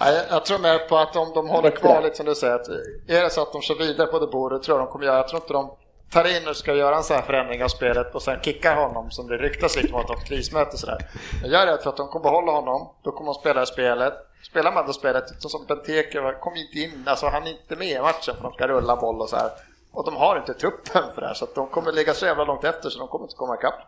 [0.00, 2.54] Ja, jag, jag tror mer på att om de håller kvar lite som du säger,
[2.54, 2.68] att
[3.08, 5.16] är det så att de kör vidare på det bordet tror jag de kommer göra.
[5.16, 5.70] Jag tror inte de
[6.10, 9.10] tar in och ska göra en sån här förändring av spelet och sen kickar honom
[9.10, 10.98] som det ryktas lite om att de har krismöte sådär.
[11.42, 14.14] Men jag är rädd för att de kommer behålla honom, då kommer de spela spelet.
[14.42, 17.88] Spelar man då spelet, så som Benteke kom inte in, alltså han är inte med
[17.88, 19.50] i matchen för de ska rulla boll och så här.
[19.92, 22.44] Och de har inte truppen för det här så att de kommer ligga så jävla
[22.44, 23.80] långt efter så de kommer inte komma ikapp.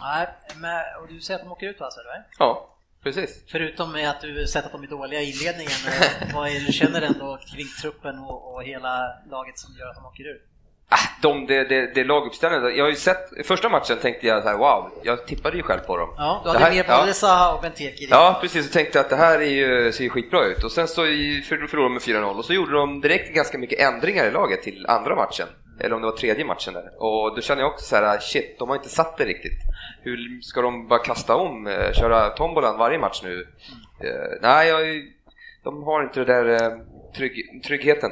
[0.00, 2.26] Nej, men, och du säger att de åker ut alltså, eller?
[2.38, 2.68] Ja,
[3.02, 3.44] precis.
[3.48, 6.66] Förutom med att du sett att de är dåliga i inledningen, eh, vad är det
[6.66, 10.53] du känner ändå kring truppen och, och hela laget som gör att de åker ut?
[11.22, 14.56] De, det, det, det laguppställningen, jag har ju sett, första matchen tänkte jag så här,
[14.58, 16.14] wow, jag tippade ju själv på dem.
[16.16, 17.00] Ja, du Det hade här- med ja.
[17.00, 18.10] både Zaha och Benteke det.
[18.10, 18.66] Ja, precis.
[18.66, 20.64] Och tänkte att det här är ju, ser ju skitbra ut.
[20.64, 20.94] Och sen så
[21.48, 24.86] förlorade de med 4-0 och så gjorde de direkt ganska mycket ändringar i laget till
[24.88, 25.46] andra matchen.
[25.80, 26.90] Eller om det var tredje matchen där.
[27.02, 29.58] Och då känner jag också så här, shit, de har inte satt det riktigt.
[30.02, 33.46] Hur ska de bara kasta om, eh, köra tombolan varje match nu?
[34.04, 34.80] Eh, nej, jag,
[35.64, 36.78] de har inte det där eh,
[37.16, 38.10] trygg, tryggheten.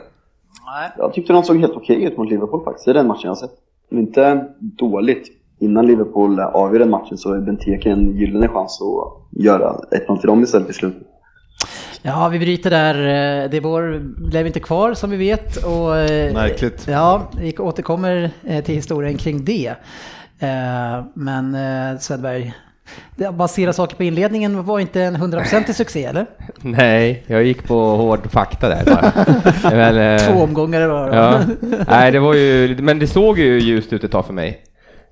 [0.66, 0.90] Nej.
[0.98, 3.38] Jag tyckte de såg helt okej ut mot Liverpool faktiskt, det är den matchen jag
[3.38, 3.50] sett.
[3.90, 5.28] Men inte dåligt.
[5.60, 9.76] Innan Liverpool avgör den matchen så är Benteke en gyllene chans att göra
[10.08, 11.02] 1-0 till dem istället i slutet.
[12.02, 13.48] Ja, vi bryter där.
[13.48, 13.98] Debor
[14.30, 15.56] blev inte kvar som vi vet.
[15.56, 16.86] Och, eh, Märkligt.
[16.88, 19.68] Ja, vi återkommer eh, till historien kring det.
[20.38, 21.56] Eh, Men
[22.00, 22.54] Söderberg,
[23.16, 26.26] det- basera saker på inledningen var inte en hundraprocentig succé, eller?
[26.62, 29.12] Nej, jag gick på hård fakta där bara.
[29.76, 31.16] Men, eh, Två omgångar var det.
[31.16, 31.40] Ja.
[31.88, 34.64] Nej, det var ju, men det såg ju ljust ut ett tag för mig.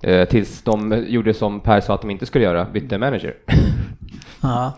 [0.02, 3.34] Eh, tills de gjorde som Per sa att de inte skulle göra, bytte manager.
[4.42, 4.72] Ja.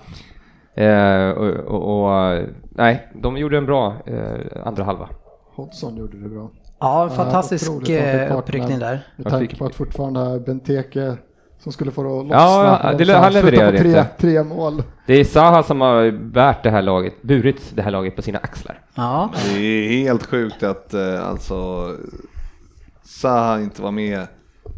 [0.83, 5.09] Eh, och, och, och, nej, de gjorde en bra eh, andra halva.
[5.55, 6.51] Hodgson gjorde det bra.
[6.81, 7.71] Ja, fantastisk,
[8.31, 9.07] uppryckning där.
[9.17, 11.17] Med tanke på att fortfarande Benteke
[11.63, 12.93] som skulle få det att Ja, lossna.
[12.93, 14.07] det- Så han levererar på tre, inte.
[14.19, 14.83] tre mål.
[15.07, 18.39] Det är Zaha som har bärt det här laget, burit det här laget på sina
[18.39, 18.81] axlar.
[18.95, 19.31] Ja.
[19.55, 21.89] Det är helt sjukt att eh, alltså
[23.05, 24.27] Zaha inte var med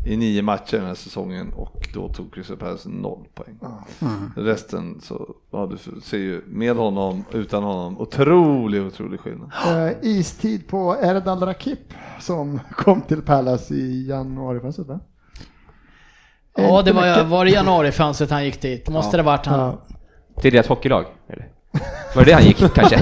[0.06, 3.58] i nio matcher den här säsongen och då tog Crystal Palace noll poäng.
[4.00, 4.32] Mm.
[4.36, 9.50] Resten så, ja du ser ju med honom, utan honom, otrolig, otrolig skillnad.
[9.68, 11.78] Eh, istid på Erdal Rakip
[12.20, 15.00] som kom till Palace i januari va?
[16.56, 18.88] Ja, det var, var det januarifönstret han gick dit?
[18.88, 19.60] Måste det varit han?
[19.60, 19.82] Ja.
[20.40, 21.04] Till deras hockeylag?
[21.32, 21.48] Eller?
[22.14, 23.00] Var det det han gick kanske?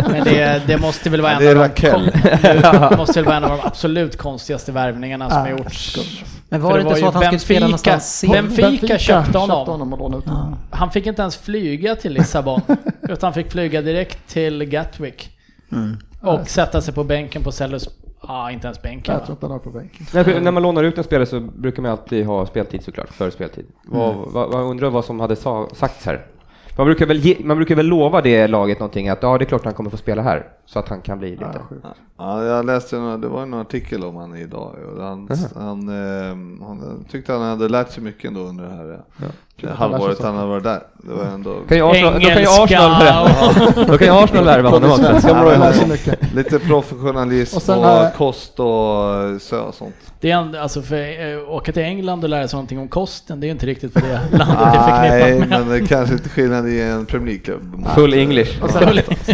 [0.10, 1.70] Men det, det måste väl vara en det av
[2.90, 5.98] de måste väl vara en av de absolut konstigaste värvningarna som har gjorts.
[6.48, 8.24] Men var För det inte så att han skulle spela någonstans?
[8.32, 9.56] Benfica, Benfica köpte honom.
[9.56, 10.56] köpte honom och ut honom.
[10.70, 12.60] Han fick inte ens flyga till Lissabon,
[13.02, 15.30] utan han fick flyga direkt till Gatwick.
[15.72, 15.96] Mm.
[16.20, 17.88] Och sätta sig på bänken på Sellers...
[18.28, 20.06] Ja, inte ens bänken Jag tror inte han har på bänken.
[20.14, 23.30] Nej, när man lånar ut en spelare så brukar man alltid ha speltid såklart, för
[23.30, 23.66] speltid.
[23.84, 24.32] Vad, Mm.
[24.32, 26.26] vad, vad undrar vad som hade sa, sagts här?
[26.76, 29.46] Man brukar, väl ge, man brukar väl lova det laget någonting att ja, det är
[29.46, 31.60] klart han kommer få spela här, så att han kan bli lite...
[32.18, 34.74] Ja, jag läste det var en artikel om han idag.
[34.96, 38.92] och Han, han, eh, han tyckte han hade lärt sig mycket ändå under det här
[38.92, 39.32] eh, han
[39.66, 40.82] halvåret han hade varit där.
[41.02, 41.54] Det var ändå...
[41.68, 43.28] Kan ju Arsenal, då kan ju Arsenal,
[43.76, 45.28] och- då kan ju Arsenal värva honom också.
[45.28, 46.14] Ja.
[46.34, 49.94] Lite professionalism Och och, sen har- kost och så, och sånt.
[50.20, 50.96] Det är en, alltså för
[51.32, 53.94] eh, åka till England och lära sig någonting om kosten, det är ju inte riktigt
[53.94, 55.66] vad det landet är Nej, förknippat med.
[55.66, 57.86] men det kanske inte skillnad i en Premier League-klubb.
[57.94, 58.62] Full English.
[58.62, 58.82] Och sen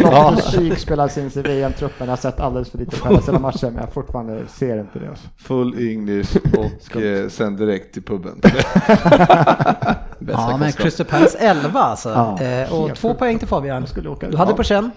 [0.03, 2.07] Loftus Cheek spelas in i VM-truppen.
[2.07, 5.09] Jag har sett alldeles för lite Palace hela matchen men jag fortfarande ser inte det.
[5.37, 6.37] Full English
[6.95, 8.41] och eh, sen direkt till puben.
[10.33, 12.09] Ja, men Crystal Palace 11 alltså.
[12.41, 13.87] Ja, Eh, och två poäng till Fabian.
[13.87, 14.91] Skulle åka Du hade på känn.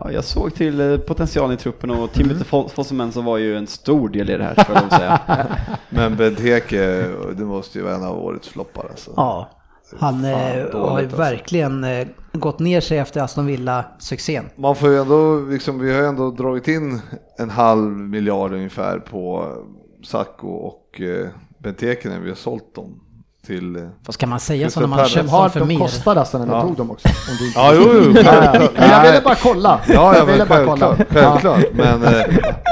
[0.00, 2.68] Ja, jag såg till eh, potentialen i truppen och Timothy mm.
[2.68, 5.20] Fosumensa var ju en stor del i det här, får jag säga.
[5.88, 7.04] Men Benteke,
[7.36, 9.10] det måste ju vara en av årets floppar alltså.
[9.16, 9.50] Ja.
[9.98, 11.16] Han eh, har ju alltså.
[11.16, 14.44] verkligen eh, gått ner sig efter Aston Villa-succén.
[14.56, 17.00] Man får ju ändå, liksom, vi har ju ändå dragit in
[17.38, 19.52] en halv miljard ungefär på
[20.04, 21.00] Sacco och
[21.58, 23.05] Benteke när vi har sålt dem
[23.46, 23.76] till...
[23.76, 25.78] Eh, Vad ska man säga så när man köpt Har dem för de mer?
[25.78, 26.62] kostade alltså när ni Ja.
[26.62, 27.08] tog dem också?
[27.08, 28.20] Om du Ja, jo, jo,
[28.76, 29.80] jag ville bara kolla.
[29.88, 30.96] Ja, ja jag ville bara kolla.
[31.10, 31.64] självklart.
[31.72, 32.20] Men, eh,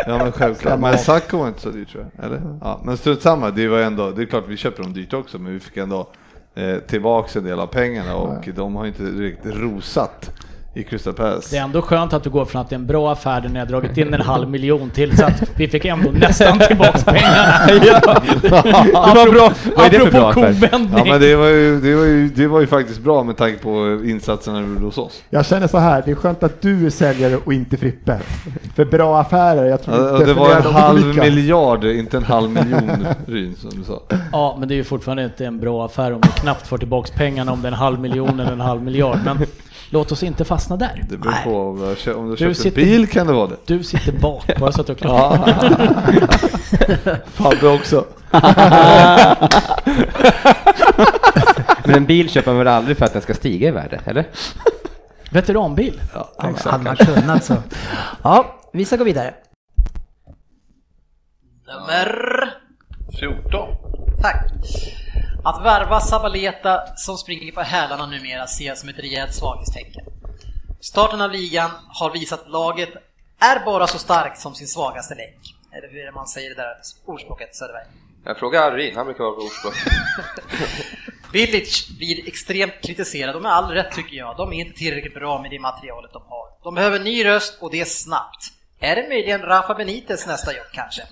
[0.06, 0.80] ja, men självklart.
[0.80, 0.98] Men.
[0.98, 2.40] Sacco var inte så dyrt tror jag, eller?
[2.60, 5.38] Ja, men strunt samma, det var ändå, det är klart vi köpte dem dyrt också,
[5.38, 6.09] men vi fick ändå
[6.55, 10.30] eh, tillbaks en del av pengarna och de har inte riktigt rosat
[10.76, 11.48] i Crystal Palace.
[11.51, 13.48] Det är ändå skönt att du går från att det är en bra affär där
[13.48, 17.05] ni har dragit in en halv miljon till så att vi fick ändå nästan tillbaks
[17.05, 17.36] pengarna.
[17.68, 18.01] ja.
[18.42, 19.52] Det var bra.
[19.76, 20.68] Vad är det för bra Apropå affär?
[20.68, 20.98] kovändning.
[20.98, 23.59] Ja men det var, ju, det, var ju, det var ju faktiskt bra med tanke
[23.59, 25.22] på insatserna du gjorde hos oss.
[25.30, 28.20] Jag känner så här, det är skönt att du är säljare och inte Frippe.
[28.76, 31.22] För bra affärer, jag tror Ja, det var en halv olika.
[31.22, 34.02] miljard, inte en halv miljon Ryn som du sa.
[34.32, 37.10] Ja, men det är ju fortfarande inte en bra affär om vi knappt får tillbaks
[37.10, 39.18] pengarna om det är en halv miljon eller en halv miljard.
[39.24, 39.38] Men
[39.90, 41.05] låt oss inte fastna där.
[41.09, 43.56] Det beror på om du har kö- om du sitter- bil kan det vara det.
[43.66, 45.44] Du sitter bak, bara så att du är Ja.
[45.44, 47.19] klar.
[47.27, 48.05] Fabbe också.
[51.85, 54.24] Men en bil köper man väl aldrig för att den ska stiga i värde, eller?
[55.31, 56.01] Veteranbil.
[56.15, 56.31] Ja,
[56.65, 57.56] Hade man kunnat så.
[58.23, 59.35] Ja, vi ska gå vidare.
[61.66, 62.55] Nummer
[63.20, 63.69] 14.
[64.23, 64.47] Tack.
[65.44, 70.04] Att värva Sabaleta som springer på hälarna numera ser jag som ett rejält svaghetstecken.
[70.80, 72.88] Starten av ligan har visat att laget
[73.38, 75.40] är bara så starkt som sin svagaste länk.
[75.72, 77.84] Eller hur man säger det där ordspråket Söderberg?
[78.24, 79.74] Jag frågar Arin, han brukar vara på ordspråk.
[81.32, 84.36] Village blir extremt kritiserad och med all rätt tycker jag.
[84.36, 86.48] De är inte tillräckligt bra med det materialet de har.
[86.62, 88.53] De behöver ny röst och det snabbt.
[88.85, 91.02] Är det möjligen Rafa Benites nästa jobb kanske?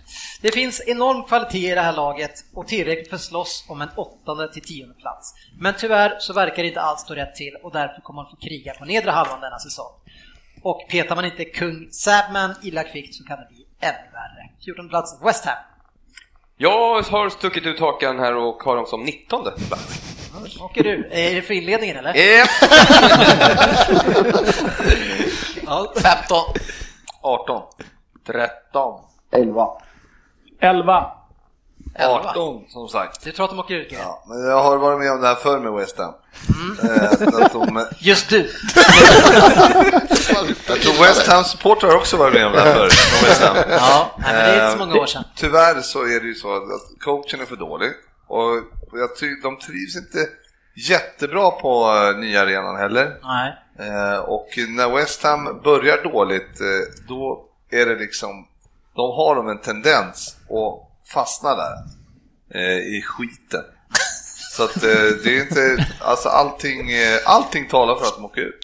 [0.40, 4.52] Det finns enorm kvalitet i det här laget och tillräckligt för slåss om en åttonde
[4.52, 5.34] till tionde plats.
[5.58, 8.36] Men tyvärr så verkar det inte alls stå rätt till och därför kommer man få
[8.36, 9.92] kriga på nedre halvan denna säsong.
[10.62, 14.50] Och petar man inte kung Sabman illa kvickt så kan det bli ännu värre.
[14.64, 15.56] 14 plats West Ham.
[16.56, 20.00] Jag har stuckit ut hakan här och har dem som 19 plats.
[20.60, 21.08] Åker du?
[21.10, 22.14] Är det för inledningen eller?
[25.66, 25.92] Ja.
[26.02, 26.38] 15.
[27.22, 27.62] 18.
[28.26, 29.00] 13.
[29.30, 29.66] 11.
[30.60, 31.06] 11.
[31.98, 33.24] 18 som sagt.
[33.24, 33.88] Du tror att de åker ut?
[33.92, 36.14] Ja, men jag har varit med om det här förr med West Ham.
[36.82, 37.12] Eh,
[37.44, 38.38] att de, Just du!
[40.68, 42.84] jag tror West Ham supportrar har också varit med om det här förr.
[43.28, 43.56] West Ham.
[43.70, 45.24] Ja, men det är inte så Eh, många år sedan.
[45.36, 46.62] Tyvärr så är det ju så att
[47.04, 47.90] coachen är för dålig
[48.28, 48.48] och
[48.92, 50.18] jag ty- de trivs inte
[50.90, 53.18] jättebra på eh, nya arenan heller.
[53.22, 53.54] Nej.
[53.78, 58.48] Eh, och när West Ham börjar dåligt, eh, då är det liksom,
[58.96, 61.74] de har de en tendens att fastna där
[62.54, 63.64] eh, i skiten.
[64.56, 66.90] Så att det är inte, alltså allting,
[67.24, 68.60] allting talar för att de åker ut.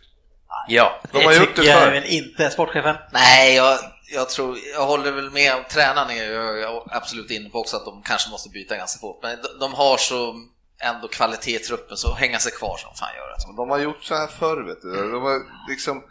[0.69, 1.01] Ja.
[1.13, 2.97] De har gjort det tycker jag väl inte, sportchefen?
[3.13, 3.79] Nej, jag,
[4.15, 7.77] jag tror, jag håller väl med om tränaren är jag, jag absolut inne på också
[7.77, 9.19] att de kanske måste byta ganska fort.
[9.23, 10.35] Men de, de har så
[10.81, 13.57] ändå kvalitet i truppen så hänga sig kvar som fan gör det.
[13.57, 15.13] De har gjort så här förr vet du.
[15.13, 16.03] De har liksom,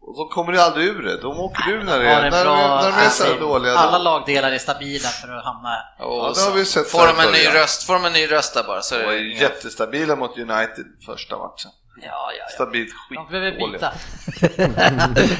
[0.00, 1.20] och de kommer ju aldrig ur det.
[1.20, 3.24] De åker ur när, det, är, en när, bra de, är- när de är så
[3.24, 3.72] här dåliga.
[3.78, 4.04] Alla då.
[4.04, 5.76] lagdelar är stabila för att hamna...
[5.98, 8.12] Och Ja, det har vi sett får de här en ny röst, får de en
[8.12, 11.70] ny röst där bara så är De var det ju jättestabila mot United första matchen.
[11.96, 12.54] Ja, ja, ja.
[12.54, 13.18] Stabilt skit.
[13.18, 13.92] De behöver byta.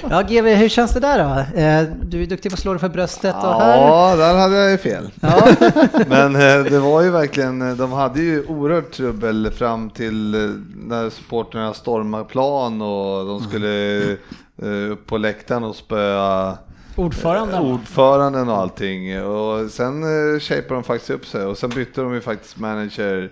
[0.10, 1.60] Ja, GW, hur känns det där då?
[1.60, 3.78] Eh, Du är duktig på att slå dig för bröstet och här...
[3.78, 5.10] Ja, där hade jag ju fel.
[5.20, 5.48] Ja.
[6.08, 10.30] Men eh, det var ju verkligen, eh, de hade ju oerhört trubbel fram till
[10.76, 14.02] när supporterna stormade plan och de skulle
[14.92, 16.58] upp på läktaren och spöa
[16.96, 17.60] Ordföranden.
[17.62, 19.22] ordföranden och allting.
[19.22, 23.30] Och sen eh, shapade de faktiskt upp sig och sen bytte de ju faktiskt manager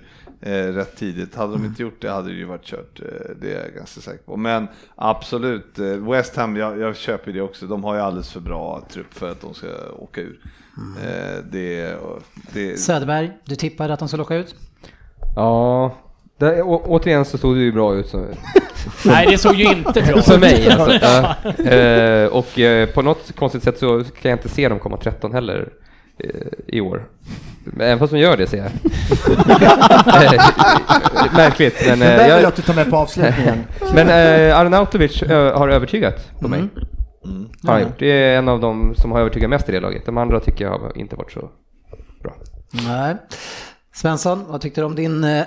[0.51, 1.35] rätt tidigt.
[1.35, 4.01] Hade de inte gjort det hade det ju varit kört, eh, det är jag ganska
[4.01, 4.37] säker på.
[4.37, 7.67] Men absolut, eh, West Ham, jag, jag köper det också.
[7.67, 9.67] De har ju alldeles för bra trupp för att de ska
[9.99, 10.41] åka ur.
[11.05, 11.97] Eh, det,
[12.53, 14.55] det, Söderberg, du tippade att de skulle åka ut?
[15.37, 15.97] Ja,
[16.39, 18.07] det, å, återigen så såg det ju bra ut.
[18.07, 18.25] Så.
[19.05, 20.25] Nej, det såg ju inte bra ut.
[20.25, 21.09] För mig alltså.
[21.73, 25.33] Eh, och eh, på något konstigt sätt så kan jag inte se dem komma 13
[25.33, 25.73] heller
[26.19, 26.31] eh,
[26.67, 27.09] i år.
[27.81, 28.71] Även fast de gör det ser jag.
[30.23, 31.99] Eh, Märkligt, men...
[31.99, 33.65] Det eh, där vill jag- jag att du tar med på avslutningen.
[33.95, 36.59] men eh, Arnautovic har övertygat på mig.
[37.25, 37.49] Mm.
[37.65, 37.99] Har han gjort.
[37.99, 40.07] Det är en av dem som har övertygat mest i det laget.
[40.07, 41.51] De andra tycker jag har inte varit så
[42.23, 42.35] bra.
[42.71, 43.17] Nej.
[43.95, 45.43] Svensson, vad tyckte du om din eh,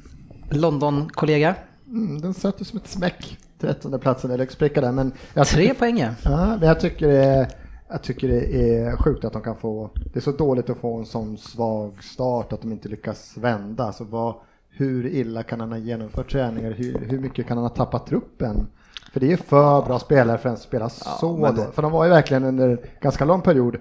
[0.50, 1.54] London-kollega?
[1.88, 3.38] Mm, den satt ju som ett smäck.
[3.60, 4.92] 13 platsen eller spricka där.
[4.92, 6.08] Men jag Tre poäng ja.
[6.24, 7.46] Ja, men jag tycker, det är,
[7.94, 10.98] jag tycker det är sjukt att de kan få, det är så dåligt att få
[10.98, 13.84] en sån svag start att de inte lyckas vända.
[13.84, 14.34] Alltså vad,
[14.70, 16.70] hur illa kan han ha genomfört träningar?
[16.70, 18.66] Hur, hur mycket kan han ha tappat truppen?
[19.12, 21.72] För det är för bra spelare för att spela så men det-.
[21.72, 23.76] För de var ju verkligen under ganska lång period,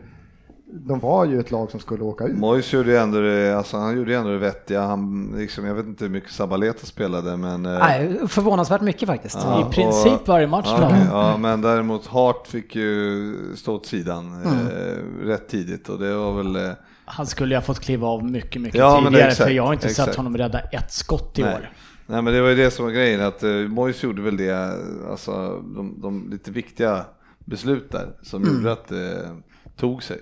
[0.76, 2.38] de var ju ett lag som skulle åka ut.
[2.38, 4.82] Moyes gjorde ju ändå det, alltså han gjorde ändå det vettiga.
[4.82, 7.66] Han, liksom, jag vet inte hur mycket Sabaleta spelade men...
[7.66, 9.38] eh, Nej, förvånansvärt mycket faktiskt.
[9.44, 13.86] Ja, I princip och- varje match Ja, ja, men däremot Hart fick ju stå åt
[13.86, 14.68] sidan Mm.
[14.68, 16.56] eh, rätt tidigt och det var väl...
[16.56, 16.72] Eh,
[17.06, 19.74] Han skulle ju ha fått kliva av mycket, mycket Ja, tidigare exakt, för jag har
[19.74, 20.08] inte exakt.
[20.08, 21.56] sett honom rädda ett skott i nej.
[21.56, 21.70] år.
[22.06, 24.74] Nej men det var ju det som var grejen att uh, Moyes gjorde väl det,
[25.10, 27.06] alltså de, de lite viktiga
[27.46, 28.56] beslut där som Mm.
[28.56, 29.30] gjorde att det
[29.78, 30.18] tog sig.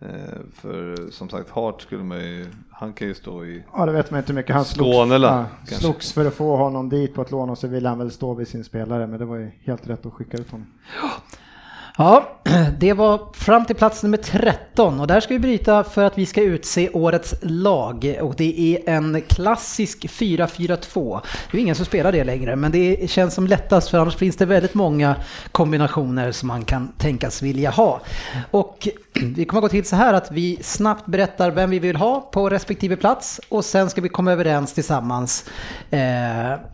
[0.00, 0.08] Eh,
[0.54, 4.10] för som sagt Hart skulle man ju, han kan ju stå i Ja, det vet
[4.10, 7.50] man inte mycket han slogs, ja, slogs för att få honom dit på ett lån
[7.50, 10.06] och så ville han väl stå vid sin spelare, men det var ju helt rätt
[10.06, 10.66] att skicka ut honom.
[11.98, 12.38] Ja,
[12.78, 16.26] det var fram till plats nummer 13 och där ska vi bryta för att vi
[16.26, 21.20] ska utse årets lag och det är en klassisk 4-4-2.
[21.50, 24.36] Det är ingen som spelar det längre men det känns som lättast för annars finns
[24.36, 25.16] det väldigt många
[25.52, 28.00] kombinationer som man kan tänkas vilja ha.
[28.50, 28.88] Och
[29.22, 32.48] vi kommer gå till så här att vi snabbt berättar vem vi vill ha på
[32.50, 35.44] respektive plats och sen ska vi komma överens tillsammans
[35.90, 36.00] eh,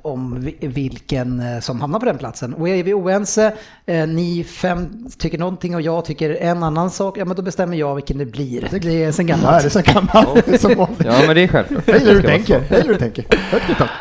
[0.02, 2.54] om vi- vilken eh, som hamnar på den platsen.
[2.54, 3.54] Och är vi oense,
[3.86, 7.76] eh, ni fem tycker någonting och jag tycker en annan sak, ja men då bestämmer
[7.76, 8.68] jag vilken det blir.
[8.82, 9.46] Det är sen gammalt.
[9.64, 10.46] Ja, det är sen gammalt.
[10.46, 11.04] Det som vanligt.
[11.04, 11.82] Ja, men det är självklart.
[11.88, 12.54] Jag gillar hur du Det tänker.
[12.54, 13.26] Jag gillar hur du tänker.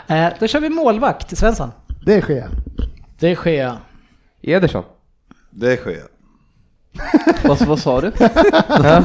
[0.07, 1.71] Eh, då kör vi målvakt, Svensson.
[2.05, 2.47] Det sker.
[3.19, 3.77] Det sker.
[4.41, 4.83] Ederson.
[5.49, 6.10] Det sker.
[7.43, 8.11] Vad, vad sa du?
[8.67, 9.03] Ja.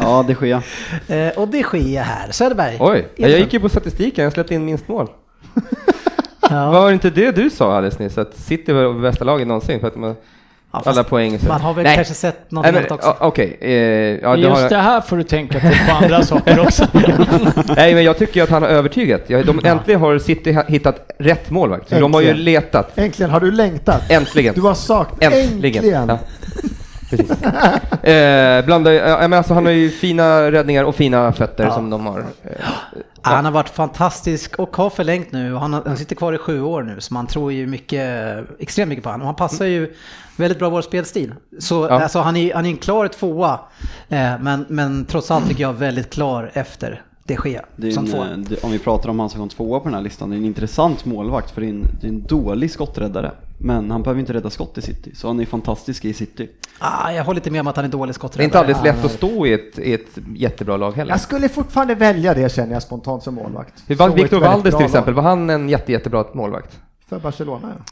[0.00, 0.62] Ja, det sker.
[1.08, 2.30] Eh, och det sker här.
[2.30, 2.76] Söderberg.
[2.80, 5.08] Oj, ja, jag gick ju på statistiken, jag släppte in minst mål.
[6.50, 9.80] Var det inte det du sa alldeles nyss, att City var det bästa laget någonsin
[9.80, 10.16] för att man
[10.72, 11.38] fast alla poäng?
[11.38, 11.46] Så.
[11.46, 11.94] man har väl Nej.
[11.96, 13.16] kanske sett något annat också.
[13.20, 13.70] ja, Okej, eh,
[14.22, 16.86] ja, det Just har det här får du tänka på på andra saker också.
[17.76, 19.20] Nej, men jag tycker att han har övertygat.
[19.26, 21.90] Ja, De, äntligen har City hittat rätt målvakt.
[21.90, 22.98] De har ju letat.
[22.98, 24.10] Äntligen har du längtat.
[24.10, 24.54] Äntligen.
[24.54, 25.22] Du har saknat.
[25.22, 25.84] Äntligen.
[25.84, 26.08] Äntligen.
[26.08, 26.18] Ja.
[27.10, 27.42] Precis.
[28.04, 31.74] Eh, blanda, ja, men alltså, han har ju fina räddningar och fina fötter Ja.
[31.74, 32.18] som de har.
[32.20, 32.50] Eh,
[33.22, 35.54] Ja, Han har varit fantastisk och har förlängt nu.
[35.54, 38.88] Han, har, han sitter kvar i sju år nu så man tror ju mycket, extremt
[38.88, 39.26] mycket på honom.
[39.26, 39.94] Han passar ju
[40.36, 41.34] väldigt bra vår spelstil.
[41.58, 42.02] Så Ja.
[42.02, 43.60] alltså, han, är, han är en klar tvåa.
[44.08, 47.02] Eh, men, men trots allt tycker jag väldigt klar efter
[47.76, 49.84] Det är som en, eh, det, om vi pratar om han som kom tvåa på
[49.84, 52.22] den här listan, det är en intressant målvakt för det är en, det är en
[52.26, 53.30] dålig skotträddare.
[53.62, 56.48] Men han behöver inte rädda skott i City, så han är fantastisk i City.
[56.78, 58.44] Ah, jag håller inte med om att han är dålig Det är skotträddare.
[58.44, 61.12] inte alldeles lätt att stå i ett, i ett jättebra lag heller.
[61.12, 63.82] Jag skulle fortfarande välja det känner jag spontant som målvakt.
[63.86, 66.78] Hur var Victor Valdes till exempel, var han en jätte, jättebra målvakt?
[67.08, 67.84] För Barcelona ja.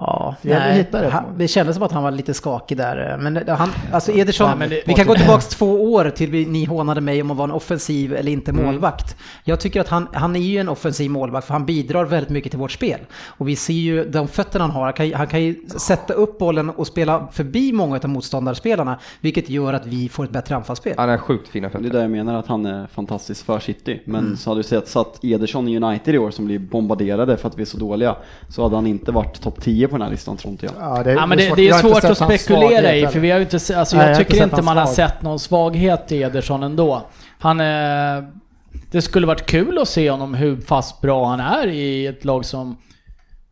[0.00, 3.16] Ja, nej, han, det kändes som att han var lite skakig där.
[3.20, 6.46] Men han, alltså Ederson, Ja, men det- vi kan gå tillbaka två år till vi,
[6.46, 8.64] ni hånade mig om att vara en offensiv eller inte Mm.
[8.66, 9.16] målvakt.
[9.44, 12.52] Jag tycker att han, han är ju en offensiv målvakt för han bidrar väldigt mycket
[12.52, 13.00] till vårt spel.
[13.26, 16.38] Och vi ser ju de fötterna han har, han kan, han kan ju sätta upp
[16.38, 20.94] bollen och spela förbi många av motståndarspelarna, vilket gör att vi får ett bättre anfallsspel.
[20.96, 21.90] Han har sjukt fina Det är fötter.
[21.92, 24.00] där jag menar att han är fantastisk för City.
[24.04, 24.36] Men Mm.
[24.36, 27.58] så hade du sett satt Ederson i United i år som blir bombarderade för att
[27.58, 28.16] vi är så dåliga,
[28.48, 30.74] så hade han inte varit topp 10 på den här listan tror inte jag.
[30.80, 33.30] Ja, det, Ja, men det, svårt- det är inte svårt att spekulera i, för vi
[33.30, 35.22] har ju inte, alltså, Nej, jag jag har inte tycker inte hans man har sett
[35.22, 37.02] någon svaghet i Ederson ändå.
[37.38, 38.24] Han eh,
[38.90, 42.44] Det skulle varit kul att se honom hur fast bra han är i ett lag
[42.44, 42.76] som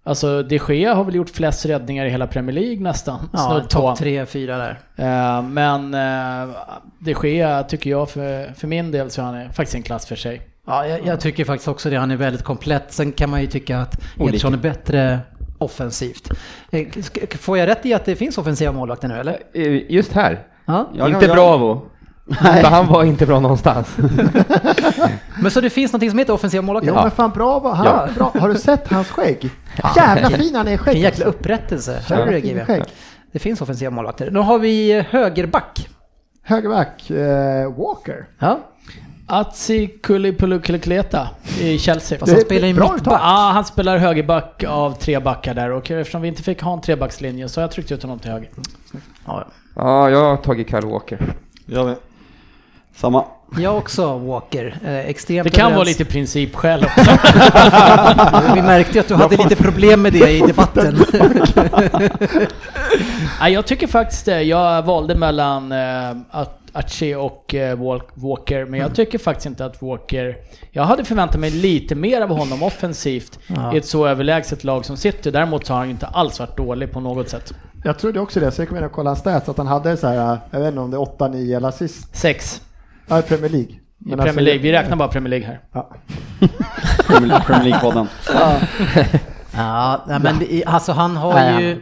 [0.04, 3.28] Alltså de Gea har väl gjort flest räddningar i hela Premier League nästan.
[3.32, 4.78] Ja, topp tre, fyra där.
[4.96, 6.54] Eh, men eh,
[6.98, 10.16] de Gea tycker jag för, för min del så är han faktiskt en klass för
[10.16, 10.42] sig.
[10.66, 11.96] Ja, jag, jag tycker faktiskt också det.
[11.96, 12.92] Han är väldigt komplett.
[12.92, 14.00] Sen kan man ju tycka att.
[14.20, 15.18] Ederson är bättre
[15.58, 16.30] offensivt.
[16.70, 16.86] Eh,
[17.38, 19.38] Får jag rätt i att det finns offensiva målvakter nu eller?
[19.54, 20.46] Eh, Just här.
[20.64, 20.90] Ja.
[20.94, 21.82] Jag inte kan- Bravo.
[22.40, 23.96] För han var inte bra någonstans.
[25.40, 26.92] Men så det finns någonting som heter offensiva målvakter?
[26.96, 27.86] Jo men fan bra var han.
[27.86, 28.08] Ja.
[28.14, 28.32] Bra.
[28.40, 29.50] Har du sett hans skägg?
[29.96, 30.96] Jävla fin han är i Vilken skägg.
[31.02, 31.38] jäkla alltså.
[31.40, 32.00] upprättelse.
[32.08, 32.82] Hör du det skägg.
[33.32, 34.30] Det finns offensiva målvakter.
[34.30, 35.88] Då har vi högerback.
[36.42, 38.26] Högerback, eh, Walker.
[38.38, 38.58] Ja.
[39.26, 41.28] Atsi Kulipulukulikleta
[41.60, 42.18] i Chelsea.
[42.18, 43.20] Fast han Det- spelar ju bra mittback.
[43.22, 46.80] Ja, han spelar högerback av tre backar där och eftersom vi inte fick ha en
[46.80, 48.48] trebackslinje så har jag tryckt ut honom till höger.
[49.26, 49.44] Ja,
[49.76, 51.18] Ja, jag har tagit Kyle Walker.
[51.66, 51.96] Jag med.
[52.96, 53.24] Samma.
[53.58, 54.78] jag också Walker.
[54.84, 55.98] Eh, extremt Det kan vara överens.
[55.98, 57.00] lite principskäl också.
[58.54, 60.98] Vi märkte ju att du hade lite problem med det i debatten.
[63.40, 64.42] Nej, jag tycker faktiskt det.
[64.42, 69.64] Jag valde mellan eh, At- Atchi och eh, Wal- Walker, men jag tycker faktiskt inte
[69.64, 70.36] att Walker...
[70.70, 73.74] Jag hade förväntat mig lite mer av honom offensivt Ja.
[73.74, 75.30] i ett så överlägset lag som City.
[75.30, 77.52] Däremot så har han inte alls varit dålig på något sätt.
[77.84, 79.96] Jag trodde också det, så jag kom in och kollade hans stats, att han hade
[79.96, 82.16] så här, jag vet inte om det är 8-9 eller assist.
[82.16, 82.62] Sex
[83.08, 83.70] Ja, i Premier League.
[83.70, 84.62] i Men Premier alltså- League.
[84.62, 85.60] Vi räknar bara Premier League här.
[85.72, 85.90] Ja.
[87.06, 88.06] Premier Premier League-podden.
[89.56, 91.80] Ja, nej, men det, alltså han har ju...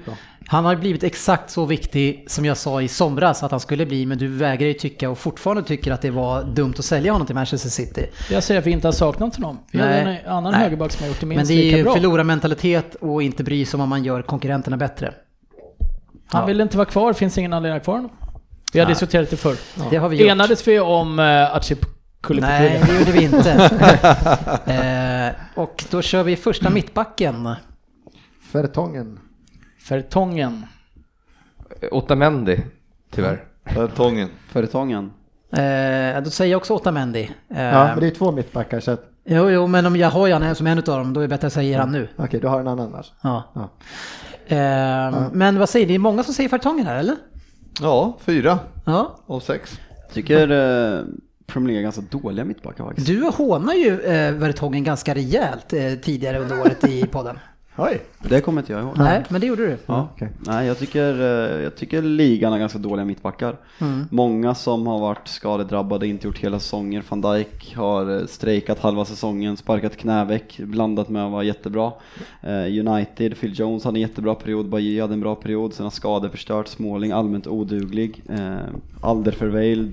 [0.50, 0.56] bra.
[0.56, 4.06] Han har blivit exakt så viktig som jag sa i somras att han skulle bli,
[4.06, 7.26] men du vägrar ju tycka och fortfarande tycker att det var dumt att sälja honom
[7.26, 8.06] till Manchester City.
[8.30, 9.58] Jag säger att vi inte har saknat honom.
[9.72, 10.60] Vi har en annan Nej.
[10.62, 11.94] högerback som har gjort det Men minst det är lika ju bra.
[11.94, 15.14] förlorarmentalitet och inte bry sig om man gör konkurrenterna bättre.
[16.26, 16.46] Han Ja.
[16.46, 18.10] vill inte vara kvar, finns ingen anledning att ha kvar honom.
[18.72, 18.92] Vi har Nej.
[18.94, 19.56] diskuterat det förr.
[19.90, 20.28] Det har vi gjort.
[20.28, 21.76] Enades vi om uh, Atchi
[22.28, 23.50] Nej, det gjorde vi inte.
[25.56, 27.48] eh, och då kör vi första mittbacken.
[28.52, 29.18] Fertongen.
[29.88, 30.66] Fertongen.
[31.90, 32.60] Otamendi,
[33.10, 33.44] tyvärr.
[33.66, 34.28] Fertongen.
[34.48, 35.12] Fertongen.
[35.52, 37.30] Eh, då säger jag också Otamendi.
[37.50, 39.04] Eh, Ja, men det är två mittbackar så att...
[39.24, 41.36] Jo, jo, men om jag har han som en av dem, då är det bättre
[41.36, 42.08] att jag säger han nu.
[42.16, 43.12] Okej, du har en annan alltså.
[43.22, 43.42] Ja.
[43.54, 43.68] Ja.
[44.56, 47.16] Eh, Men vad säger ni, det är många som säger Fertongen här, eller?
[47.80, 49.18] Ja, fyra Ja.
[49.26, 49.80] av sex.
[50.06, 51.04] Jag tycker eh,
[51.46, 53.06] Premier League är ganska dåliga mittbackar faktiskt.
[53.06, 57.38] Du hånar ju eh, Vertongen ganska rejält eh, tidigare under året i podden.
[57.76, 58.00] Oj!
[58.22, 58.94] Det kommer inte jag ihåg.
[58.98, 59.76] Nej, men det gjorde du.
[59.86, 60.08] Ja.
[60.38, 63.56] Nej, jag tycker, eh, jag tycker ligan har ganska dåliga mittbackar.
[63.80, 64.06] Mm.
[64.10, 67.02] Många som har varit skadedrabbade, inte gjort hela säsonger.
[67.08, 71.92] Van Dijk har eh, strejkat halva säsongen, sparkat knäveck, blandat med att vara jättebra.
[72.42, 75.90] Eh, United, Phil Jones hade en jättebra period, Bajy hade en bra period, sen har
[75.90, 78.22] skador förstört, Småling allmänt oduglig.
[79.00, 79.92] Alderferweil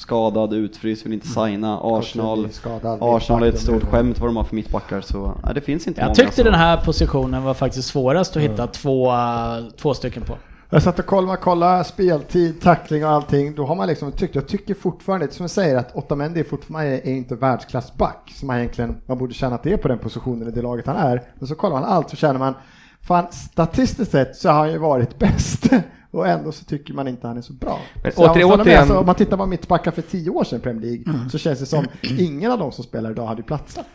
[0.00, 1.80] skadad, utfryst, vill inte signa.
[1.82, 5.60] Arsenal, skadad, Arsenal är ett stort skämt vad de har för mittbackar så nej, det
[5.60, 9.10] finns inte Jag många tyckte som- den här positionen var faktiskt svårast att hitta två,
[9.12, 10.34] eh, två stycken på.
[10.70, 13.54] Jag satt och kollade, kollade speltid, tackling och allting.
[13.54, 16.90] Då har man liksom tyckt, jag tycker fortfarande, som jag säger, att Otamendi är fortfarande
[16.98, 18.32] är inte världsklassback.
[18.34, 20.86] Som man egentligen, man borde känna att det är på den positionen i det laget
[20.86, 21.22] han är.
[21.38, 22.54] Men så kollar man allt så känner man,
[23.00, 25.70] fan statistiskt sett så har han ju varit bäst.
[26.16, 27.78] Och ändå så tycker man inte han är så bra.
[28.02, 30.58] Men så åter- med, återigen- alltså, om man tittar på mittbackar för tio år sedan
[30.58, 31.28] i Premier League Mm.
[31.30, 31.84] så känns det som
[32.18, 33.86] ingen av de som spelar idag hade platsat.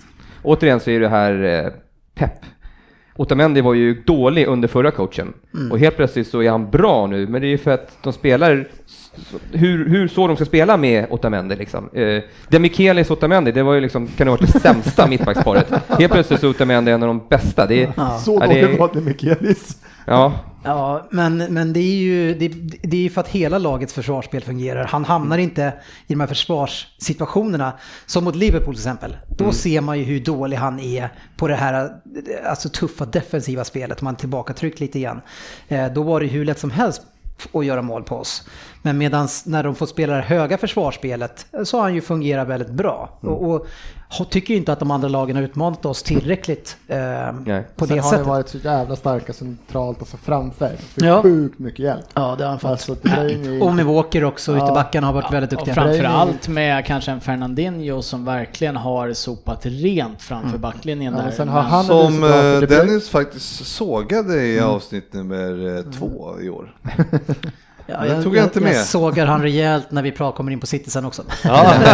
[0.44, 1.72] Återigen så är det här eh,
[2.16, 2.40] pepp.
[3.16, 5.72] Otamendi var ju dålig under förra coachen Mm.
[5.72, 8.14] och helt plötsligt så är han bra nu, men det är ju för att de
[8.14, 8.68] spelar
[9.52, 11.90] hur, hur så de ska spela med Otamendi liksom.
[11.94, 15.72] Eh, Demichelis Otamendi, det var ju liksom, kan det ha varit det sämsta mittbacksparet.
[15.88, 17.66] Helt plötsligt så är Otamendi en av de bästa.
[17.68, 18.20] Det är, Ja.
[18.20, 19.78] Så det dålig var det Mikaelis.
[20.06, 20.34] Ja,
[20.64, 22.48] Ja, men, men det är ju det,
[22.84, 24.84] det är ju för att hela lagets försvarsspel fungerar.
[24.86, 25.74] Han hamnar inte
[26.08, 27.74] i de här försvarssituationerna,
[28.06, 29.18] som mot Liverpool till exempel.
[29.38, 29.54] Då Mm.
[29.54, 31.90] ser man ju hur dålig han är på det här
[32.46, 35.22] alltså, tuffa defensiva spelet, om man tillbakatryckt lite igen.
[35.68, 37.02] Eh, då var det hur lätt som helst
[37.54, 38.48] att göra mål på oss.
[38.82, 42.70] Men medan när de får spela det höga försvarsspelet så har han ju fungerat väldigt
[42.72, 43.18] bra.
[43.22, 43.66] Och, och har-
[44.26, 46.98] tycker ju inte att de andra lagen har utmanat oss tillräckligt eh,
[47.76, 50.70] på Sen det har det varit så jävla starka centralt, alltså framför.
[50.78, 51.22] Fick Ja.
[51.22, 52.06] sjukt mycket hjälp.
[52.14, 52.72] Ja, det har han fått.
[52.72, 52.96] Alltså,
[53.30, 54.64] ju- Och med Walker också, Ja.
[54.64, 55.76] ytterbackarna har varit väldigt Och duktiga.
[55.76, 60.62] framförallt med kanske en Fernandinho som verkligen har sopat rent framför Mm.
[60.62, 61.32] backlinjen Ja, där.
[61.32, 64.70] sen har han- Som eh, Dennis faktiskt sågade i Mm.
[64.70, 66.76] avsnitt nummer eh, två i år.
[68.00, 68.74] Ja, Den tog jag inte med.
[68.76, 71.24] Jag sågar han rejält när vi pra- kommer in på City sen också.
[71.44, 71.74] Ja.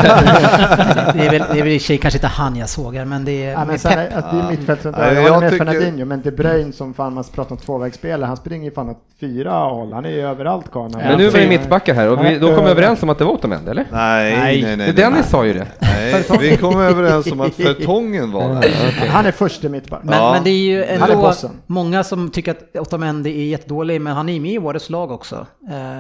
[1.14, 3.32] det är väl, det är väl i sig kanske inte han jag sågar, men det
[3.46, 4.14] är Ja, men med sen, pepp.
[4.14, 6.32] är- att det är mittfält som Ja, jag jag håller med tycker- Fernandinho, men De
[6.32, 10.06] Bruyne som fan man pratar om tvåvägsspelare, han springer ju fan åt fyra håll, han
[10.06, 10.92] är ju överallt karln.
[10.98, 13.26] men nu var det mittbackar här och vi, då kom vi överens om att det
[13.26, 13.86] var Otamendi, eller?
[13.92, 14.76] Nej, nej, nej.
[14.78, 15.24] nej, Dennis nej.
[15.30, 15.68] sa ju det.
[15.82, 19.08] Nej, vi kom överens om att Fertongen var där.
[19.10, 20.00] Han är första mittback.
[20.04, 20.34] Men, Ja.
[20.34, 21.52] men det är ju är ändå bossen.
[21.66, 25.46] många som tycker att Otamendi är jättedålig, men han är med i årets lag också.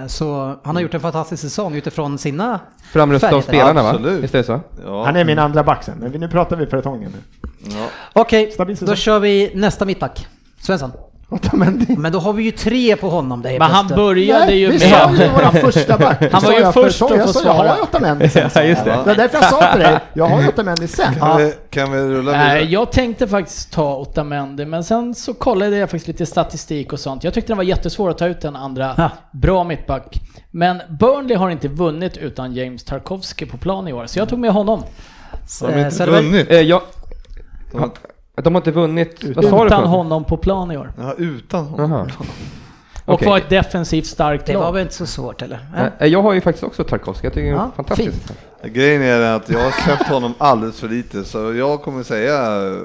[0.01, 2.59] Eh, Så han har gjort en fantastisk säsong utifrån sina
[2.91, 3.89] Framröstad av spelarna va?
[3.89, 4.23] Absolut.
[4.23, 4.59] Visst är det så?
[4.85, 5.05] Ja.
[5.05, 7.47] Han är min andra back sen, men vi- nu pratar vi Fertongen nu.
[7.77, 7.87] Ja.
[8.13, 10.27] Okej, då kör vi nästa mittback.
[10.59, 10.91] Svensson.
[11.29, 11.95] Otamendi.
[11.97, 14.79] Men då har vi ju tre på honom där helt Men han började ju vi
[14.79, 14.81] med...
[14.89, 16.31] sa ju våra första back.
[16.31, 17.75] Han var ju jag först att Jag få sa jag har svara.
[17.77, 18.49] ju Otamendi sen.
[18.55, 18.91] Ja, just det.
[18.91, 21.15] Det var därför jag sa till dig, jag har ju Otamendi sen.
[21.15, 22.71] Kan, vi, kan vi rulla Nej, vidare?
[22.71, 27.23] jag tänkte faktiskt ta Otamendi, men sen så kollade jag faktiskt lite statistik och sånt.
[27.23, 29.09] Jag tyckte det var jättesvårt att ta ut en andra Ja.
[29.31, 30.15] bra mittback.
[30.51, 34.39] Men Burnley har inte vunnit utan James Tarkovsky på plan i år, så jag tog
[34.39, 34.83] med honom.
[35.61, 36.23] Har de Eh, inte Söderberg?
[36.25, 36.51] vunnit?
[36.51, 36.81] Eh, jag,
[38.43, 39.71] de, har inte vunnit, Utan något?
[39.73, 40.93] honom på plan i år.
[40.97, 41.91] Ja, utan honom.
[41.91, 42.07] Jaha.
[43.05, 43.27] Och Okej.
[43.27, 44.73] var ett defensivt starkt Det var lag.
[44.73, 45.59] väl inte så svårt eller?
[45.77, 48.33] Eh, Eh, Jag har ju faktiskt också Tarkovsky, jag tycker det är Ja, fantastiskt.
[48.63, 52.33] Grejen är att jag har sett honom alldeles för lite så jag kommer säga
[52.67, 52.77] eh,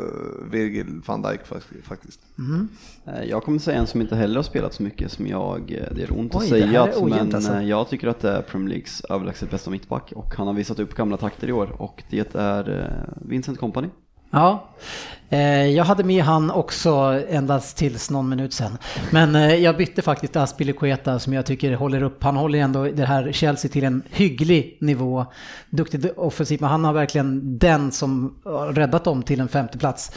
[0.50, 2.20] Virgil van Dijk fakt- faktiskt.
[3.06, 6.02] Eh, Jag kommer säga en som inte heller har spelat så mycket som jag, det
[6.02, 7.60] är ont att Oj, här säga, ojämnt men alltså.
[7.62, 10.94] jag tycker att det är Premier Leagues överlägset bästa mittback och han har visat upp
[10.94, 13.88] gamla takter i år och det är Vincent Kompany.
[14.30, 14.68] Ja,
[15.74, 18.78] jag hade med han också endast tills någon minut sen.
[19.10, 23.04] Men eh, jag bytte faktiskt Aspilicueta som jag tycker håller upp, han håller ändå det
[23.04, 25.26] här Chelsea till en hygglig nivå.
[25.70, 30.10] Duktig offensivt, men han har verkligen den som har räddat dem till en femte plats.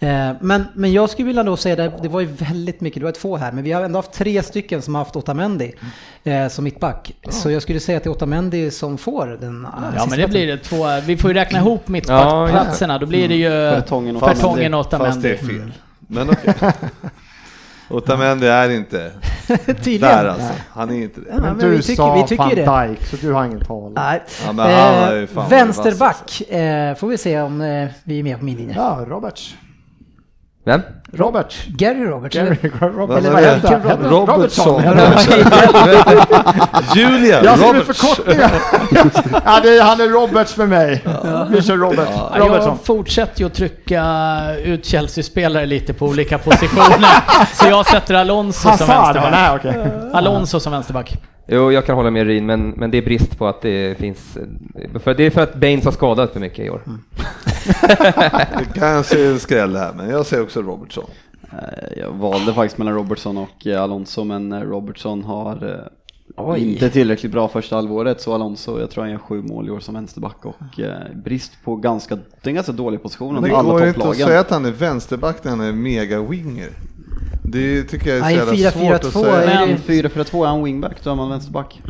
[0.00, 3.04] Eh, Men, men jag skulle vilja då säga det, det var ju väldigt mycket, det
[3.04, 5.72] var två här, men vi har ändå haft tre stycken som har haft Otamendi
[6.24, 7.12] eh, som mittback.
[7.30, 10.28] Så jag skulle säga att det är Otamendi som får den eh, Ja men det
[10.28, 10.76] blir det två,
[11.06, 15.08] vi får ju räkna ihop Ja, mittbacksplatserna, då blir det ju Fertongen och Fertongen Otamendi.
[15.08, 15.58] och Fast det är Otamendi.
[15.60, 15.72] fel.
[16.06, 16.54] Men okej.
[17.90, 19.10] Otamendi är inte
[19.66, 20.00] Tydligen.
[20.00, 20.52] där alltså.
[20.70, 21.26] Han är inte det.
[21.30, 22.88] Ja, Men men du vi tycker- sa vi tycker van.
[22.88, 23.92] Dijk, så du har ingen tal.
[23.92, 24.22] Nej.
[24.46, 28.18] Ja, men han är ju Eh, fan vänsterback, eh, får vi se om eh, vi
[28.18, 28.74] är med på min linje.
[28.76, 29.54] Ja, Roberts.
[30.64, 30.80] Vem?
[31.12, 31.64] Roberts.
[31.66, 32.36] Gary Roberts.
[32.36, 32.56] Gary?
[32.80, 33.26] Roberts.
[33.26, 34.08] Eller Vad det?
[34.08, 34.28] Robert?
[34.28, 34.82] Robertson.
[34.84, 34.94] Ja,
[36.94, 37.98] Julia Jag skriver Roberts.
[38.00, 38.50] förkortningar.
[39.44, 41.04] ja, det är, han är Roberts för mig.
[41.50, 42.08] Vi kör Robert.
[42.14, 42.68] Ja, Robertson.
[42.68, 44.04] jag fortsätter ju att trycka
[44.64, 47.08] ut Chelsea-spelare lite på olika positioner.
[47.54, 49.30] så jag sätter Alonso som vänsterback.
[49.32, 49.84] nej okej.
[50.12, 51.14] Alonso som vänsterback.
[51.52, 54.38] Jo, jag kan hålla med Ryn, men, men det är brist på att det finns...
[55.02, 56.82] För det är för att Baines har skadat för mycket i år.
[58.58, 61.04] Det kanske är en skräll här, men jag säger också Robertson.
[61.52, 65.80] Eh, Jag valde faktiskt mellan Robertson och eh, Alonso, men eh, Robertson har
[66.36, 66.72] Oj.
[66.72, 69.80] inte tillräckligt bra första halvåret, så Alonso, jag tror han gör sju mål i år
[69.80, 73.48] som vänsterback och eh, brist på ganska, det är en ganska dålig position Men det
[73.50, 76.70] går inte att säga att han är vänsterback när han är mega-winger.
[77.52, 79.50] Det tycker jag är så Nej, jävla svårt att 4-4-2 säga.
[79.50, 81.82] är Men 4-4-2 är han wingback, då är man vänsterback.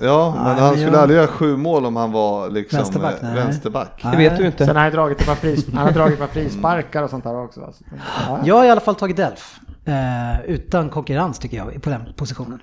[0.00, 3.14] Ja, men Nej, han skulle jag- aldrig göra sju mål om han var liksom Vänsterback,
[3.14, 3.34] eh, nej.
[3.34, 4.00] vänsterback.
[4.12, 4.66] Det vet du inte.
[4.66, 7.24] Sen har han dragit ett par, fris, han har dragit ett par frisparkar och sånt
[7.24, 7.60] där också.
[7.64, 7.84] Alltså.
[8.28, 8.38] Ja.
[8.44, 9.56] Jag har i alla fall tagit Delf.
[9.84, 12.58] Eh, utan konkurrens tycker jag på den positionen.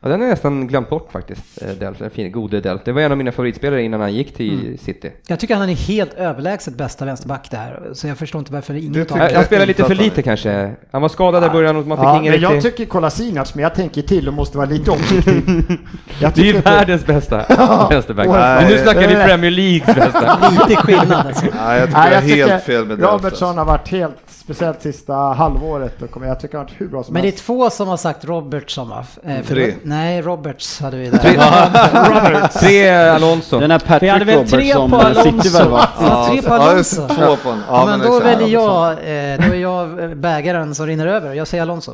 [0.00, 2.80] Ja, den har jag nästan glömt bort faktiskt, eh, Delf, den fina, gode Delf.
[2.84, 5.12] Det var en av mina favoritspelare innan han gick till City.
[5.26, 7.80] Jag tycker han är helt överlägset bästa vänsterback där.
[7.92, 10.74] Så jag förstår inte varför ingen Det tar tycker Han, inte lite för lite kanske.
[10.90, 13.62] Han var skadad i början och man fick Ja, ingen men jag tycker Kolasinac, men
[13.62, 15.42] jag tänker till och måste vara lite objektiv.
[16.20, 17.36] Jag Det är ju tycker världens bästa
[17.90, 18.26] vänsterback.
[18.28, 19.14] Men nu snackar vi.
[19.14, 20.50] Premier Leagues bästa.
[20.68, 21.46] Lite skillnad alltså.
[21.66, 23.60] Nej, jag tycker Nej, jag tycker helt fel med Delft, Robertson alltså.
[23.60, 27.02] har varit helt, speciellt sista halvåret, och kommer- jag tycker han har varit hur bra
[27.04, 27.44] som Men det är helst.
[27.46, 29.04] två som har sagt Robertson va?
[29.24, 29.74] Eh, Tre.
[29.88, 31.18] Nej, Roberts hade vi där.
[31.18, 33.60] Tre, tre Alonso.
[33.60, 35.42] Den här Vi hade Patrick väl Roberts tre som på Alonso.
[35.42, 35.88] City värvar.
[36.00, 37.06] Ja, tre på Ja, Alonso.
[37.06, 37.62] det, två på en.
[37.68, 38.26] Ja, men då exakt.
[38.26, 41.34] väljer jag, eh, då är jag bägaren som rinner över.
[41.34, 41.92] Jag säger Alonso.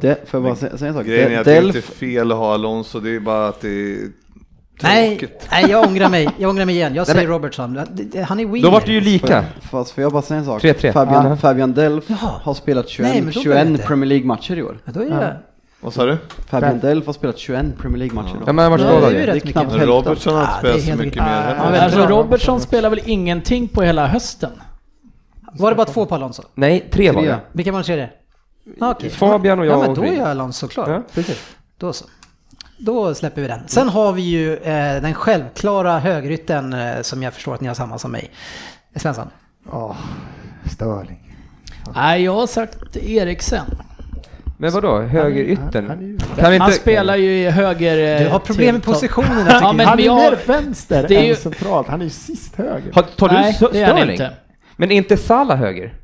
[0.00, 1.06] Det, får jag bara säga säga en sak?
[1.06, 3.60] Grejen är att det inte är Delf, fel att ha Alonso, det är bara att
[3.60, 3.98] det är
[4.82, 6.28] Nej, nej, jag ångrar mig.
[6.38, 6.94] Jag ångrar mig igen.
[6.94, 7.74] Jag säger men- Robertson.
[7.74, 8.62] Det- det- Han är winger.
[8.66, 9.44] Då var det ju lika.
[9.70, 10.62] fast får jag bara säga en sak?
[10.62, 10.92] 3-3.
[10.92, 11.36] Fabian, Ja.
[11.36, 12.30] Fabian Delf Jaha.
[12.42, 13.86] har spelat 21, Nej, men då var det 21 inte.
[13.86, 14.78] Premier League-matcher i år.
[14.84, 15.32] Ja, då är jag...
[15.82, 16.18] Vad sa du?
[16.46, 18.42] Fabian Delf har spelat 21 Premier League-matcher år.
[18.46, 19.26] Ja, men han var Ja, skadad det är.
[19.26, 19.88] Det är knappt hälften.
[19.88, 21.80] Robertson har inte det är spelat så mycket mer heller.
[21.82, 22.06] Alltså.
[22.06, 24.50] Robertson spelar väl ingenting på hela hösten?
[25.52, 26.42] Var det bara två på Alonso?
[26.54, 27.40] Nej, tre var det.
[27.52, 28.10] Vilka den tredje?
[28.80, 29.10] Ah, okej.
[29.10, 30.90] Fabian och jag Ja, men då är Alonso klar.
[30.90, 31.56] Ja, precis.
[31.78, 32.04] Då så.
[32.78, 33.60] Då släpper vi den.
[33.66, 37.74] Sen har vi ju eh, den självklara högrytten eh, som jag förstår att ni har
[37.74, 38.30] samma som mig.
[38.96, 39.28] Svensson.
[39.72, 39.96] Åh,
[40.70, 41.36] Störling.
[41.94, 43.66] Nej, jag har sagt Eriksen.
[44.56, 46.72] Men vadå, höger Han vi Han inte...
[46.72, 48.20] spelar ju i höger...
[48.20, 51.14] eh, Du har problem med positionerna Ja, tycker men han är jag- mer vänster det
[51.16, 51.88] är än ju- centralt.
[51.88, 52.92] Han är ju sist höger.
[52.94, 54.12] Har- Tar du Nej, Stö- det är han Sterling?
[54.12, 54.30] inte.
[54.76, 55.94] Men är inte Salah höger?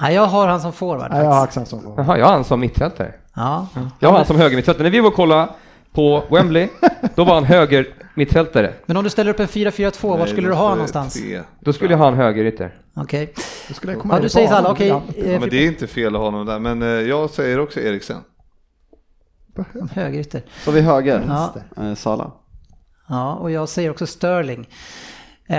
[0.00, 1.44] Nej, jag har han som forward Nej, jag har.
[1.44, 3.12] Axelsson som Jaha, jag har han som mittfältare.
[3.36, 3.66] Ja.
[3.98, 4.82] Jag har han som höger mittfältare.
[4.82, 5.48] När vi var och kollade
[5.92, 6.68] på Wembley,
[7.14, 8.72] då var han höger mittfältare.
[8.86, 11.14] Men om du ställer upp en 4-4-2, var skulle du ha någonstans?
[11.14, 11.40] tre.
[11.60, 12.74] Då skulle jag ha en höger ytter.
[12.96, 13.32] Okej.
[13.68, 15.02] Då skulle jag komma Ja, du säger Salah, okej.
[15.16, 17.60] lite Ja, men det är inte fel att ha honom där, men eh, jag säger
[17.60, 18.16] också Eriksen.
[19.92, 20.42] Högerytter.
[20.64, 21.54] Så vi höger, Ja.
[21.84, 22.30] eh, Sala.
[23.08, 24.68] Ja, och jag säger också Sterling.
[25.48, 25.54] Det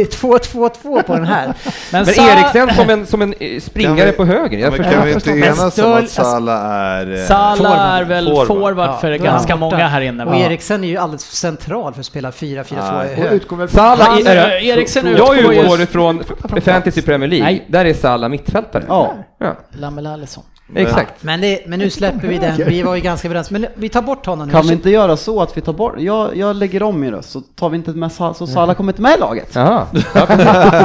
[0.00, 1.54] är 2-2-2 på den här.
[1.92, 4.58] Men Sa- Eriksen som en, som en eh, springare vi- på höger.
[4.58, 7.20] Jag men kan vi inte Men enas om att Salah är...
[7.20, 7.78] eh, Salah Forward.
[8.00, 8.46] är väl Forward.
[8.46, 9.76] forward, Ja, för ganska borta.
[9.76, 10.24] många här inne.
[10.24, 10.36] Och?
[10.36, 12.64] Eriksen är ju alldeles central för att spela 4-4-2
[12.98, 13.10] Nej.
[13.10, 13.32] i Och hög.
[13.32, 16.22] utgår väl Salah Han, i, är, eh, Eriksen jag utgår ifrån
[16.64, 17.44] Fantasy Premier League.
[17.46, 17.64] Nej.
[17.68, 18.84] Där är Salah mittfältare.
[18.88, 19.14] Ja.
[19.38, 19.56] ja.
[19.72, 20.44] Lamela Alisson.
[20.74, 21.22] Exakt.
[21.22, 23.50] Men, det, men nu släpper vi den, vi var ju ganska överens.
[23.50, 24.52] Men vi tar bort honom nu.
[24.52, 27.30] Kan vi inte göra så att vi tar bort, jag, jag lägger om min röst
[27.30, 29.48] så tar vi inte med Sala, så Sala kommer inte med i laget.
[29.54, 29.86] Ja.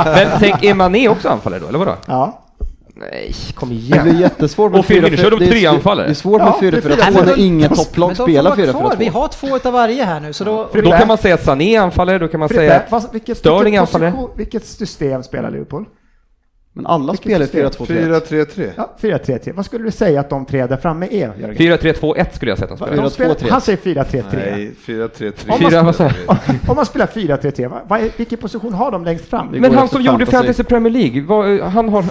[0.06, 1.95] Men tänk, är Mané också anfallare då, eller vadå?
[2.08, 2.38] Ja.
[2.95, 4.03] Nej, kom Det igen.
[4.03, 6.06] blir jättesvårt med Och Phil fyra- Miller, kör de det är- tre anfallare?
[6.08, 8.72] Det är svårt med det är 4-4-2 Nej, men när då- inget topplag spelar vara
[8.72, 8.95] kvar.
[8.99, 9.12] Vi 4-4-2.
[9.14, 10.68] har två utav varje här nu, så då...
[10.74, 13.64] Frippe, Då kan man säga att Sané är anfallare, då kan man Frippe, säga Sterling
[13.64, 14.14] vilket, anfallare.
[14.36, 15.86] vilket system spelar Liverpool?
[16.73, 17.65] Men alla spelar system?
[17.69, 18.22] 4-2-3.
[18.45, 18.72] 4-3-3.
[18.77, 19.53] Ja, 4-3-3.
[19.56, 21.56] Vad skulle du säga att de tre där framme är, Jörgen?
[21.56, 23.02] 4-3-2-1 skulle jag sätta Va- spela.
[23.02, 23.49] de spelar- 4-2-3.
[23.52, 24.23] Han säger 4-3-3.
[24.34, 25.52] Nej, 4-3-3.
[25.52, 26.38] Om man vad spelar jag?
[26.69, 29.48] Om man spelar 4-3-3, vad, vad är, vilken position har de längst fram?
[29.52, 30.38] Men går han efter som gjorde fantasy.
[30.38, 32.06] Fantasy Premier League, vad, han har,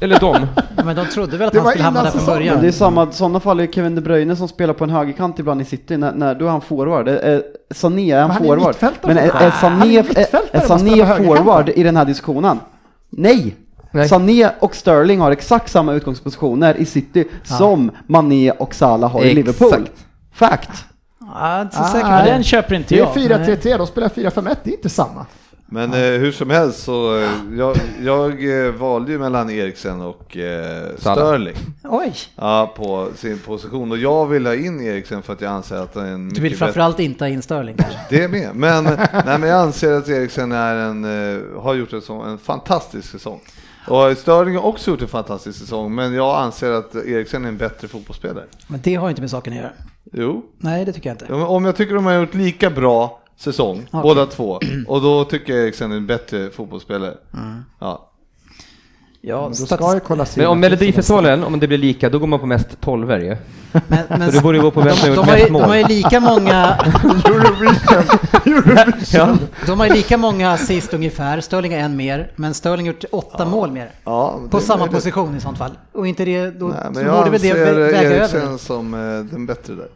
[0.00, 0.36] eller de.
[0.76, 2.38] Ja, men de trodde väl att Det han var skulle hamna innan där från säsongen.
[2.40, 2.54] början.
[2.54, 4.90] Men det är samma, i sådana fall är Kevin De Bruyne som spelar på en
[4.90, 7.08] högerkant ibland i City, när, när, då är han forward.
[7.08, 7.42] Är,
[7.74, 8.66] Sané är han han är forward.
[8.68, 12.58] mittfältare Men är, Sané, är mittfältare är forward i den här diskussionen?
[13.10, 13.56] Nej!
[13.94, 14.08] Nej.
[14.08, 19.34] Sané och Sterling har exakt samma utgångspositioner i City som Mané och Salah har i
[19.34, 19.68] Liverpool.
[19.72, 20.04] Exakt.
[20.32, 20.84] Fact!
[21.34, 22.44] Ja, inte så Ah, säker på Den det.
[22.44, 23.40] köper inte Det är jag.
[23.48, 25.26] 4-3-3, de spelar 4-5-1, det är inte samma.
[25.66, 30.36] Men eh, hur som helst så, eh, jag, jag eh, valde ju mellan Eriksen och
[30.36, 30.88] eh.
[30.98, 31.54] Sterling.
[31.84, 32.14] Oj!
[32.36, 33.92] Ja, på sin position.
[33.92, 36.34] Och jag vill ha in Eriksen för att jag anser att han är en Du
[36.34, 37.98] vill mycket bättre- framförallt inte ha in Sterling kanske?
[38.10, 38.50] Det med.
[38.54, 42.38] Men, nej, men jag anser att Eriksen är en, eh, har gjort en, sån, en
[42.38, 43.40] fantastisk säsong.
[43.88, 47.56] Och Sterling har också gjort en fantastisk säsong, men jag anser att Eriksen är en
[47.56, 48.44] bättre fotbollsspelare.
[48.66, 49.72] Men det har ju inte med saken att göra.
[50.12, 50.42] Jo.
[50.58, 51.32] Nej, det tycker jag inte.
[51.32, 54.00] Om jag tycker de har gjort lika bra säsong, Okej.
[54.02, 57.14] båda två, och då tycker jag Eriksen är en bättre fotbollsspelare.
[57.34, 57.62] Mm.
[57.80, 58.10] Ja.
[59.26, 62.40] Ja, Då ska ju kolla Men om Melodifestivalen, om det blir lika, då går man
[62.40, 63.36] på mest tolver ju.
[63.88, 65.76] men- Så du borde gå på vem som de, har de, gjort mest de har
[65.76, 65.88] ju mål.
[65.88, 66.78] lika många...
[69.12, 69.36] Ja.
[69.66, 73.04] De har ju lika många assist ungefär, Sterling har en mer, men Sterling har gjort
[73.12, 73.90] åtta mål mer.
[74.04, 75.72] Ja, på samma position i sånt fall.
[75.92, 78.56] Och inte det, då Nej, men jag borde väl det väga Eriksen över.
[78.58, 79.88] som eh, den bättre där.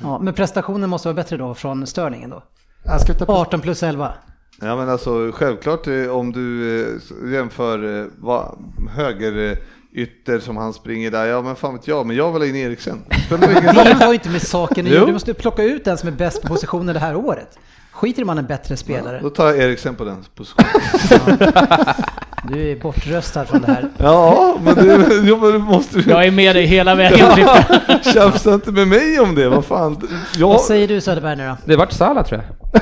[0.00, 2.42] Ja, men prestationen måste vara bättre då från Sterling ändå.
[2.84, 4.12] Jag ska ta 18 plus 11.
[4.62, 8.58] Ja men alltså självklart eh, om du eh, jämför eh, vad,
[8.96, 9.56] höger
[9.92, 12.56] ytter som han springer där, ja men fan vet jag, men jag vill ha in
[12.56, 13.02] Eriksen.
[13.28, 15.06] Det har ju inte med saken att göra.
[15.06, 17.58] Du måste plocka ut den som är bäst på positionen det här året.
[17.92, 19.20] Skiter han är en bättre spelare.
[19.22, 20.68] Då tar jag Eriksen på den positionen.
[22.48, 23.88] Du är bortröstad från det här.
[23.98, 24.86] Ja, men det,
[25.28, 27.58] ja, men du måste Jag är med dig hela vägen, Ja,
[28.02, 30.08] Tjafsa inte med mig om det, vad fan.
[30.36, 30.48] Jag...
[30.48, 31.56] Vad säger du Söderberg nu då?
[31.64, 32.80] Det vart Salah tror jag.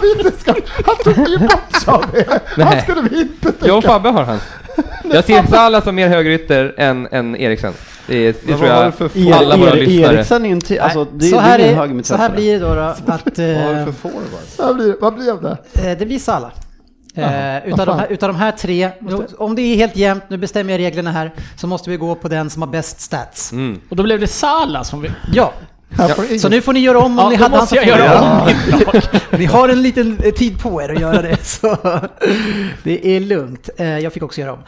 [0.02, 0.54] Vi inte ska,
[0.86, 2.24] han tog ju bort sa vi.
[2.62, 3.66] Han skulle vi inte ta.
[3.66, 4.38] Jag och Fabbe har han.
[5.12, 7.72] Jag ser Salah som mer högerytter än, än Eriksen.
[8.06, 10.14] Det, är, det tror jag för alla våra Er- lyssnare.
[10.16, 12.30] Eriksen är ju inte, alltså det, så, det här är ingen är, höger så här
[12.30, 12.80] blir det då, då
[13.12, 13.38] att...
[13.38, 13.88] eh,
[14.58, 15.56] Vad blir, vad blev det?
[15.90, 16.50] Eh, Det blir Salah.
[17.16, 18.90] Eh, vad utav, de här, utav de här tre,
[19.38, 22.28] om det är helt jämnt, nu bestämmer jag reglerna här, så måste vi gå på
[22.28, 23.52] den som har bäst stats.
[23.52, 23.80] Mm.
[23.88, 25.10] Och då blev det Salah som vi...
[25.32, 25.52] Ja.
[26.40, 28.20] Så nu får ni göra om om Ja, ni hade måste han jag som göra
[29.30, 31.76] om Ni har en liten eh, tid på er att göra det, så
[32.82, 33.70] det är lugnt.
[33.76, 34.58] Eh, Jag fick också göra om.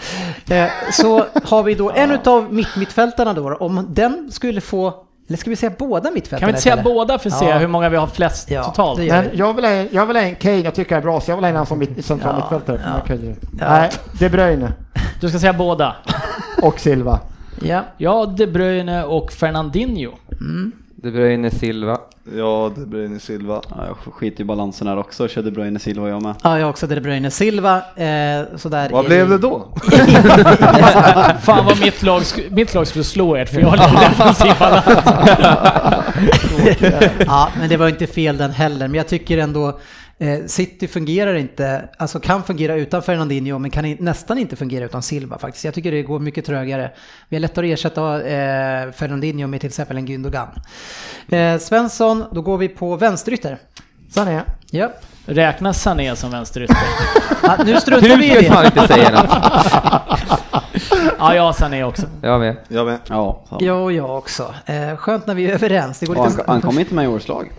[0.51, 4.95] Eh, Så har vi då en utav mitt-mittfältarna då, om den skulle få,
[5.29, 6.41] eller ska vi säga båda mittfältarna?
[6.41, 6.85] Kan vi inte säga istället?
[6.95, 7.59] båda för att se Ja.
[7.59, 8.99] hur många vi har flest totalt?
[8.99, 10.99] det gör Men jag vill, ha, en- jag vill ha en Kane, jag tycker jag
[10.99, 12.81] är bra, så jag vill ha en som mitt, central Ja, mittfältare.
[13.09, 13.17] ja.
[13.61, 13.69] Ja.
[13.79, 14.73] Nej, De Bruyne
[15.21, 15.97] Du ska säga båda.
[16.63, 17.21] och Silva.
[17.63, 17.81] Ja.
[17.97, 20.11] Ja, De Bruyne och Fernandinho.
[21.07, 21.99] De Bruyne Silva.
[22.37, 23.61] Ja, De Bruyne Silva.
[23.69, 26.35] Ja, jag skiter i balansen här också, körde Bruyne Silva jag med.
[26.43, 27.77] Ja, jag också De Bruyne Silva.
[27.77, 29.69] Eh, så där Vad blev det då?
[31.43, 34.53] Fan vad mitt lag, sk- mitt lag skulle slå ert för jag har lite defensiv
[34.59, 34.85] balans.
[37.27, 38.89] ja, men det var inte fel den heller.
[38.89, 39.79] Men jag tycker ändå
[40.47, 45.39] City fungerar inte, alltså kan fungera utan Fernandinho men kan nästan inte fungera utan Silva
[45.39, 45.65] faktiskt.
[45.65, 46.91] Jag tycker det går mycket trögare.
[47.29, 50.49] Vi har lättare att ersätta eh, Fernandinho med till exempel en Gündogan.
[51.29, 53.59] Eh, Svensson, då går vi på vänsterytter.
[54.11, 54.43] Sané.
[54.71, 54.91] Ja.
[55.27, 56.77] Räknas Sané som vänsterytter?
[57.43, 58.47] Ja, nu struntar Du vi i ska det.
[58.47, 59.31] fan inte säga något.
[61.19, 62.07] Ja, jag har Sané också.
[62.23, 62.57] Jag med.
[62.69, 62.99] Jag med.
[63.09, 63.59] Ja, fan.
[63.65, 64.55] Ja, och jag också.
[64.67, 65.99] Eh, skönt när vi är överens.
[65.99, 66.43] Det går lite...
[66.47, 67.51] han, han kom inte med i årets lag.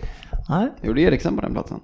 [0.48, 0.68] Nej.
[0.82, 1.80] Gjorde Eriksen på den platsen.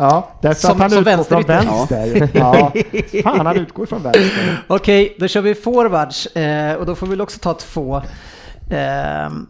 [0.00, 2.30] Ja, därför Som- att han som utgår från vänster.
[2.34, 2.72] Ja.
[3.22, 4.62] Fan, han utgår från vänster.
[4.66, 8.02] Okej, då kör vi forwards eh, och då får vi väl också ta två.
[8.70, 9.46] ehm,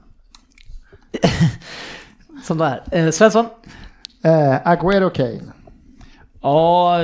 [2.45, 2.83] som där.
[2.93, 3.47] Eh, Svensson?
[4.25, 5.53] Eh, Agüero Kane.
[6.43, 6.99] Ja,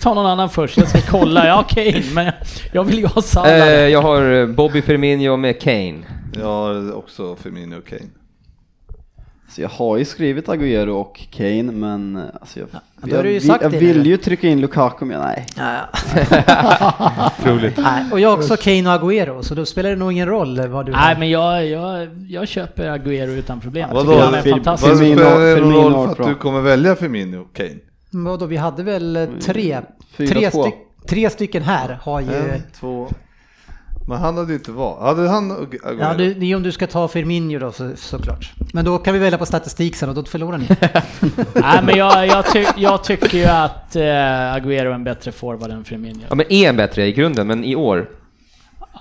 [0.00, 0.76] ta någon annan först.
[0.76, 1.46] Jag ska kolla.
[1.46, 2.32] Ja, Kane, men
[2.72, 3.52] jag vill ju ha Salah.
[3.52, 6.02] Eh, jag har eh, Bobby Firmino med Kane.
[6.34, 8.02] Jag har också Firmino och Kane.
[9.54, 13.28] Så jag har ju skrivit Agüero och Kane, men alltså jag, då har jag, du
[13.28, 15.46] ju vill, sagt jag vill ju trycka in Lukaku, men nej.
[15.56, 17.30] Ja.
[17.42, 17.76] Troligt.
[17.76, 20.68] Nej, och jag har också Kane och Agüero, så då spelar det nog ingen roll
[20.68, 21.18] vad du Nej, har.
[21.18, 23.90] men jag, jag, jag köper Agüero utan problem.
[23.92, 24.18] Vadå?
[24.18, 24.88] han är Fir- fantastisk.
[24.90, 27.78] Vad spelar det någon roll för att du kommer välja Firmino och Kane?
[28.10, 29.80] Vadå, vi hade väl eh, tre,
[30.16, 30.74] Fyra, tre, styck,
[31.08, 32.34] tre stycken här har ju...
[32.34, 33.08] En, två...
[34.08, 35.00] Men han hade ju inte valt.
[35.00, 36.00] Hade han och Agüero?
[36.00, 38.52] Ja, du, det är om du ska ta Firmino då så, såklart.
[38.72, 40.68] Men då kan vi välja på statistik sen och då förlorar ni.
[41.54, 45.70] Nej, men jag, jag, ty, jag tycker ju att eh, Agüero är en bättre forward
[45.70, 46.20] än Firmino.
[46.28, 48.08] Ja men är en bättre i grunden, men i år?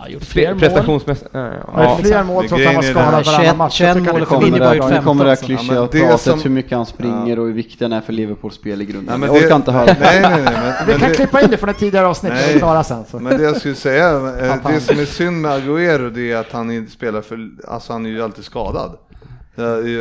[0.04, 0.60] Har gjort fler mål.
[0.60, 1.30] Prestationsmässigt?
[1.34, 1.40] Ja,
[1.74, 3.82] har fler mål trots att han var skadad varannan match.
[3.82, 5.58] Jag tycker han Nu är kommer Firmino det, bara gjort nu kommer det här 15.
[5.58, 8.56] klyschiga Ja, pratet som- hur mycket han springer och hur viktig han är för Liverpools
[8.56, 9.22] spel i grunden.
[9.22, 9.86] Jag orkar inte höra.
[9.86, 10.44] Nej, nej, nej.
[10.46, 12.50] Men, Vi men kan det, klippa in det från ett tidigare avsnitt när vi är
[12.52, 12.60] Nej.
[12.60, 13.06] klara sen.
[13.12, 13.20] Så.
[13.20, 16.52] Men det jag skulle säga, eh, det som är synd med Agüero det är att
[16.52, 18.98] han inte spelar för, alltså han är ju alltid skadad.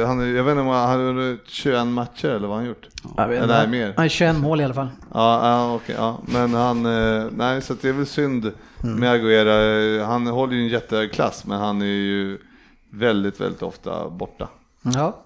[0.06, 2.86] Han, jag vet inte om han gjort 21 matcher eller vad har han gjort?
[3.16, 3.86] Jag vet Eller mer?
[3.86, 4.88] Han har 21 mål i alla fall.
[5.14, 6.18] Ja, ja okej, ja.
[6.26, 8.52] men han, eh, nej så det är väl synd
[8.84, 9.00] Mm.
[9.00, 10.00] med Agüero.
[10.00, 12.38] Eh, Han håller ju en jättehög klass men han är ju
[12.90, 14.48] väldigt, väldigt ofta borta.
[14.94, 15.18] Ja.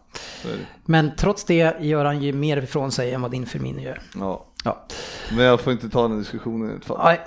[0.84, 4.00] Men trots det gör han ju mer ifrån sig än vad din Firmino gör.
[4.14, 4.46] Ja.
[4.64, 4.86] Ja.
[5.36, 6.98] Men jag får inte ta den diskussionen i ett fall.
[7.04, 7.20] Nej.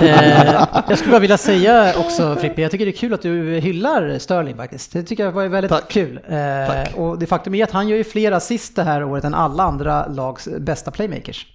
[0.10, 3.54] eh, jag skulle bara vilja säga också Frippe, jag tycker det är kul att du
[3.58, 4.92] hyllar Sterling faktiskt.
[4.92, 5.90] Det tycker jag var väldigt Tack.
[5.90, 6.20] kul.
[6.28, 9.34] Eh, och det faktum är att han gör ju fler assist det här året än
[9.34, 11.46] alla andra lags bästa playmakers.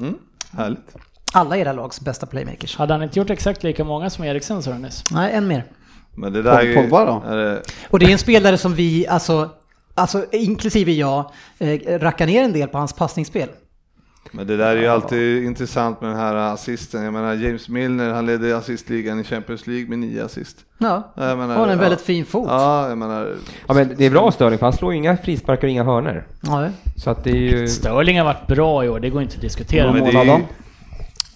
[0.00, 0.14] Mm,
[0.52, 0.96] härligt.
[1.32, 2.76] Alla era lags bästa playmakers.
[2.76, 5.04] Hade han inte gjort exakt lika många som Eriksen sa du nyss?
[5.10, 5.64] Nej, en mer.
[6.14, 7.22] Men det där är, Pogba då?
[7.28, 9.50] är det, Och det är en spelare som vi, alltså,
[9.94, 13.48] alltså inklusive jag, eh, rackar ner en del på hans passningsspel.
[14.32, 17.02] men det där är ju alltid intressant med den här assisten.
[17.02, 20.56] Jag menar James Milner, han ledde assistligan i Champions League med nio assist.
[20.78, 21.76] Ja, Jag menar, har en ja.
[21.80, 22.46] väldigt fin fot.
[22.50, 23.34] Ja, jag menar...
[23.68, 26.26] Ja men det är bra Störling för han slår ju inga frisparkar och inga hörnor.
[26.42, 27.68] Ja, Så att det är ju...
[27.68, 29.86] Sterling har varit bra i år, det går inte att diskutera.
[29.86, 30.46] Ja, men det är-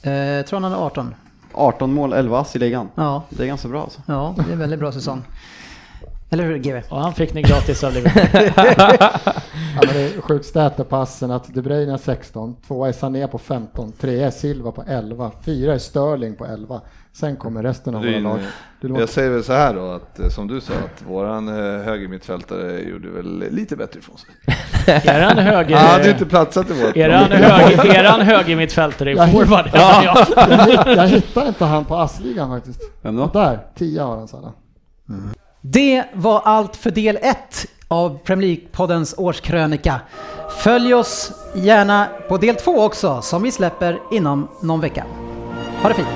[0.04, 1.14] hade eh, tror han är 18.
[1.54, 2.88] 18 mål, 11 ass i ligan.
[2.94, 4.00] Ja, Det är ganska bra alltså.
[4.06, 5.22] ja, det är en väldigt bra säsong.
[6.32, 6.82] Eller hur GW?
[6.88, 8.52] Och han fick ni gratis av Liverpool.
[9.74, 12.92] Ja, men det är sjukt stat på passen att De Bruyne är 16, tvåa är
[12.92, 16.80] Sané på 15, trea är Silva på 11, fyra är Sterling på 11.
[17.12, 18.40] Sen kommer resten av våra lag.
[18.80, 21.54] Jag säger väl så här då, att eh, som du sa, att våran eh,
[21.84, 24.30] högermittfältare gjorde väl lite bättre ifrån sig.
[25.14, 25.76] Eran höger...
[25.76, 29.70] Han hade ju inte platsat i vårt Eran, höger, eran högermittfältare är Jag- forward.
[29.72, 30.02] Ja.
[30.04, 30.26] Ja.
[30.86, 32.80] jag, jag hittar inte han på assligan faktiskt.
[33.02, 33.22] Vem då?
[33.22, 34.50] Och där, 10 har han Salah.
[35.60, 37.36] Det var allt för del 1
[37.88, 40.00] av Premier League-poddens årskrönika.
[40.58, 45.04] Följ oss gärna på del 2 också, som vi släpper inom någon vecka.
[45.82, 46.08] Ha det fint!